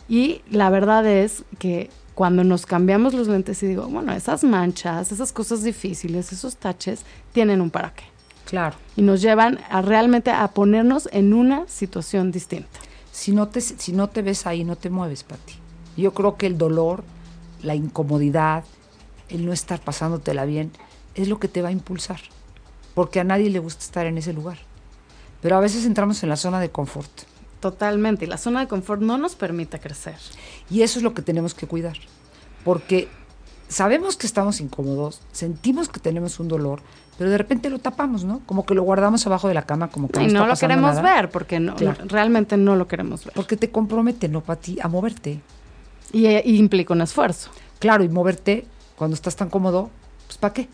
Y 0.08 0.42
la 0.50 0.72
verdad 0.72 1.06
es 1.06 1.44
que 1.60 1.90
cuando 2.16 2.44
nos 2.44 2.66
cambiamos 2.66 3.14
los 3.14 3.28
lentes 3.28 3.62
y 3.64 3.68
digo, 3.68 3.88
bueno, 3.88 4.12
esas 4.12 4.44
manchas, 4.44 5.12
esas 5.12 5.32
cosas 5.32 5.64
difíciles, 5.64 6.34
esos 6.34 6.58
taches, 6.58 7.06
tienen 7.32 7.62
un 7.62 7.70
para 7.70 7.94
qué. 7.94 8.04
Claro. 8.46 8.76
Y 8.96 9.04
nos 9.04 9.22
llevan 9.22 9.60
a 9.70 9.82
realmente 9.82 10.32
a 10.32 10.48
ponernos 10.48 11.08
en 11.12 11.34
una 11.34 11.68
situación 11.68 12.32
distinta. 12.32 12.80
Si 13.12 13.32
no 13.32 13.48
te, 13.48 13.62
si 13.62 13.92
no 13.94 14.10
te 14.10 14.22
ves 14.22 14.48
ahí, 14.48 14.64
no 14.64 14.76
te 14.76 14.90
mueves, 14.90 15.24
Pati. 15.24 15.54
Yo 15.96 16.14
creo 16.14 16.36
que 16.36 16.48
el 16.48 16.58
dolor, 16.58 17.04
la 17.62 17.76
incomodidad, 17.76 18.64
el 19.30 19.46
no 19.46 19.54
estar 19.54 19.80
pasándotela 19.80 20.46
bien, 20.46 20.72
es 21.16 21.28
lo 21.28 21.40
que 21.40 21.48
te 21.48 21.62
va 21.62 21.70
a 21.70 21.72
impulsar. 21.72 22.20
Porque 22.96 23.20
a 23.20 23.24
nadie 23.24 23.50
le 23.50 23.60
gusta 23.60 23.84
estar 23.84 24.08
en 24.08 24.18
ese 24.18 24.34
lugar. 24.34 24.58
Pero 25.42 25.56
a 25.58 25.60
veces 25.60 25.86
entramos 25.86 26.22
en 26.24 26.30
la 26.30 26.36
zona 26.36 26.60
de 26.60 26.70
confort. 26.70 27.10
Totalmente. 27.60 28.26
Y 28.26 28.28
la 28.28 28.38
zona 28.38 28.60
de 28.62 28.68
confort 28.68 29.02
no 29.02 29.18
nos 29.18 29.36
permite 29.36 29.80
crecer. 29.80 30.16
Y 30.70 30.82
eso 30.82 31.00
es 31.00 31.04
lo 31.04 31.14
que 31.14 31.22
tenemos 31.22 31.54
que 31.54 31.68
cuidar. 31.68 31.98
Porque 32.64 33.08
sabemos 33.68 34.16
que 34.18 34.28
estamos 34.28 34.60
incómodos, 34.62 35.22
sentimos 35.32 35.90
que 35.90 36.00
tenemos 36.00 36.40
un 36.40 36.48
dolor, 36.48 36.82
pero 37.18 37.30
de 37.30 37.38
repente 37.38 37.70
lo 37.70 37.80
tapamos, 37.80 38.24
¿no? 38.24 38.42
Como 38.46 38.66
que 38.66 38.74
lo 38.74 38.84
guardamos 38.84 39.26
abajo 39.28 39.48
de 39.48 39.54
la 39.54 39.64
cama, 39.64 39.90
como 39.90 40.08
que 40.10 40.24
y 40.24 40.28
no, 40.28 40.46
no 40.46 40.54
está 40.54 40.68
lo 40.68 40.70
queremos 40.74 40.96
nada. 40.96 41.16
ver, 41.16 41.30
porque 41.30 41.60
no, 41.60 41.76
Claro. 41.76 42.04
realmente 42.08 42.58
no 42.58 42.76
lo 42.76 42.88
queremos 42.88 43.26
ver. 43.26 43.34
Porque 43.34 43.58
te 43.58 43.70
compromete, 43.70 44.28
¿no, 44.30 44.42
Pati? 44.42 44.78
A 44.82 44.88
moverte. 44.88 45.40
Y, 46.12 46.26
eh, 46.26 46.42
y 46.46 46.56
implica 46.58 46.94
un 46.94 47.02
esfuerzo. 47.02 47.50
Claro, 47.80 48.04
y 48.04 48.10
moverte 48.10 48.66
cuando 48.96 49.16
estás 49.16 49.36
tan 49.36 49.50
cómodo, 49.50 49.90
pues 50.28 50.38
¿para 50.38 50.54
qué? 50.54 50.68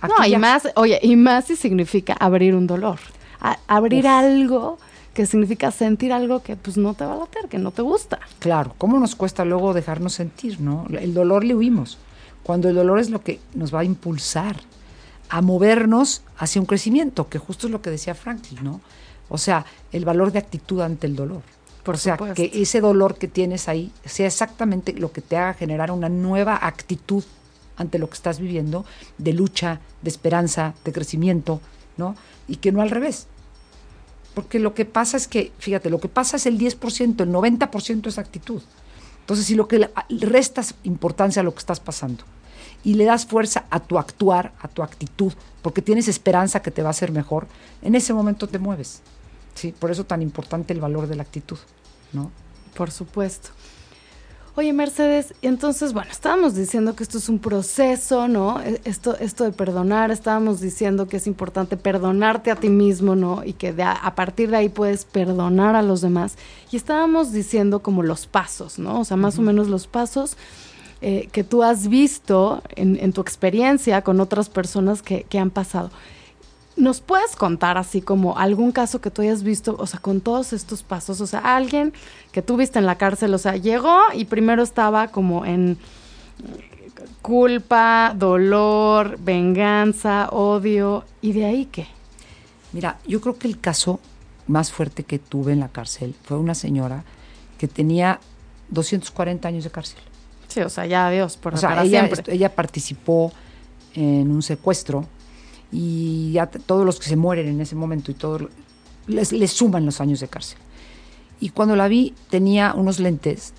Aquí 0.00 0.12
no, 0.18 0.26
y 0.26 0.30
ya. 0.30 0.38
más, 0.38 0.68
oye, 0.76 0.98
y 1.02 1.14
más 1.16 1.46
si 1.46 1.56
significa 1.56 2.14
abrir 2.18 2.54
un 2.54 2.66
dolor. 2.66 2.98
A- 3.42 3.58
abrir 3.66 4.04
Uf. 4.04 4.10
algo 4.10 4.78
que 5.12 5.26
significa 5.26 5.70
sentir 5.70 6.10
algo 6.12 6.42
que 6.42 6.56
pues 6.56 6.78
no 6.78 6.94
te 6.94 7.04
va 7.04 7.12
a 7.12 7.16
latir, 7.16 7.48
que 7.50 7.58
no 7.58 7.70
te 7.70 7.82
gusta. 7.82 8.18
Claro, 8.38 8.74
¿cómo 8.78 8.98
nos 8.98 9.14
cuesta 9.14 9.44
luego 9.44 9.74
dejarnos 9.74 10.14
sentir, 10.14 10.58
no? 10.60 10.86
El 10.90 11.12
dolor 11.12 11.44
le 11.44 11.54
huimos. 11.54 11.98
Cuando 12.42 12.68
el 12.70 12.74
dolor 12.74 12.98
es 12.98 13.10
lo 13.10 13.20
que 13.22 13.38
nos 13.54 13.74
va 13.74 13.80
a 13.80 13.84
impulsar 13.84 14.56
a 15.28 15.42
movernos 15.42 16.22
hacia 16.38 16.60
un 16.60 16.66
crecimiento, 16.66 17.28
que 17.28 17.38
justo 17.38 17.66
es 17.66 17.70
lo 17.72 17.82
que 17.82 17.90
decía 17.90 18.14
Franklin, 18.14 18.64
¿no? 18.64 18.80
O 19.28 19.38
sea, 19.38 19.64
el 19.92 20.04
valor 20.04 20.32
de 20.32 20.38
actitud 20.38 20.80
ante 20.80 21.06
el 21.06 21.14
dolor. 21.16 21.42
Por 21.82 21.96
o 21.96 21.98
sea, 21.98 22.14
supuesto. 22.16 22.34
que 22.36 22.50
ese 22.62 22.80
dolor 22.80 23.16
que 23.16 23.28
tienes 23.28 23.68
ahí 23.68 23.92
sea 24.04 24.26
exactamente 24.28 24.92
lo 24.92 25.10
que 25.12 25.20
te 25.20 25.36
haga 25.36 25.54
generar 25.54 25.90
una 25.90 26.08
nueva 26.08 26.58
actitud 26.62 27.24
ante 27.76 27.98
lo 27.98 28.08
que 28.08 28.14
estás 28.14 28.38
viviendo, 28.38 28.84
de 29.18 29.32
lucha, 29.32 29.80
de 30.02 30.10
esperanza, 30.10 30.74
de 30.84 30.92
crecimiento, 30.92 31.60
¿no? 31.96 32.14
Y 32.48 32.56
que 32.56 32.70
no 32.72 32.82
al 32.82 32.90
revés. 32.90 33.26
Porque 34.34 34.58
lo 34.58 34.74
que 34.74 34.84
pasa 34.84 35.16
es 35.16 35.28
que, 35.28 35.52
fíjate, 35.58 35.90
lo 35.90 36.00
que 36.00 36.08
pasa 36.08 36.36
es 36.36 36.46
el 36.46 36.58
10%, 36.58 37.20
el 37.20 37.30
90% 37.30 38.06
es 38.06 38.18
actitud. 38.18 38.62
Entonces, 39.20 39.46
si 39.46 39.54
lo 39.54 39.68
que 39.68 39.90
restas 40.08 40.74
importancia 40.84 41.40
a 41.40 41.44
lo 41.44 41.52
que 41.52 41.60
estás 41.60 41.80
pasando 41.80 42.24
y 42.82 42.94
le 42.94 43.04
das 43.04 43.26
fuerza 43.26 43.66
a 43.70 43.80
tu 43.80 43.98
actuar, 43.98 44.52
a 44.60 44.68
tu 44.68 44.82
actitud, 44.82 45.32
porque 45.60 45.82
tienes 45.82 46.08
esperanza 46.08 46.62
que 46.62 46.70
te 46.70 46.82
va 46.82 46.88
a 46.88 46.90
hacer 46.90 47.12
mejor, 47.12 47.46
en 47.82 47.94
ese 47.94 48.12
momento 48.14 48.48
te 48.48 48.58
mueves. 48.58 49.02
Sí, 49.54 49.72
por 49.78 49.90
eso 49.90 50.04
tan 50.04 50.22
importante 50.22 50.72
el 50.72 50.80
valor 50.80 51.06
de 51.06 51.14
la 51.14 51.22
actitud, 51.22 51.58
¿no? 52.12 52.30
Por 52.74 52.90
supuesto. 52.90 53.50
Oye, 54.54 54.74
Mercedes, 54.74 55.32
y 55.40 55.46
entonces, 55.46 55.94
bueno, 55.94 56.10
estábamos 56.10 56.54
diciendo 56.54 56.94
que 56.94 57.02
esto 57.02 57.16
es 57.16 57.30
un 57.30 57.38
proceso, 57.38 58.28
¿no? 58.28 58.60
E- 58.60 58.82
Esto, 58.84 59.16
esto 59.18 59.44
de 59.44 59.52
perdonar, 59.52 60.10
estábamos 60.10 60.60
diciendo 60.60 61.08
que 61.08 61.16
es 61.16 61.26
importante 61.26 61.78
perdonarte 61.78 62.50
a 62.50 62.56
ti 62.56 62.68
mismo, 62.68 63.16
¿no? 63.16 63.42
Y 63.46 63.54
que 63.54 63.72
de 63.72 63.82
a, 63.82 63.92
a 63.92 64.14
partir 64.14 64.50
de 64.50 64.58
ahí 64.58 64.68
puedes 64.68 65.06
perdonar 65.06 65.74
a 65.74 65.80
los 65.80 66.02
demás. 66.02 66.36
Y 66.70 66.76
estábamos 66.76 67.32
diciendo 67.32 67.80
como 67.80 68.02
los 68.02 68.26
pasos, 68.26 68.78
¿no? 68.78 69.00
O 69.00 69.04
sea, 69.06 69.16
más 69.16 69.38
o 69.38 69.42
menos 69.42 69.68
los 69.68 69.86
pasos 69.86 70.36
eh, 71.00 71.30
que 71.32 71.44
tú 71.44 71.62
has 71.62 71.88
visto 71.88 72.62
en, 72.76 72.98
en 73.00 73.14
tu 73.14 73.22
experiencia 73.22 74.02
con 74.02 74.20
otras 74.20 74.50
personas 74.50 75.00
que, 75.00 75.22
que 75.24 75.38
han 75.38 75.48
pasado. 75.50 75.90
¿Nos 76.76 77.00
puedes 77.00 77.36
contar 77.36 77.76
así 77.76 78.00
como 78.00 78.38
algún 78.38 78.72
caso 78.72 79.00
que 79.00 79.10
tú 79.10 79.20
hayas 79.22 79.42
visto, 79.42 79.76
o 79.78 79.86
sea, 79.86 80.00
con 80.00 80.20
todos 80.20 80.52
estos 80.52 80.82
pasos? 80.82 81.20
O 81.20 81.26
sea, 81.26 81.40
alguien 81.40 81.92
que 82.32 82.40
tú 82.42 82.56
viste 82.56 82.78
en 82.78 82.86
la 82.86 82.96
cárcel, 82.96 83.34
o 83.34 83.38
sea, 83.38 83.56
llegó 83.56 83.98
y 84.14 84.24
primero 84.24 84.62
estaba 84.62 85.08
como 85.08 85.44
en 85.44 85.76
culpa, 87.20 88.14
dolor, 88.16 89.18
venganza, 89.20 90.28
odio, 90.30 91.04
¿y 91.20 91.32
de 91.32 91.44
ahí 91.44 91.66
qué? 91.66 91.86
Mira, 92.72 92.98
yo 93.06 93.20
creo 93.20 93.38
que 93.38 93.48
el 93.48 93.60
caso 93.60 94.00
más 94.46 94.72
fuerte 94.72 95.04
que 95.04 95.18
tuve 95.18 95.52
en 95.52 95.60
la 95.60 95.68
cárcel 95.68 96.14
fue 96.24 96.38
una 96.38 96.54
señora 96.54 97.04
que 97.58 97.68
tenía 97.68 98.18
240 98.70 99.46
años 99.48 99.64
de 99.64 99.70
cárcel. 99.70 99.98
Sí, 100.48 100.60
o 100.60 100.68
sea, 100.68 100.86
ya 100.86 101.06
adiós, 101.06 101.36
por 101.36 101.54
O 101.54 101.56
sea, 101.56 101.70
para 101.70 101.82
ella, 101.82 102.00
siempre. 102.00 102.20
est- 102.20 102.28
ella 102.28 102.54
participó 102.54 103.32
en 103.94 104.30
un 104.30 104.42
secuestro 104.42 105.06
y 105.72 106.32
ya 106.32 106.46
todos 106.46 106.84
los 106.84 107.00
que 107.00 107.08
se 107.08 107.16
mueren 107.16 107.48
en 107.48 107.60
ese 107.60 107.74
momento 107.74 108.10
y 108.10 108.14
todos 108.14 108.42
les, 109.06 109.32
les 109.32 109.50
suman 109.50 109.86
los 109.86 110.00
años 110.00 110.20
de 110.20 110.28
cárcel. 110.28 110.58
Y 111.40 111.48
cuando 111.48 111.74
la 111.74 111.88
vi 111.88 112.14
tenía 112.30 112.74
unos 112.74 113.00
lentes 113.00 113.54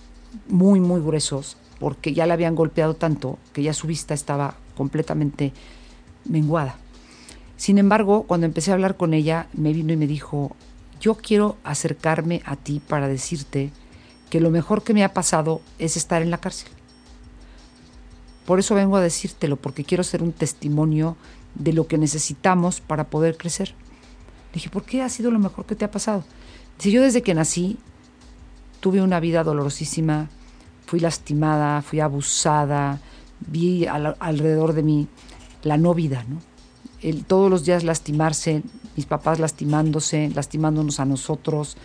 muy, 0.47 0.79
muy 0.79 1.01
gruesos 1.01 1.57
porque 1.79 2.13
ya 2.13 2.25
la 2.25 2.35
habían 2.35 2.55
golpeado 2.55 2.93
tanto 2.93 3.39
que 3.51 3.63
ya 3.63 3.73
su 3.73 3.87
vista 3.87 4.13
estaba 4.13 4.55
completamente 4.77 5.51
menguada. 6.23 6.77
Sin 7.57 7.77
embargo, 7.77 8.23
cuando 8.23 8.45
empecé 8.45 8.71
a 8.71 8.75
hablar 8.75 8.95
con 8.95 9.13
ella, 9.13 9.47
me 9.53 9.73
vino 9.73 9.91
y 9.91 9.97
me 9.97 10.07
dijo, 10.07 10.55
yo 11.01 11.15
quiero 11.15 11.57
acercarme 11.63 12.41
a 12.45 12.55
ti 12.55 12.81
para 12.87 13.07
decirte 13.07 13.71
que 14.29 14.39
lo 14.39 14.49
mejor 14.49 14.83
que 14.83 14.93
me 14.93 15.03
ha 15.03 15.13
pasado 15.13 15.61
es 15.77 15.97
estar 15.97 16.21
en 16.21 16.31
la 16.31 16.37
cárcel. 16.37 16.69
Por 18.45 18.59
eso 18.59 18.75
vengo 18.75 18.97
a 18.97 19.01
decírtelo, 19.01 19.57
porque 19.57 19.83
quiero 19.83 20.03
ser 20.03 20.23
un 20.23 20.31
testimonio 20.31 21.15
de 21.55 21.73
lo 21.73 21.87
que 21.87 21.97
necesitamos 21.97 22.81
para 22.81 23.05
poder 23.09 23.37
crecer. 23.37 23.69
Le 24.51 24.55
dije, 24.55 24.69
¿por 24.69 24.83
qué 24.83 25.01
ha 25.01 25.09
sido 25.09 25.31
lo 25.31 25.39
mejor 25.39 25.65
que 25.65 25.75
te 25.75 25.85
ha 25.85 25.91
pasado? 25.91 26.23
Dice, 26.77 26.91
yo 26.91 27.01
desde 27.01 27.21
que 27.21 27.33
nací 27.33 27.77
tuve 28.79 29.01
una 29.01 29.19
vida 29.19 29.43
dolorosísima, 29.43 30.29
fui 30.85 30.99
lastimada, 30.99 31.81
fui 31.81 31.99
abusada, 31.99 32.99
vi 33.39 33.85
al- 33.85 34.17
alrededor 34.19 34.73
de 34.73 34.83
mí 34.83 35.07
la 35.63 35.77
no 35.77 35.93
vida, 35.93 36.25
¿no? 36.27 36.39
Todos 37.27 37.49
los 37.49 37.65
días 37.65 37.83
lastimarse, 37.83 38.63
mis 38.95 39.05
papás 39.05 39.39
lastimándose, 39.39 40.31
lastimándonos 40.33 40.99
a 40.99 41.05
nosotros, 41.05 41.75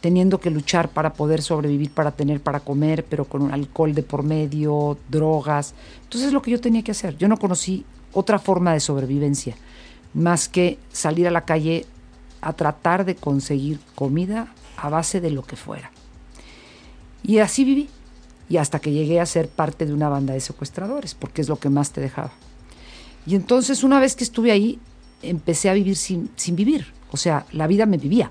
teniendo 0.00 0.38
que 0.38 0.50
luchar 0.50 0.88
para 0.88 1.14
poder 1.14 1.42
sobrevivir, 1.42 1.90
para 1.90 2.12
tener 2.12 2.40
para 2.40 2.60
comer, 2.60 3.04
pero 3.04 3.24
con 3.24 3.42
un 3.42 3.52
alcohol 3.52 3.94
de 3.94 4.02
por 4.02 4.22
medio, 4.22 4.98
drogas. 5.08 5.74
Entonces 6.04 6.28
es 6.28 6.32
lo 6.32 6.42
que 6.42 6.50
yo 6.52 6.60
tenía 6.60 6.82
que 6.82 6.90
hacer. 6.92 7.16
Yo 7.18 7.26
no 7.28 7.38
conocí 7.38 7.84
otra 8.12 8.38
forma 8.38 8.72
de 8.72 8.80
sobrevivencia 8.80 9.56
más 10.14 10.48
que 10.48 10.78
salir 10.92 11.26
a 11.26 11.30
la 11.30 11.44
calle 11.44 11.86
a 12.40 12.52
tratar 12.52 13.04
de 13.04 13.14
conseguir 13.14 13.80
comida 13.94 14.52
a 14.76 14.88
base 14.88 15.20
de 15.20 15.30
lo 15.30 15.42
que 15.42 15.56
fuera. 15.56 15.90
Y 17.22 17.38
así 17.38 17.64
viví. 17.64 17.88
Y 18.48 18.58
hasta 18.58 18.80
que 18.80 18.92
llegué 18.92 19.20
a 19.20 19.26
ser 19.26 19.48
parte 19.48 19.86
de 19.86 19.94
una 19.94 20.08
banda 20.08 20.34
de 20.34 20.40
secuestradores, 20.40 21.14
porque 21.14 21.40
es 21.40 21.48
lo 21.48 21.56
que 21.56 21.70
más 21.70 21.92
te 21.92 22.00
dejaba. 22.02 22.32
Y 23.24 23.34
entonces 23.34 23.82
una 23.82 24.00
vez 24.00 24.14
que 24.16 24.24
estuve 24.24 24.50
ahí, 24.50 24.78
empecé 25.22 25.70
a 25.70 25.74
vivir 25.74 25.96
sin, 25.96 26.28
sin 26.36 26.56
vivir. 26.56 26.92
O 27.12 27.16
sea, 27.16 27.46
la 27.52 27.66
vida 27.66 27.86
me 27.86 27.96
vivía. 27.96 28.30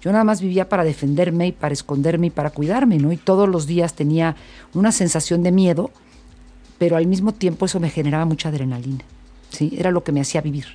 Yo 0.00 0.12
nada 0.12 0.24
más 0.24 0.40
vivía 0.40 0.68
para 0.68 0.84
defenderme 0.84 1.48
y 1.48 1.52
para 1.52 1.74
esconderme 1.74 2.28
y 2.28 2.30
para 2.30 2.50
cuidarme, 2.50 2.98
¿no? 2.98 3.12
Y 3.12 3.16
todos 3.16 3.48
los 3.48 3.66
días 3.66 3.94
tenía 3.94 4.36
una 4.72 4.92
sensación 4.92 5.42
de 5.42 5.50
miedo, 5.50 5.90
pero 6.78 6.96
al 6.96 7.06
mismo 7.06 7.34
tiempo 7.34 7.66
eso 7.66 7.80
me 7.80 7.90
generaba 7.90 8.24
mucha 8.24 8.48
adrenalina, 8.50 9.04
¿sí? 9.50 9.74
Era 9.78 9.90
lo 9.90 10.04
que 10.04 10.12
me 10.12 10.20
hacía 10.20 10.40
vivir. 10.40 10.66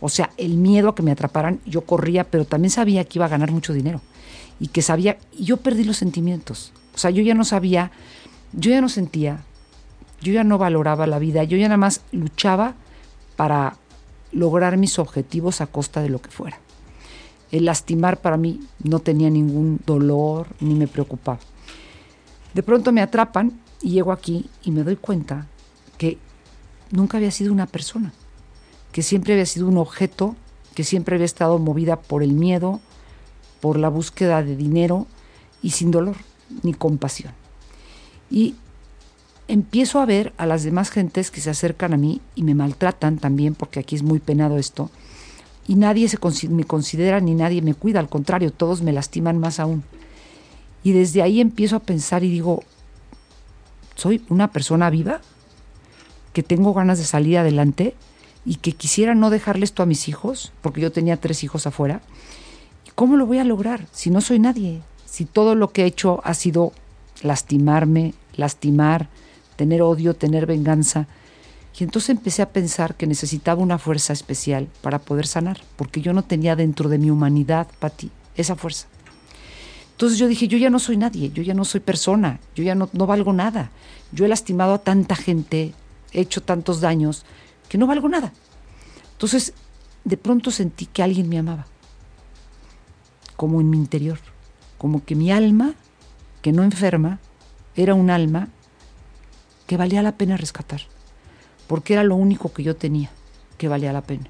O 0.00 0.08
sea, 0.08 0.30
el 0.36 0.56
miedo 0.56 0.90
a 0.90 0.94
que 0.94 1.02
me 1.02 1.10
atraparan, 1.10 1.60
yo 1.64 1.82
corría, 1.82 2.24
pero 2.24 2.44
también 2.44 2.70
sabía 2.70 3.04
que 3.04 3.18
iba 3.18 3.26
a 3.26 3.30
ganar 3.30 3.50
mucho 3.50 3.72
dinero. 3.72 4.00
Y 4.60 4.68
que 4.68 4.82
sabía, 4.82 5.18
yo 5.38 5.58
perdí 5.58 5.84
los 5.84 5.96
sentimientos. 5.96 6.72
O 6.94 6.98
sea, 6.98 7.10
yo 7.10 7.22
ya 7.22 7.34
no 7.34 7.44
sabía, 7.44 7.90
yo 8.52 8.70
ya 8.70 8.80
no 8.80 8.88
sentía, 8.88 9.42
yo 10.20 10.32
ya 10.32 10.44
no 10.44 10.58
valoraba 10.58 11.06
la 11.06 11.18
vida, 11.18 11.44
yo 11.44 11.56
ya 11.56 11.68
nada 11.68 11.76
más 11.76 12.02
luchaba 12.12 12.74
para 13.36 13.76
lograr 14.32 14.76
mis 14.76 14.98
objetivos 14.98 15.60
a 15.60 15.66
costa 15.66 16.02
de 16.02 16.08
lo 16.08 16.20
que 16.20 16.30
fuera. 16.30 16.58
El 17.52 17.64
lastimar 17.64 18.20
para 18.20 18.36
mí 18.36 18.60
no 18.82 18.98
tenía 19.00 19.30
ningún 19.30 19.80
dolor 19.86 20.48
ni 20.60 20.74
me 20.74 20.88
preocupaba. 20.88 21.38
De 22.54 22.62
pronto 22.62 22.92
me 22.92 23.02
atrapan 23.02 23.60
y 23.82 23.90
llego 23.90 24.12
aquí 24.12 24.46
y 24.62 24.70
me 24.70 24.82
doy 24.82 24.96
cuenta 24.96 25.46
que 25.98 26.18
nunca 26.90 27.16
había 27.16 27.30
sido 27.30 27.52
una 27.52 27.66
persona, 27.66 28.12
que 28.92 29.02
siempre 29.02 29.34
había 29.34 29.46
sido 29.46 29.68
un 29.68 29.78
objeto, 29.78 30.36
que 30.74 30.84
siempre 30.84 31.16
había 31.16 31.26
estado 31.26 31.58
movida 31.58 31.96
por 31.96 32.22
el 32.22 32.32
miedo, 32.32 32.80
por 33.60 33.78
la 33.78 33.88
búsqueda 33.88 34.42
de 34.42 34.56
dinero 34.56 35.06
y 35.62 35.70
sin 35.70 35.90
dolor 35.90 36.16
ni 36.62 36.74
compasión. 36.74 37.32
Y 38.30 38.54
empiezo 39.48 40.00
a 40.00 40.06
ver 40.06 40.32
a 40.36 40.46
las 40.46 40.64
demás 40.64 40.90
gentes 40.90 41.30
que 41.30 41.40
se 41.40 41.50
acercan 41.50 41.94
a 41.94 41.96
mí 41.96 42.20
y 42.34 42.42
me 42.42 42.54
maltratan 42.54 43.18
también, 43.18 43.54
porque 43.54 43.80
aquí 43.80 43.96
es 43.96 44.02
muy 44.02 44.18
penado 44.18 44.58
esto, 44.58 44.90
y 45.68 45.74
nadie 45.74 46.08
se 46.08 46.18
me 46.48 46.64
considera 46.64 47.20
ni 47.20 47.34
nadie 47.34 47.62
me 47.62 47.74
cuida, 47.74 47.98
al 47.98 48.08
contrario, 48.08 48.52
todos 48.52 48.82
me 48.82 48.92
lastiman 48.92 49.38
más 49.38 49.58
aún. 49.58 49.82
Y 50.84 50.92
desde 50.92 51.22
ahí 51.22 51.40
empiezo 51.40 51.76
a 51.76 51.80
pensar 51.80 52.22
y 52.22 52.30
digo, 52.30 52.62
soy 53.96 54.24
una 54.28 54.52
persona 54.52 54.90
viva, 54.90 55.20
que 56.36 56.42
tengo 56.42 56.74
ganas 56.74 56.98
de 56.98 57.06
salir 57.06 57.38
adelante 57.38 57.94
y 58.44 58.56
que 58.56 58.72
quisiera 58.72 59.14
no 59.14 59.30
dejarle 59.30 59.64
esto 59.64 59.82
a 59.82 59.86
mis 59.86 60.06
hijos, 60.06 60.52
porque 60.60 60.82
yo 60.82 60.92
tenía 60.92 61.16
tres 61.16 61.42
hijos 61.42 61.66
afuera. 61.66 62.02
¿Cómo 62.94 63.16
lo 63.16 63.24
voy 63.24 63.38
a 63.38 63.44
lograr 63.44 63.86
si 63.90 64.10
no 64.10 64.20
soy 64.20 64.38
nadie? 64.38 64.82
Si 65.06 65.24
todo 65.24 65.54
lo 65.54 65.72
que 65.72 65.84
he 65.84 65.86
hecho 65.86 66.20
ha 66.24 66.34
sido 66.34 66.74
lastimarme, 67.22 68.12
lastimar, 68.34 69.08
tener 69.56 69.80
odio, 69.80 70.12
tener 70.12 70.44
venganza. 70.44 71.06
Y 71.80 71.84
entonces 71.84 72.10
empecé 72.10 72.42
a 72.42 72.50
pensar 72.50 72.96
que 72.96 73.06
necesitaba 73.06 73.62
una 73.62 73.78
fuerza 73.78 74.12
especial 74.12 74.68
para 74.82 74.98
poder 74.98 75.26
sanar, 75.26 75.62
porque 75.76 76.02
yo 76.02 76.12
no 76.12 76.22
tenía 76.22 76.54
dentro 76.54 76.90
de 76.90 76.98
mi 76.98 77.10
humanidad, 77.10 77.66
Pati, 77.78 78.10
esa 78.36 78.56
fuerza. 78.56 78.88
Entonces 79.92 80.18
yo 80.18 80.28
dije, 80.28 80.48
yo 80.48 80.58
ya 80.58 80.68
no 80.68 80.80
soy 80.80 80.98
nadie, 80.98 81.30
yo 81.30 81.42
ya 81.42 81.54
no 81.54 81.64
soy 81.64 81.80
persona, 81.80 82.40
yo 82.54 82.62
ya 82.62 82.74
no, 82.74 82.90
no 82.92 83.06
valgo 83.06 83.32
nada. 83.32 83.70
Yo 84.12 84.26
he 84.26 84.28
lastimado 84.28 84.74
a 84.74 84.82
tanta 84.82 85.16
gente, 85.16 85.72
he 86.12 86.20
hecho 86.20 86.42
tantos 86.42 86.80
daños, 86.80 87.24
que 87.68 87.78
no 87.78 87.86
valgo 87.86 88.08
nada. 88.08 88.32
Entonces, 89.12 89.54
de 90.04 90.16
pronto 90.16 90.50
sentí 90.50 90.86
que 90.86 91.02
alguien 91.02 91.28
me 91.28 91.38
amaba, 91.38 91.66
como 93.36 93.60
en 93.60 93.70
mi 93.70 93.76
interior, 93.76 94.18
como 94.78 95.04
que 95.04 95.14
mi 95.14 95.30
alma, 95.30 95.74
que 96.42 96.52
no 96.52 96.62
enferma, 96.62 97.18
era 97.74 97.94
un 97.94 98.10
alma 98.10 98.48
que 99.66 99.76
valía 99.76 100.02
la 100.02 100.16
pena 100.16 100.36
rescatar 100.36 100.82
porque 101.66 101.94
era 101.94 102.04
lo 102.04 102.16
único 102.16 102.52
que 102.52 102.62
yo 102.62 102.76
tenía 102.76 103.10
que 103.58 103.68
valía 103.68 103.92
la 103.92 104.02
pena. 104.02 104.26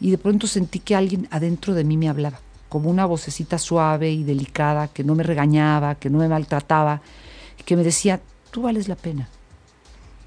Y 0.00 0.10
de 0.10 0.18
pronto 0.18 0.46
sentí 0.46 0.78
que 0.78 0.96
alguien 0.96 1.28
adentro 1.30 1.74
de 1.74 1.84
mí 1.84 1.96
me 1.96 2.08
hablaba, 2.08 2.40
como 2.68 2.88
una 2.88 3.04
vocecita 3.04 3.58
suave 3.58 4.10
y 4.10 4.24
delicada, 4.24 4.88
que 4.88 5.04
no 5.04 5.14
me 5.14 5.22
regañaba, 5.22 5.96
que 5.96 6.08
no 6.08 6.18
me 6.18 6.28
maltrataba, 6.28 7.02
que 7.64 7.76
me 7.76 7.84
decía, 7.84 8.20
tú 8.50 8.62
vales 8.62 8.88
la 8.88 8.96
pena. 8.96 9.28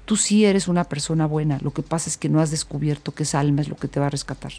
Tú 0.04 0.16
sí 0.16 0.44
eres 0.44 0.68
una 0.68 0.84
persona 0.84 1.26
buena, 1.26 1.58
lo 1.62 1.72
que 1.72 1.82
pasa 1.82 2.10
es 2.10 2.16
que 2.16 2.28
no 2.28 2.40
has 2.40 2.50
descubierto 2.50 3.14
que 3.14 3.22
esa 3.22 3.40
alma 3.40 3.62
es 3.62 3.68
lo 3.68 3.76
que 3.76 3.88
te 3.88 4.00
va 4.00 4.06
a 4.06 4.10
rescatar. 4.10 4.52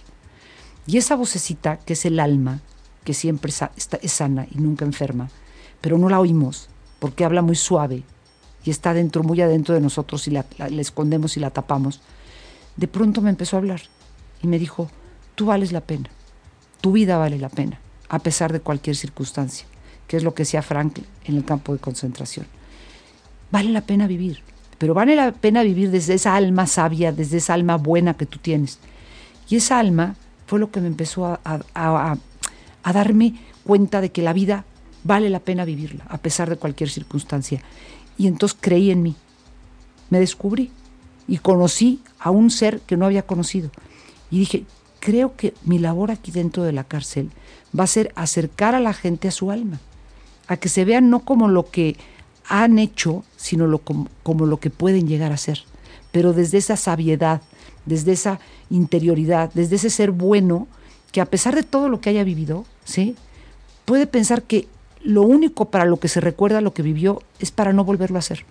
Y 0.88 0.98
esa 0.98 1.16
vocecita, 1.16 1.78
que 1.78 1.94
es 1.94 2.06
el 2.06 2.20
alma, 2.20 2.62
que 3.04 3.14
siempre 3.14 3.52
es 3.52 4.12
sana 4.12 4.48
y 4.52 4.58
nunca 4.58 4.86
enferma, 4.86 5.30
pero 5.82 5.98
no 5.98 6.10
la 6.10 6.20
oímos 6.20 6.70
porque 7.00 7.26
habla 7.26 7.42
muy 7.42 7.56
suave, 7.56 8.04
y 8.66 8.72
está 8.72 8.94
dentro, 8.94 9.24
muy 9.24 9.40
adentro 9.42 9.76
de 9.76 9.82
nosotros 9.82 10.28
y 10.28 10.32
la, 10.32 10.46
escondemos 10.80 11.38
y 11.38 11.40
la 11.40 11.52
tapamos, 11.52 12.02
de 12.76 12.88
pronto 12.88 13.22
me 13.22 13.30
empezó 13.30 13.56
a 13.56 13.60
hablar 13.60 13.82
y 14.42 14.48
me 14.48 14.60
dijo, 14.60 14.90
tú 15.36 15.46
vales 15.46 15.72
la 15.72 15.82
pena, 15.82 16.10
tu 16.82 16.92
vida 16.92 17.18
vale 17.18 17.38
la 17.38 17.50
pena, 17.50 17.80
a 18.10 18.20
pesar 18.20 18.52
de 18.52 18.60
cualquier 18.60 18.96
circunstancia, 18.96 19.68
que 20.08 20.18
es 20.18 20.24
lo 20.24 20.34
que 20.34 20.42
decía 20.42 20.64
Franklin 20.64 21.06
en 21.26 21.38
el 21.38 21.46
campo 21.46 21.74
de 21.74 21.80
concentración. 21.80 22.48
Vale 23.52 23.70
la 23.70 23.82
pena 23.82 24.08
vivir, 24.08 24.42
pero 24.78 24.94
vale 24.94 25.16
la 25.16 25.32
pena 25.32 25.64
vivir 25.64 25.92
desde 25.92 26.16
esa 26.16 26.36
alma 26.36 26.68
sabia, 26.68 27.12
desde 27.12 27.38
esa 27.38 27.54
alma 27.54 27.78
buena 27.78 28.16
que 28.16 28.26
tú 28.26 28.40
tienes. 28.40 28.80
Y 29.50 29.58
esa 29.58 29.80
alma 29.80 30.16
fue 30.48 30.60
lo 30.60 30.72
que 30.72 30.82
me 30.82 30.88
empezó 30.88 31.26
a, 31.26 31.40
a 31.44 32.94
darme 32.94 33.36
cuenta 33.64 34.02
de 34.02 34.12
que 34.12 34.22
la 34.22 34.34
vida 34.34 34.66
vale 35.04 35.30
la 35.30 35.40
pena 35.40 35.66
vivirla, 35.66 36.06
a 36.10 36.18
pesar 36.18 36.50
de 36.50 36.58
cualquier 36.58 36.90
circunstancia. 36.90 37.62
Y 38.18 38.28
entonces 38.28 38.58
creí 38.60 38.92
en 38.92 39.04
mí. 39.04 39.16
Me 40.10 40.20
descubrí 40.20 40.72
y 41.28 41.38
conocí 41.38 42.02
a 42.20 42.32
un 42.32 42.50
ser 42.50 42.82
que 42.82 42.98
no 42.98 43.06
había 43.06 43.26
conocido. 43.26 43.70
Y 44.30 44.40
dije, 44.40 44.66
creo 45.00 45.36
que 45.36 45.54
mi 45.64 45.80
labor 45.80 46.12
aquí 46.12 46.32
dentro 46.32 46.64
de 46.64 46.74
la 46.74 46.84
cárcel 46.84 47.30
va 47.78 47.84
a 47.84 47.88
ser 47.88 48.12
acercar 48.16 48.76
a 48.76 48.80
la 48.80 48.94
gente 48.94 49.28
a 49.28 49.32
su 49.32 49.52
alma, 49.52 49.80
a 50.48 50.58
que 50.58 50.70
se 50.70 50.86
vean 50.86 51.10
no 51.10 51.20
como 51.20 51.48
lo 51.48 51.70
que 51.70 51.96
han 52.48 52.80
hecho, 52.80 53.24
sino 53.38 53.68
lo, 53.68 53.80
como, 53.80 54.46
lo 54.46 54.58
que 54.58 54.70
pueden 54.70 55.08
llegar 55.08 55.32
a 55.32 55.38
ser, 55.38 55.64
pero 56.12 56.34
desde 56.34 56.58
esa 56.58 56.78
sabiedad, 56.78 57.42
desde 57.86 58.14
esa 58.14 58.40
interioridad, 58.70 59.52
desde 59.54 59.78
ese 59.78 59.90
ser 59.90 60.12
bueno, 60.12 60.68
que 61.12 61.22
a 61.22 61.26
pesar 61.26 61.56
de 61.56 61.64
todo 61.64 61.90
lo 61.90 62.02
que 62.02 62.10
haya 62.10 62.24
vivido, 62.24 62.66
¿sí? 62.84 63.16
puede 63.86 64.08
pensar 64.08 64.44
que 64.44 64.68
lo 65.02 65.22
único 65.22 65.70
para 65.70 65.86
lo 65.86 65.98
que 65.98 66.08
se 66.08 66.20
recuerda 66.20 66.62
lo 66.62 66.74
que 66.74 66.82
vivió 66.82 67.22
es 67.40 67.52
para 67.52 67.74
no 67.74 67.84
volverlo 67.84 68.18
a 68.18 68.20
hacer, 68.20 68.46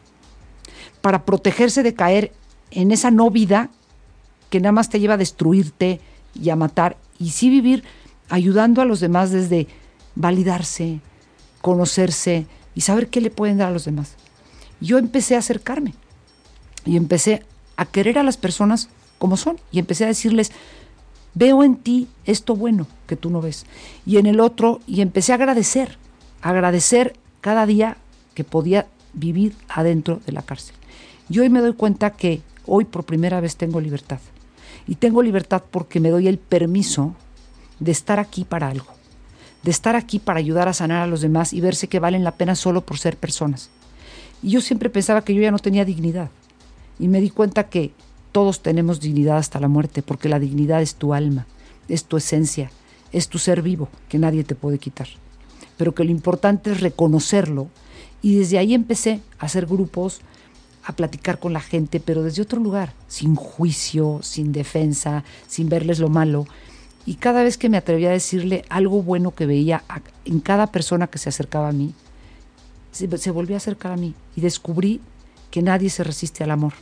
para 1.01 1.25
protegerse 1.25 1.83
de 1.83 1.95
caer 1.95 2.33
en 2.71 2.91
esa 2.91 3.11
no 3.11 3.31
vida 3.31 3.71
que 4.51 4.61
nada 4.61 4.73
más 4.73 4.89
te 4.89 5.01
lleva 5.01 5.15
a 5.15 5.19
destruirte 5.19 6.01
y 6.35 6.51
a 6.51 6.57
matar, 6.57 6.97
y 7.19 7.31
sí 7.31 7.51
vivir 7.51 7.85
ayudando 8.29 8.83
a 8.83 8.85
los 8.85 9.01
demás 9.01 9.31
desde 9.31 9.67
validarse, 10.15 11.01
conocerse 11.61 12.47
y 12.75 12.83
saber 12.83 13.09
qué 13.09 13.21
le 13.21 13.31
pueden 13.31 13.59
dar 13.59 13.69
a 13.69 13.73
los 13.73 13.85
demás. 13.85 14.15
Yo 14.81 14.99
empecé 14.99 15.37
a 15.37 15.39
acercarme 15.39 15.95
y 16.85 16.97
empecé 16.97 17.43
a 17.77 17.87
querer 17.87 18.19
a 18.19 18.23
las 18.23 18.37
personas 18.37 18.89
como 19.19 19.37
son 19.37 19.59
y 19.73 19.79
empecé 19.79 20.05
a 20.05 20.09
decirles, 20.09 20.53
veo 21.35 21.65
en 21.65 21.77
ti 21.77 22.09
esto 22.25 22.57
bueno 22.57 22.87
que 23.07 23.17
tú 23.17 23.31
no 23.31 23.41
ves 23.41 23.65
y 24.05 24.19
en 24.19 24.27
el 24.27 24.41
otro 24.41 24.81
y 24.87 25.01
empecé 25.01 25.33
a 25.33 25.37
agradecer 25.37 25.99
agradecer 26.45 27.17
cada 27.41 27.65
día 27.65 27.97
que 28.35 28.45
podía 28.45 28.87
vivir 29.15 29.57
adentro 29.69 30.21
de 30.27 30.33
la 30.33 30.43
cárcel. 30.43 30.75
Y 31.31 31.39
hoy 31.39 31.49
me 31.49 31.61
doy 31.61 31.73
cuenta 31.73 32.11
que 32.11 32.43
hoy 32.67 32.85
por 32.85 33.05
primera 33.05 33.41
vez 33.41 33.57
tengo 33.57 33.81
libertad. 33.81 34.21
Y 34.87 34.97
tengo 34.97 35.23
libertad 35.23 35.63
porque 35.71 36.01
me 36.01 36.11
doy 36.11 36.29
el 36.29 36.37
permiso 36.37 37.15
de 37.81 37.93
estar 37.93 38.21
aquí 38.21 38.45
para 38.45 38.69
algo, 38.69 38.93
de 39.65 39.71
estar 39.71 39.97
aquí 39.97 40.19
para 40.19 40.39
ayudar 40.39 40.69
a 40.69 40.75
sanar 40.75 41.03
a 41.03 41.07
los 41.07 41.21
demás 41.21 41.53
y 41.53 41.61
verse 41.61 41.89
que 41.89 41.99
valen 41.99 42.25
la 42.25 42.37
pena 42.37 42.55
solo 42.55 42.83
por 42.83 42.99
ser 42.99 43.17
personas. 43.17 43.71
Y 44.43 44.51
yo 44.51 44.61
siempre 44.61 44.91
pensaba 44.91 45.25
que 45.25 45.35
yo 45.35 45.43
ya 45.43 45.51
no 45.51 45.59
tenía 45.59 45.85
dignidad. 45.85 46.31
Y 46.99 47.09
me 47.09 47.21
di 47.21 47.31
cuenta 47.31 47.69
que 47.69 47.93
todos 48.31 48.61
tenemos 48.61 49.01
dignidad 49.01 49.39
hasta 49.39 49.61
la 49.61 49.69
muerte, 49.69 50.03
porque 50.03 50.29
la 50.29 50.39
dignidad 50.39 50.83
es 50.83 50.95
tu 50.97 51.15
alma, 51.15 51.47
es 51.89 52.05
tu 52.05 52.17
esencia, 52.17 52.71
es 53.13 53.29
tu 53.29 53.39
ser 53.39 53.63
vivo, 53.63 53.89
que 54.09 54.19
nadie 54.19 54.45
te 54.45 54.55
puede 54.55 54.79
quitar 54.79 55.09
pero 55.77 55.95
que 55.95 56.05
lo 56.05 56.11
importante 56.11 56.73
es 56.73 56.81
reconocerlo. 56.81 57.69
Y 58.23 58.37
desde 58.37 58.59
ahí 58.59 58.75
empecé 58.75 59.21
a 59.39 59.47
hacer 59.47 59.67
grupos, 59.67 60.21
a 60.85 60.95
platicar 60.95 61.39
con 61.39 61.53
la 61.53 61.61
gente, 61.61 62.01
pero 62.01 62.23
desde 62.23 62.43
otro 62.43 62.61
lugar, 62.61 62.93
sin 63.09 63.35
juicio, 63.37 64.21
sin 64.23 64.53
defensa, 64.53 65.25
sin 65.47 65.69
verles 65.69 65.99
lo 65.99 66.09
malo. 66.09 66.47
Y 67.07 67.17
cada 67.17 67.43
vez 67.43 67.59
que 67.59 67.69
me 67.69 67.77
atrevía 67.77 68.09
a 68.09 68.13
decirle 68.13 68.65
algo 68.69 69.03
bueno 69.03 69.35
que 69.35 69.47
veía 69.47 69.85
en 70.25 70.41
cada 70.41 70.69
persona 70.69 71.07
que 71.07 71.19
se 71.19 71.29
acercaba 71.29 71.69
a 71.69 71.73
mí, 71.73 71.95
se, 72.93 73.31
volvía 73.31 73.57
a 73.57 73.59
acercar 73.59 73.93
a 73.93 73.97
mí 73.97 74.15
y 74.37 74.41
descubrí 74.41 75.01
que 75.51 75.63
nadie 75.63 75.91
se 75.91 76.05
resiste 76.05 76.45
al 76.45 76.51
amor 76.51 76.73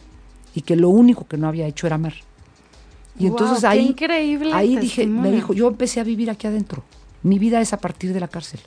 y 0.54 0.62
que 0.62 0.76
lo 0.76 0.90
único 0.90 1.26
que 1.26 1.36
no 1.36 1.48
había 1.48 1.66
hecho 1.66 1.86
era 1.86 1.96
amar. 1.96 2.14
Y 3.18 3.26
entonces 3.26 3.64
ahí, 3.64 3.86
increíble 3.88 4.52
ahí 4.52 4.76
dije, 4.76 5.06
me 5.06 5.30
dijo, 5.30 5.52
yo 5.52 5.68
empecé 5.68 6.00
a 6.00 6.04
vivir 6.04 6.30
aquí 6.30 6.46
adentro. 6.46 6.82
Mi 7.22 7.38
vida 7.38 7.60
es 7.60 7.72
a 7.72 7.78
partir 7.78 8.12
de 8.12 8.20
la 8.20 8.28
cárcel. 8.28 8.60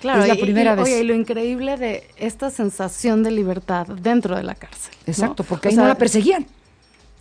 Claro, 0.00 0.22
es 0.22 0.28
la 0.28 0.36
primera 0.36 0.74
vez. 0.74 0.84
Oye, 0.84 1.00
y 1.00 1.04
lo 1.04 1.14
increíble 1.14 1.76
de 1.76 2.08
esta 2.16 2.50
sensación 2.50 3.22
de 3.22 3.30
libertad 3.30 3.86
dentro 3.86 4.36
de 4.36 4.42
la 4.42 4.54
cárcel. 4.54 4.94
Exacto, 5.06 5.44
porque 5.44 5.68
ahí 5.68 5.76
no 5.76 5.86
la 5.86 5.96
perseguían. 5.96 6.46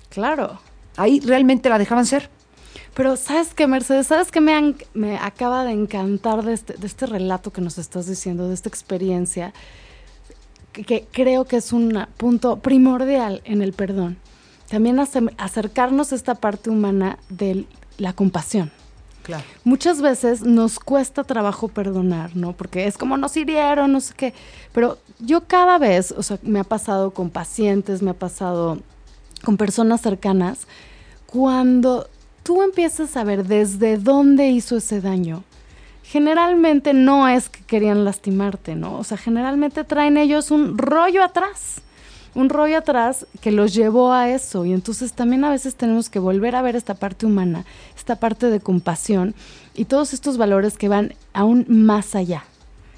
Claro. 0.09 0.59
Ahí 0.97 1.19
realmente 1.21 1.69
la 1.69 1.77
dejaban 1.77 2.05
ser. 2.05 2.29
Pero 2.95 3.17
sabes 3.17 3.53
qué, 3.53 3.67
Mercedes, 3.67 4.07
sabes 4.07 4.31
qué 4.31 4.39
me, 4.39 4.75
me 4.93 5.17
acaba 5.17 5.65
de 5.65 5.73
encantar 5.73 6.43
de 6.43 6.53
este, 6.53 6.73
de 6.73 6.87
este 6.87 7.05
relato 7.05 7.51
que 7.51 7.59
nos 7.59 7.77
estás 7.77 8.07
diciendo, 8.07 8.47
de 8.47 8.53
esta 8.53 8.69
experiencia, 8.69 9.53
que, 10.71 11.05
creo 11.11 11.43
que 11.43 11.57
es 11.57 11.73
un 11.73 12.07
punto 12.15 12.59
primordial 12.59 13.41
en 13.43 13.61
el 13.61 13.73
perdón. 13.73 14.17
También 14.69 14.99
acercarnos 14.99 16.11
a 16.11 16.15
esta 16.15 16.35
parte 16.35 16.69
humana 16.69 17.19
de 17.29 17.65
la 17.97 18.13
compasión. 18.13 18.71
Muchas 19.63 20.01
veces 20.01 20.43
nos 20.43 20.79
cuesta 20.79 21.23
trabajo 21.23 21.67
perdonar, 21.67 22.35
¿no? 22.35 22.53
Porque 22.53 22.85
es 22.85 22.97
como 22.97 23.17
nos 23.17 23.35
hirieron, 23.35 23.91
no 23.91 23.99
sé 23.99 24.13
qué. 24.15 24.33
Pero 24.71 24.99
yo 25.19 25.47
cada 25.47 25.77
vez, 25.79 26.11
o 26.11 26.23
sea, 26.23 26.37
me 26.43 26.59
ha 26.59 26.63
pasado 26.63 27.11
con 27.11 27.29
pacientes, 27.29 28.01
me 28.01 28.11
ha 28.11 28.15
pasado 28.15 28.79
con 29.43 29.57
personas 29.57 30.01
cercanas, 30.01 30.67
cuando 31.25 32.07
tú 32.45 32.61
empiezas 32.61 33.17
a 33.17 33.23
ver 33.23 33.47
desde 33.47 33.97
dónde 33.97 34.49
hizo 34.49 34.77
ese 34.77 35.01
daño, 35.01 35.43
generalmente 36.03 36.93
no 36.93 37.27
es 37.27 37.49
que 37.49 37.63
querían 37.63 38.05
lastimarte, 38.05 38.75
¿no? 38.75 38.99
O 38.99 39.03
sea, 39.03 39.17
generalmente 39.17 39.83
traen 39.83 40.15
ellos 40.15 40.51
un 40.51 40.77
rollo 40.77 41.23
atrás 41.23 41.81
un 42.35 42.49
rollo 42.49 42.77
atrás 42.77 43.25
que 43.39 43.49
los 43.49 43.73
llevó 43.73 44.11
a 44.11 44.29
eso. 44.29 44.65
Y 44.65 44.73
entonces 44.73 45.13
también 45.13 45.45
a 45.45 45.49
veces 45.49 45.75
tenemos 45.75 46.09
que 46.09 46.19
volver 46.19 46.57
a 46.57 46.61
ver 46.61 46.75
esta 46.75 46.93
parte 46.93 47.25
humana, 47.25 47.65
esta 47.95 48.17
parte 48.17 48.49
de 48.49 48.59
compasión 48.59 49.33
y 49.73 49.85
todos 49.85 50.13
estos 50.13 50.37
valores 50.37 50.77
que 50.77 50.89
van 50.89 51.13
aún 51.31 51.65
más 51.69 52.13
allá 52.13 52.43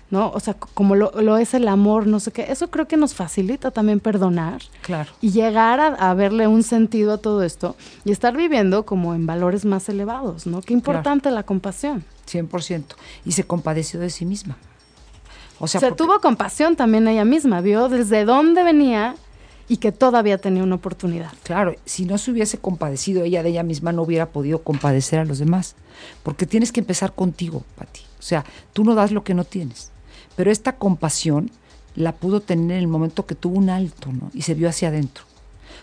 ¿no? 0.09 0.31
O 0.31 0.39
sea, 0.39 0.53
como 0.55 0.95
lo, 0.95 1.11
lo, 1.21 1.37
es 1.37 1.53
el 1.53 1.67
amor, 1.67 2.07
no 2.07 2.19
sé 2.19 2.31
qué. 2.31 2.45
Eso 2.49 2.69
creo 2.69 2.87
que 2.87 2.97
nos 2.97 3.13
facilita 3.13 3.71
también 3.71 3.99
perdonar. 3.99 4.61
Claro. 4.81 5.11
Y 5.21 5.31
llegar 5.31 5.79
a, 5.79 5.87
a 5.87 6.13
verle 6.13 6.47
un 6.47 6.63
sentido 6.63 7.13
a 7.13 7.17
todo 7.17 7.43
esto 7.43 7.75
y 8.05 8.11
estar 8.11 8.35
viviendo 8.35 8.85
como 8.85 9.13
en 9.15 9.25
valores 9.25 9.65
más 9.65 9.89
elevados, 9.89 10.47
¿no? 10.47 10.61
Qué 10.61 10.73
importante 10.73 11.23
claro. 11.23 11.35
la 11.35 11.43
compasión. 11.43 12.05
100%. 12.29 12.83
Y 13.25 13.33
se 13.33 13.43
compadeció 13.45 13.99
de 13.99 14.09
sí 14.09 14.25
misma. 14.25 14.57
O 15.59 15.67
sea, 15.67 15.81
se 15.81 15.87
porque... 15.87 16.03
tuvo 16.03 16.19
compasión 16.19 16.75
también 16.75 17.07
ella 17.07 17.25
misma, 17.25 17.61
vio 17.61 17.89
desde 17.89 18.25
dónde 18.25 18.63
venía 18.63 19.15
y 19.67 19.77
que 19.77 19.91
todavía 19.91 20.37
tenía 20.37 20.63
una 20.63 20.75
oportunidad. 20.75 21.31
Claro, 21.43 21.75
si 21.85 22.05
no 22.05 22.17
se 22.17 22.31
hubiese 22.31 22.57
compadecido 22.57 23.23
ella 23.23 23.43
de 23.43 23.49
ella 23.49 23.63
misma, 23.63 23.91
no 23.91 24.03
hubiera 24.03 24.27
podido 24.27 24.61
compadecer 24.61 25.19
a 25.19 25.25
los 25.25 25.39
demás. 25.39 25.75
Porque 26.23 26.45
tienes 26.45 26.71
que 26.71 26.79
empezar 26.79 27.13
contigo, 27.13 27.63
Pati. 27.75 28.01
O 28.19 28.21
sea, 28.21 28.45
tú 28.73 28.83
no 28.83 28.95
das 28.95 29.11
lo 29.11 29.23
que 29.23 29.33
no 29.33 29.43
tienes. 29.43 29.91
Pero 30.37 30.51
esta 30.51 30.77
compasión 30.77 31.51
la 31.95 32.13
pudo 32.13 32.39
tener 32.39 32.77
en 32.77 32.83
el 32.83 32.87
momento 32.87 33.25
que 33.25 33.35
tuvo 33.35 33.57
un 33.57 33.69
alto. 33.69 34.09
Y 34.33 34.43
se 34.43 34.53
vio 34.53 34.69
hacia 34.69 34.87
adentro. 34.87 35.25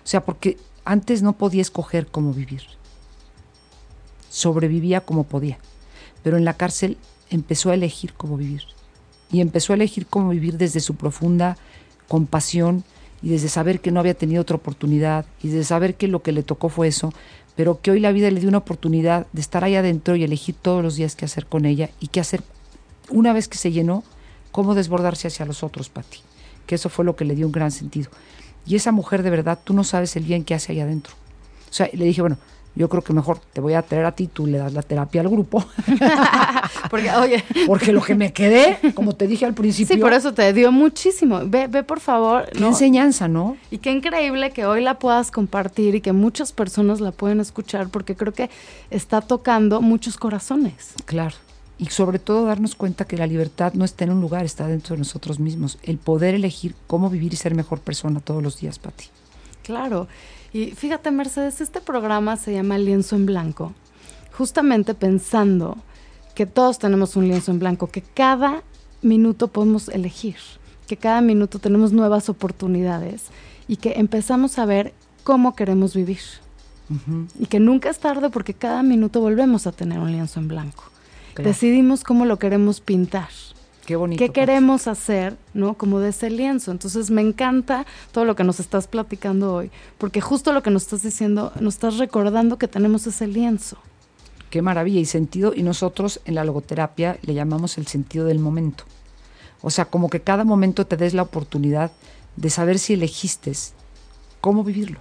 O 0.03 0.07
sea, 0.07 0.25
porque 0.25 0.57
antes 0.87 1.23
no 1.23 1.35
podía 1.35 1.61
escoger 1.61 2.07
cómo 2.07 2.33
vivir. 2.33 2.63
Sobrevivía 4.31 5.03
como 5.03 5.25
podía. 5.25 5.59
Pero 6.23 6.39
en 6.39 6.47
la 6.47 6.55
cárcel 6.55 6.97
empezó 7.29 7.71
a 7.71 7.75
elegir 7.75 8.15
cómo 8.15 8.39
vivir. 8.39 8.63
Y 9.31 9.41
empezó 9.41 9.73
a 9.73 9.77
elegir 9.77 10.07
cómo 10.07 10.31
vivir 10.31 10.57
desde 10.57 10.81
su 10.81 10.95
profunda 10.95 11.59
compasión 12.09 12.85
y 13.23 13.31
desde 13.31 13.49
saber 13.49 13.81
que 13.81 13.91
no 13.91 14.01
había 14.01 14.15
tenido 14.15 14.43
otra 14.43 14.57
oportunidad 14.57 15.25
y 15.43 15.49
desde 15.49 15.65
saber 15.65 15.97
que 15.97 16.09
lo 16.09 16.23
que 16.23 16.33
le 16.33 16.43
tocó 16.43 16.69
fue 16.69 16.89
eso, 16.89 17.13
pero 17.57 17.81
que 17.81 17.91
hoy 17.91 17.99
la 17.99 18.13
vida 18.13 18.31
le 18.31 18.39
dio 18.39 18.51
una 18.51 18.59
oportunidad 18.59 19.27
de 19.33 19.41
estar 19.41 19.65
ahí 19.65 19.77
adentro 19.77 20.15
y 20.15 20.25
elegir 20.25 20.55
todos 20.61 20.83
los 20.83 20.97
días 20.97 21.17
qué 21.17 21.25
hacer 21.25 21.47
con 21.47 21.65
ella 21.65 21.89
y 22.01 22.09
qué 22.09 22.21
hacer 22.21 22.43
una 23.09 23.33
vez 23.33 23.49
que 23.49 23.59
se 23.59 23.73
llenó, 23.73 24.05
cómo 24.55 24.77
desbordarse 24.77 25.27
hacia 25.27 25.45
los 25.45 25.65
otros, 25.65 25.89
Pati. 25.89 26.21
Que 26.65 26.77
eso 26.77 26.89
fue 26.89 27.05
lo 27.05 27.17
que 27.17 27.25
le 27.25 27.35
dio 27.35 27.45
un 27.45 27.51
gran 27.51 27.73
sentido. 27.73 28.09
Y 28.65 28.77
esa 28.77 28.93
mujer 28.93 29.25
de 29.25 29.31
verdad, 29.31 29.59
tú 29.65 29.75
no 29.75 29.83
sabes 29.83 30.15
el 30.15 30.23
bien 30.23 30.45
que 30.45 30.55
hace 30.55 30.71
ahí 30.71 30.79
adentro. 30.79 31.13
O 31.69 31.73
sea, 31.73 31.91
le 31.93 32.05
dije, 32.05 32.21
bueno, 32.21 32.39
yo 32.77 32.89
creo 32.89 33.03
que 33.03 33.13
mejor 33.13 33.41
te 33.53 33.61
voy 33.61 33.75
a 33.75 33.83
traer 33.83 34.05
a 34.05 34.13
ti, 34.13 34.29
tú 34.29 34.47
le 34.47 34.59
das 34.59 34.73
la 34.73 34.83
terapia 34.83 35.23
al 35.23 35.29
grupo. 35.29 35.65
Porque, 36.89 37.11
oye. 37.11 37.43
Porque 37.67 37.93
lo 37.93 38.01
que 38.01 38.15
me 38.15 38.33
quedé, 38.33 38.79
como 38.95 39.17
te 39.17 39.27
dije 39.27 39.45
al 39.45 39.55
principio. 39.55 39.97
Sí, 39.97 40.01
por 40.01 40.13
eso 40.13 40.33
te 40.33 40.53
dio 40.53 40.71
muchísimo. 40.71 41.41
Ve, 41.45 41.67
ve 41.67 41.83
por 41.83 41.99
favor. 41.99 42.49
Qué 42.53 42.61
¿no? 42.61 42.69
enseñanza, 42.69 43.27
¿no? 43.27 43.57
Y 43.73 43.79
qué 43.79 43.91
increíble 43.91 44.53
que 44.53 44.67
hoy 44.67 44.83
la 44.83 45.01
puedas 45.01 45.33
compartir 45.33 45.97
y 45.97 46.01
que 46.01 46.13
muchas 46.13 46.53
personas 46.53 47.01
la 47.01 47.11
pueden 47.11 47.41
escuchar, 47.41 47.89
porque 47.89 48.15
creo 48.15 48.33
que 48.33 48.51
está 48.91 49.21
tocando 49.21 49.81
muchos 49.81 50.17
corazones. 50.17 50.95
Claro. 51.07 51.35
Y 51.77 51.87
sobre 51.87 52.19
todo 52.19 52.45
darnos 52.47 52.75
cuenta 52.77 53.05
que 53.05 53.17
la 53.17 53.27
libertad 53.27 53.75
no 53.75 53.85
está 53.85 54.05
en 54.05 54.13
un 54.13 54.21
lugar, 54.21 54.45
está 54.45 54.67
dentro 54.69 54.95
de 54.95 55.01
nosotros 55.01 55.41
mismos. 55.41 55.79
El 55.83 55.99
poder 55.99 56.35
elegir 56.35 56.75
cómo 56.87 57.11
vivir 57.11 57.33
y 57.33 57.37
ser 57.37 57.55
mejor 57.55 57.81
persona 57.81 58.21
todos 58.21 58.43
los 58.43 58.61
días, 58.61 58.79
Pati. 58.79 59.07
Claro. 59.65 60.07
Y 60.53 60.71
fíjate, 60.71 61.11
Mercedes, 61.11 61.61
este 61.61 61.81
programa 61.81 62.37
se 62.37 62.53
llama 62.53 62.79
Lienzo 62.79 63.17
en 63.17 63.27
Blanco, 63.27 63.73
justamente 64.37 64.95
pensando 64.95 65.79
que 66.35 66.47
todos 66.47 66.79
tenemos 66.79 67.17
un 67.17 67.29
lienzo 67.29 67.51
en 67.51 67.59
blanco, 67.59 67.89
que 67.89 68.03
cada 68.03 68.63
minuto 69.03 69.49
podemos 69.49 69.89
elegir, 69.89 70.37
que 70.87 70.97
cada 70.97 71.21
minuto 71.21 71.59
tenemos 71.59 71.93
nuevas 71.93 72.29
oportunidades 72.29 73.27
y 73.69 73.77
que 73.77 73.95
empezamos 73.97 74.59
a 74.59 74.67
ver 74.67 74.93
cómo 75.23 75.55
queremos 75.55 75.95
vivir. 75.95 76.21
Uh 76.91 76.95
-huh. 76.95 77.29
Y 77.39 77.47
que 77.47 77.61
nunca 77.61 77.89
es 77.89 77.99
tarde 77.99 78.31
porque 78.31 78.55
cada 78.55 78.83
minuto 78.83 79.21
volvemos 79.21 79.67
a 79.67 79.73
tener 79.73 79.99
un 79.99 80.13
lienzo 80.13 80.39
en 80.41 80.49
blanco. 80.49 80.85
Claro. 81.35 81.49
Decidimos 81.49 82.05
cómo 82.05 82.25
lo 82.27 82.39
queremos 82.39 82.81
pintar. 82.81 83.29
Qué 83.87 83.97
bonito. 83.97 84.19
¿Qué 84.25 84.31
queremos 84.31 84.87
hacer, 84.87 85.37
no? 85.53 85.75
Como 85.75 86.01
de 86.01 86.11
ese 86.11 86.31
lienzo. 86.31 86.71
Entonces 86.71 87.11
me 87.11 87.21
encanta 87.21 87.85
todo 88.13 88.25
lo 88.25 88.35
que 88.35 88.45
nos 88.45 88.61
estás 88.61 88.87
platicando 88.87 89.55
hoy, 89.55 89.71
porque 89.99 90.21
justo 90.21 90.53
lo 90.53 90.63
que 90.63 90.71
nos 90.71 90.85
estás 90.85 91.03
diciendo, 91.03 91.53
nos 91.61 91.75
estás 91.75 91.99
recordando 91.99 92.57
que 92.57 92.69
tenemos 92.69 93.07
ese 93.07 93.27
lienzo. 93.27 93.77
Qué 94.49 94.63
maravilla 94.63 95.01
y 95.01 95.05
sentido. 95.05 95.53
Y 95.55 95.63
nosotros 95.63 96.21
en 96.25 96.37
la 96.37 96.45
logoterapia 96.45 97.19
le 97.23 97.35
llamamos 97.35 97.77
el 97.77 97.87
sentido 97.87 98.25
del 98.25 98.39
momento. 98.39 98.85
O 99.61 99.71
sea, 99.71 99.87
como 99.87 100.09
que 100.09 100.21
cada 100.21 100.45
momento 100.45 100.87
te 100.87 100.97
des 100.97 101.13
la 101.13 101.23
oportunidad 101.23 101.91
de 102.37 102.51
saber 102.51 102.79
si 102.79 102.95
elegiste 102.95 103.53
cómo 104.41 104.65
vivirlo. 104.65 105.01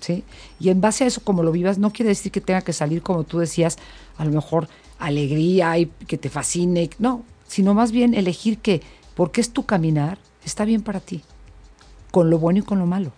¿sí? 0.00 0.24
Y 0.58 0.70
en 0.70 0.80
base 0.80 1.04
a 1.04 1.06
eso, 1.06 1.22
como 1.22 1.42
lo 1.42 1.52
vivas, 1.52 1.78
no 1.78 1.92
quiere 1.92 2.08
decir 2.08 2.32
que 2.32 2.40
tenga 2.40 2.62
que 2.62 2.72
salir, 2.72 3.02
como 3.02 3.24
tú 3.24 3.38
decías, 3.38 3.78
a 4.16 4.24
lo 4.24 4.32
mejor 4.32 4.68
alegría 4.98 5.78
y 5.78 5.86
que 5.86 6.18
te 6.18 6.28
fascine. 6.28 6.90
No, 6.98 7.24
sino 7.46 7.74
más 7.74 7.92
bien 7.92 8.14
elegir 8.14 8.58
que, 8.58 8.82
porque 9.14 9.40
es 9.40 9.50
tu 9.50 9.64
caminar, 9.64 10.18
está 10.44 10.64
bien 10.64 10.82
para 10.82 11.00
ti, 11.00 11.22
con 12.10 12.30
lo 12.30 12.38
bueno 12.38 12.60
y 12.60 12.62
con 12.62 12.78
lo 12.78 12.86
malo. 12.86 13.12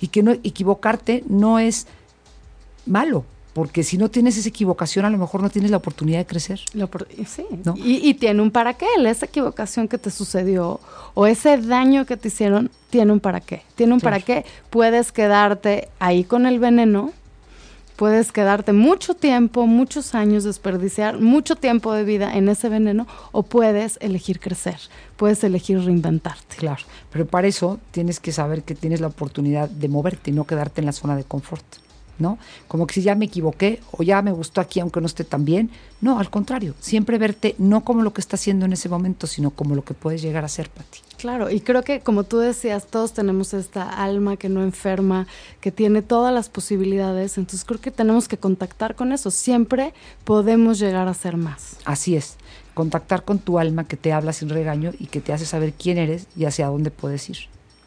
Y 0.00 0.08
que 0.08 0.22
no 0.22 0.32
equivocarte 0.32 1.24
no 1.28 1.58
es 1.58 1.86
malo, 2.86 3.24
porque 3.54 3.84
si 3.84 3.96
no 3.96 4.10
tienes 4.10 4.36
esa 4.36 4.48
equivocación, 4.48 5.04
a 5.04 5.10
lo 5.10 5.16
mejor 5.16 5.40
no 5.40 5.48
tienes 5.48 5.70
la 5.70 5.76
oportunidad 5.76 6.18
de 6.18 6.26
crecer. 6.26 6.60
Lo, 6.72 6.90
sí, 7.26 7.46
¿no? 7.64 7.74
y, 7.76 8.08
y, 8.08 8.14
tiene 8.14 8.42
un 8.42 8.50
para 8.50 8.74
qué. 8.74 8.86
Esa 9.06 9.26
equivocación 9.26 9.86
que 9.86 9.96
te 9.96 10.10
sucedió 10.10 10.80
o 11.14 11.26
ese 11.26 11.56
daño 11.58 12.04
que 12.04 12.16
te 12.16 12.28
hicieron, 12.28 12.70
tiene 12.90 13.12
un 13.12 13.20
para 13.20 13.40
qué. 13.40 13.62
Tiene 13.76 13.94
un 13.94 14.00
claro. 14.00 14.16
para 14.16 14.24
qué. 14.24 14.44
Puedes 14.70 15.12
quedarte 15.12 15.88
ahí 16.00 16.24
con 16.24 16.46
el 16.46 16.58
veneno, 16.58 17.12
puedes 17.96 18.32
quedarte 18.32 18.72
mucho 18.72 19.14
tiempo, 19.14 19.66
muchos 19.66 20.14
años, 20.14 20.44
desperdiciar 20.44 21.20
mucho 21.20 21.56
tiempo 21.56 21.92
de 21.92 22.04
vida 22.04 22.36
en 22.36 22.48
ese 22.48 22.68
veneno, 22.68 23.06
o 23.32 23.42
puedes 23.42 23.98
elegir 24.00 24.40
crecer, 24.40 24.78
puedes 25.16 25.42
elegir 25.44 25.80
reinventarte. 25.80 26.56
Claro, 26.56 26.82
pero 27.10 27.26
para 27.26 27.48
eso 27.48 27.78
tienes 27.90 28.20
que 28.20 28.32
saber 28.32 28.62
que 28.62 28.74
tienes 28.74 29.00
la 29.00 29.08
oportunidad 29.08 29.68
de 29.68 29.88
moverte 29.88 30.30
y 30.30 30.34
no 30.34 30.44
quedarte 30.44 30.80
en 30.80 30.86
la 30.86 30.92
zona 30.92 31.16
de 31.16 31.24
confort. 31.24 31.64
¿no? 32.18 32.38
Como 32.68 32.86
que 32.86 32.94
si 32.94 33.02
ya 33.02 33.14
me 33.14 33.24
equivoqué 33.24 33.80
o 33.90 34.02
ya 34.02 34.22
me 34.22 34.32
gustó 34.32 34.60
aquí 34.60 34.80
aunque 34.80 35.00
no 35.00 35.06
esté 35.06 35.24
tan 35.24 35.44
bien. 35.44 35.70
No, 36.00 36.18
al 36.18 36.30
contrario, 36.30 36.74
siempre 36.80 37.18
verte 37.18 37.54
no 37.58 37.84
como 37.84 38.02
lo 38.02 38.12
que 38.12 38.20
está 38.20 38.36
haciendo 38.36 38.66
en 38.66 38.72
ese 38.72 38.88
momento, 38.88 39.26
sino 39.26 39.50
como 39.50 39.74
lo 39.74 39.84
que 39.84 39.94
puedes 39.94 40.22
llegar 40.22 40.44
a 40.44 40.48
ser 40.48 40.70
para 40.70 40.88
ti. 40.88 41.00
Claro, 41.24 41.48
y 41.48 41.60
creo 41.60 41.82
que 41.82 42.00
como 42.00 42.24
tú 42.24 42.36
decías, 42.36 42.86
todos 42.86 43.14
tenemos 43.14 43.54
esta 43.54 43.88
alma 43.88 44.36
que 44.36 44.50
no 44.50 44.62
enferma, 44.62 45.26
que 45.62 45.72
tiene 45.72 46.02
todas 46.02 46.34
las 46.34 46.50
posibilidades, 46.50 47.38
entonces 47.38 47.64
creo 47.64 47.80
que 47.80 47.90
tenemos 47.90 48.28
que 48.28 48.36
contactar 48.36 48.94
con 48.94 49.10
eso, 49.10 49.30
siempre 49.30 49.94
podemos 50.24 50.78
llegar 50.78 51.08
a 51.08 51.14
ser 51.14 51.38
más. 51.38 51.78
Así 51.86 52.14
es, 52.14 52.36
contactar 52.74 53.24
con 53.24 53.38
tu 53.38 53.58
alma 53.58 53.84
que 53.84 53.96
te 53.96 54.12
habla 54.12 54.34
sin 54.34 54.50
regaño 54.50 54.92
y 54.98 55.06
que 55.06 55.22
te 55.22 55.32
hace 55.32 55.46
saber 55.46 55.72
quién 55.72 55.96
eres 55.96 56.26
y 56.36 56.44
hacia 56.44 56.66
dónde 56.66 56.90
puedes 56.90 57.26
ir. 57.30 57.38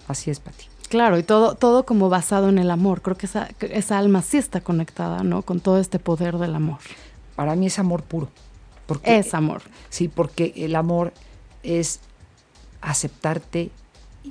Así 0.07 0.31
es, 0.31 0.39
Pati. 0.39 0.65
Claro, 0.89 1.19
y 1.19 1.21
todo, 1.21 1.53
todo 1.53 1.85
como 1.85 2.09
basado 2.09 2.49
en 2.49 2.57
el 2.57 2.71
amor. 2.71 3.03
Creo 3.03 3.17
que 3.17 3.27
esa, 3.27 3.49
esa 3.59 3.99
alma 3.99 4.23
sí 4.23 4.37
está 4.37 4.61
conectada, 4.61 5.21
¿no? 5.21 5.43
Con 5.43 5.59
todo 5.59 5.77
este 5.77 5.99
poder 5.99 6.39
del 6.39 6.55
amor. 6.55 6.79
Para 7.35 7.55
mí 7.55 7.67
es 7.67 7.77
amor 7.77 8.01
puro. 8.01 8.29
Porque, 8.87 9.19
es 9.19 9.35
amor. 9.35 9.61
Sí, 9.89 10.07
porque 10.07 10.53
el 10.55 10.75
amor 10.75 11.13
es 11.61 11.99
aceptarte 12.81 13.71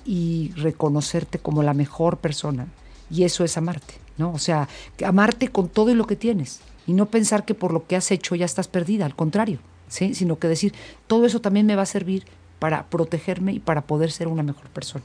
y 0.04 0.52
reconocerte 0.56 1.38
como 1.38 1.62
la 1.62 1.74
mejor 1.74 2.18
persona. 2.18 2.66
Y 3.10 3.24
eso 3.24 3.44
es 3.44 3.56
amarte, 3.56 3.94
¿no? 4.18 4.32
O 4.32 4.38
sea, 4.38 4.68
amarte 5.04 5.48
con 5.48 5.68
todo 5.68 5.90
y 5.90 5.94
lo 5.94 6.06
que 6.06 6.16
tienes. 6.16 6.60
Y 6.86 6.92
no 6.92 7.06
pensar 7.06 7.44
que 7.44 7.54
por 7.54 7.72
lo 7.72 7.86
que 7.86 7.96
has 7.96 8.10
hecho 8.10 8.34
ya 8.34 8.44
estás 8.44 8.68
perdida, 8.68 9.06
al 9.06 9.16
contrario, 9.16 9.58
¿sí? 9.88 10.14
Sino 10.14 10.38
que 10.38 10.48
decir, 10.48 10.74
todo 11.06 11.26
eso 11.26 11.40
también 11.40 11.66
me 11.66 11.76
va 11.76 11.82
a 11.82 11.86
servir 11.86 12.24
para 12.58 12.86
protegerme 12.86 13.52
y 13.52 13.60
para 13.60 13.82
poder 13.82 14.10
ser 14.10 14.28
una 14.28 14.42
mejor 14.42 14.68
persona. 14.68 15.04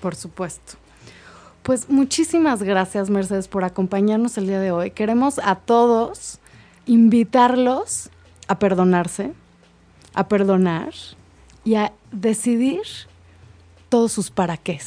Por 0.00 0.14
supuesto. 0.14 0.74
Pues 1.62 1.90
muchísimas 1.90 2.62
gracias, 2.62 3.10
Mercedes, 3.10 3.48
por 3.48 3.64
acompañarnos 3.64 4.38
el 4.38 4.46
día 4.46 4.60
de 4.60 4.72
hoy. 4.72 4.92
Queremos 4.92 5.38
a 5.38 5.56
todos 5.56 6.38
invitarlos 6.86 8.08
a 8.48 8.58
perdonarse, 8.58 9.32
a 10.14 10.26
perdonar 10.26 10.94
y 11.64 11.74
a 11.74 11.92
decidir 12.12 12.82
todos 13.88 14.12
sus 14.12 14.30
para 14.30 14.56
qué. 14.56 14.80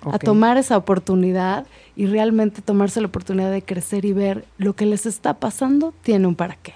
Okay. 0.00 0.12
A 0.12 0.18
tomar 0.18 0.58
esa 0.58 0.76
oportunidad 0.76 1.66
y 1.96 2.06
realmente 2.06 2.60
tomarse 2.60 3.00
la 3.00 3.06
oportunidad 3.06 3.50
de 3.50 3.62
crecer 3.62 4.04
y 4.04 4.12
ver 4.12 4.44
lo 4.58 4.74
que 4.74 4.86
les 4.86 5.06
está 5.06 5.34
pasando 5.34 5.94
tiene 6.02 6.26
un 6.26 6.34
para 6.34 6.56
qué. 6.56 6.74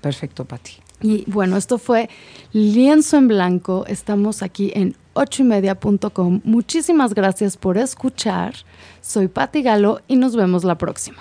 Perfecto, 0.00 0.44
Pati. 0.44 0.72
Y 1.00 1.24
bueno, 1.26 1.56
esto 1.56 1.78
fue 1.78 2.08
Lienzo 2.52 3.16
en 3.16 3.28
Blanco. 3.28 3.84
Estamos 3.86 4.42
aquí 4.42 4.72
en 4.74 4.96
ochoymedia.com. 5.14 6.40
Muchísimas 6.44 7.14
gracias 7.14 7.56
por 7.56 7.78
escuchar. 7.78 8.54
Soy 9.00 9.28
Patti 9.28 9.62
Galo 9.62 10.00
y 10.08 10.16
nos 10.16 10.36
vemos 10.36 10.64
la 10.64 10.78
próxima. 10.78 11.18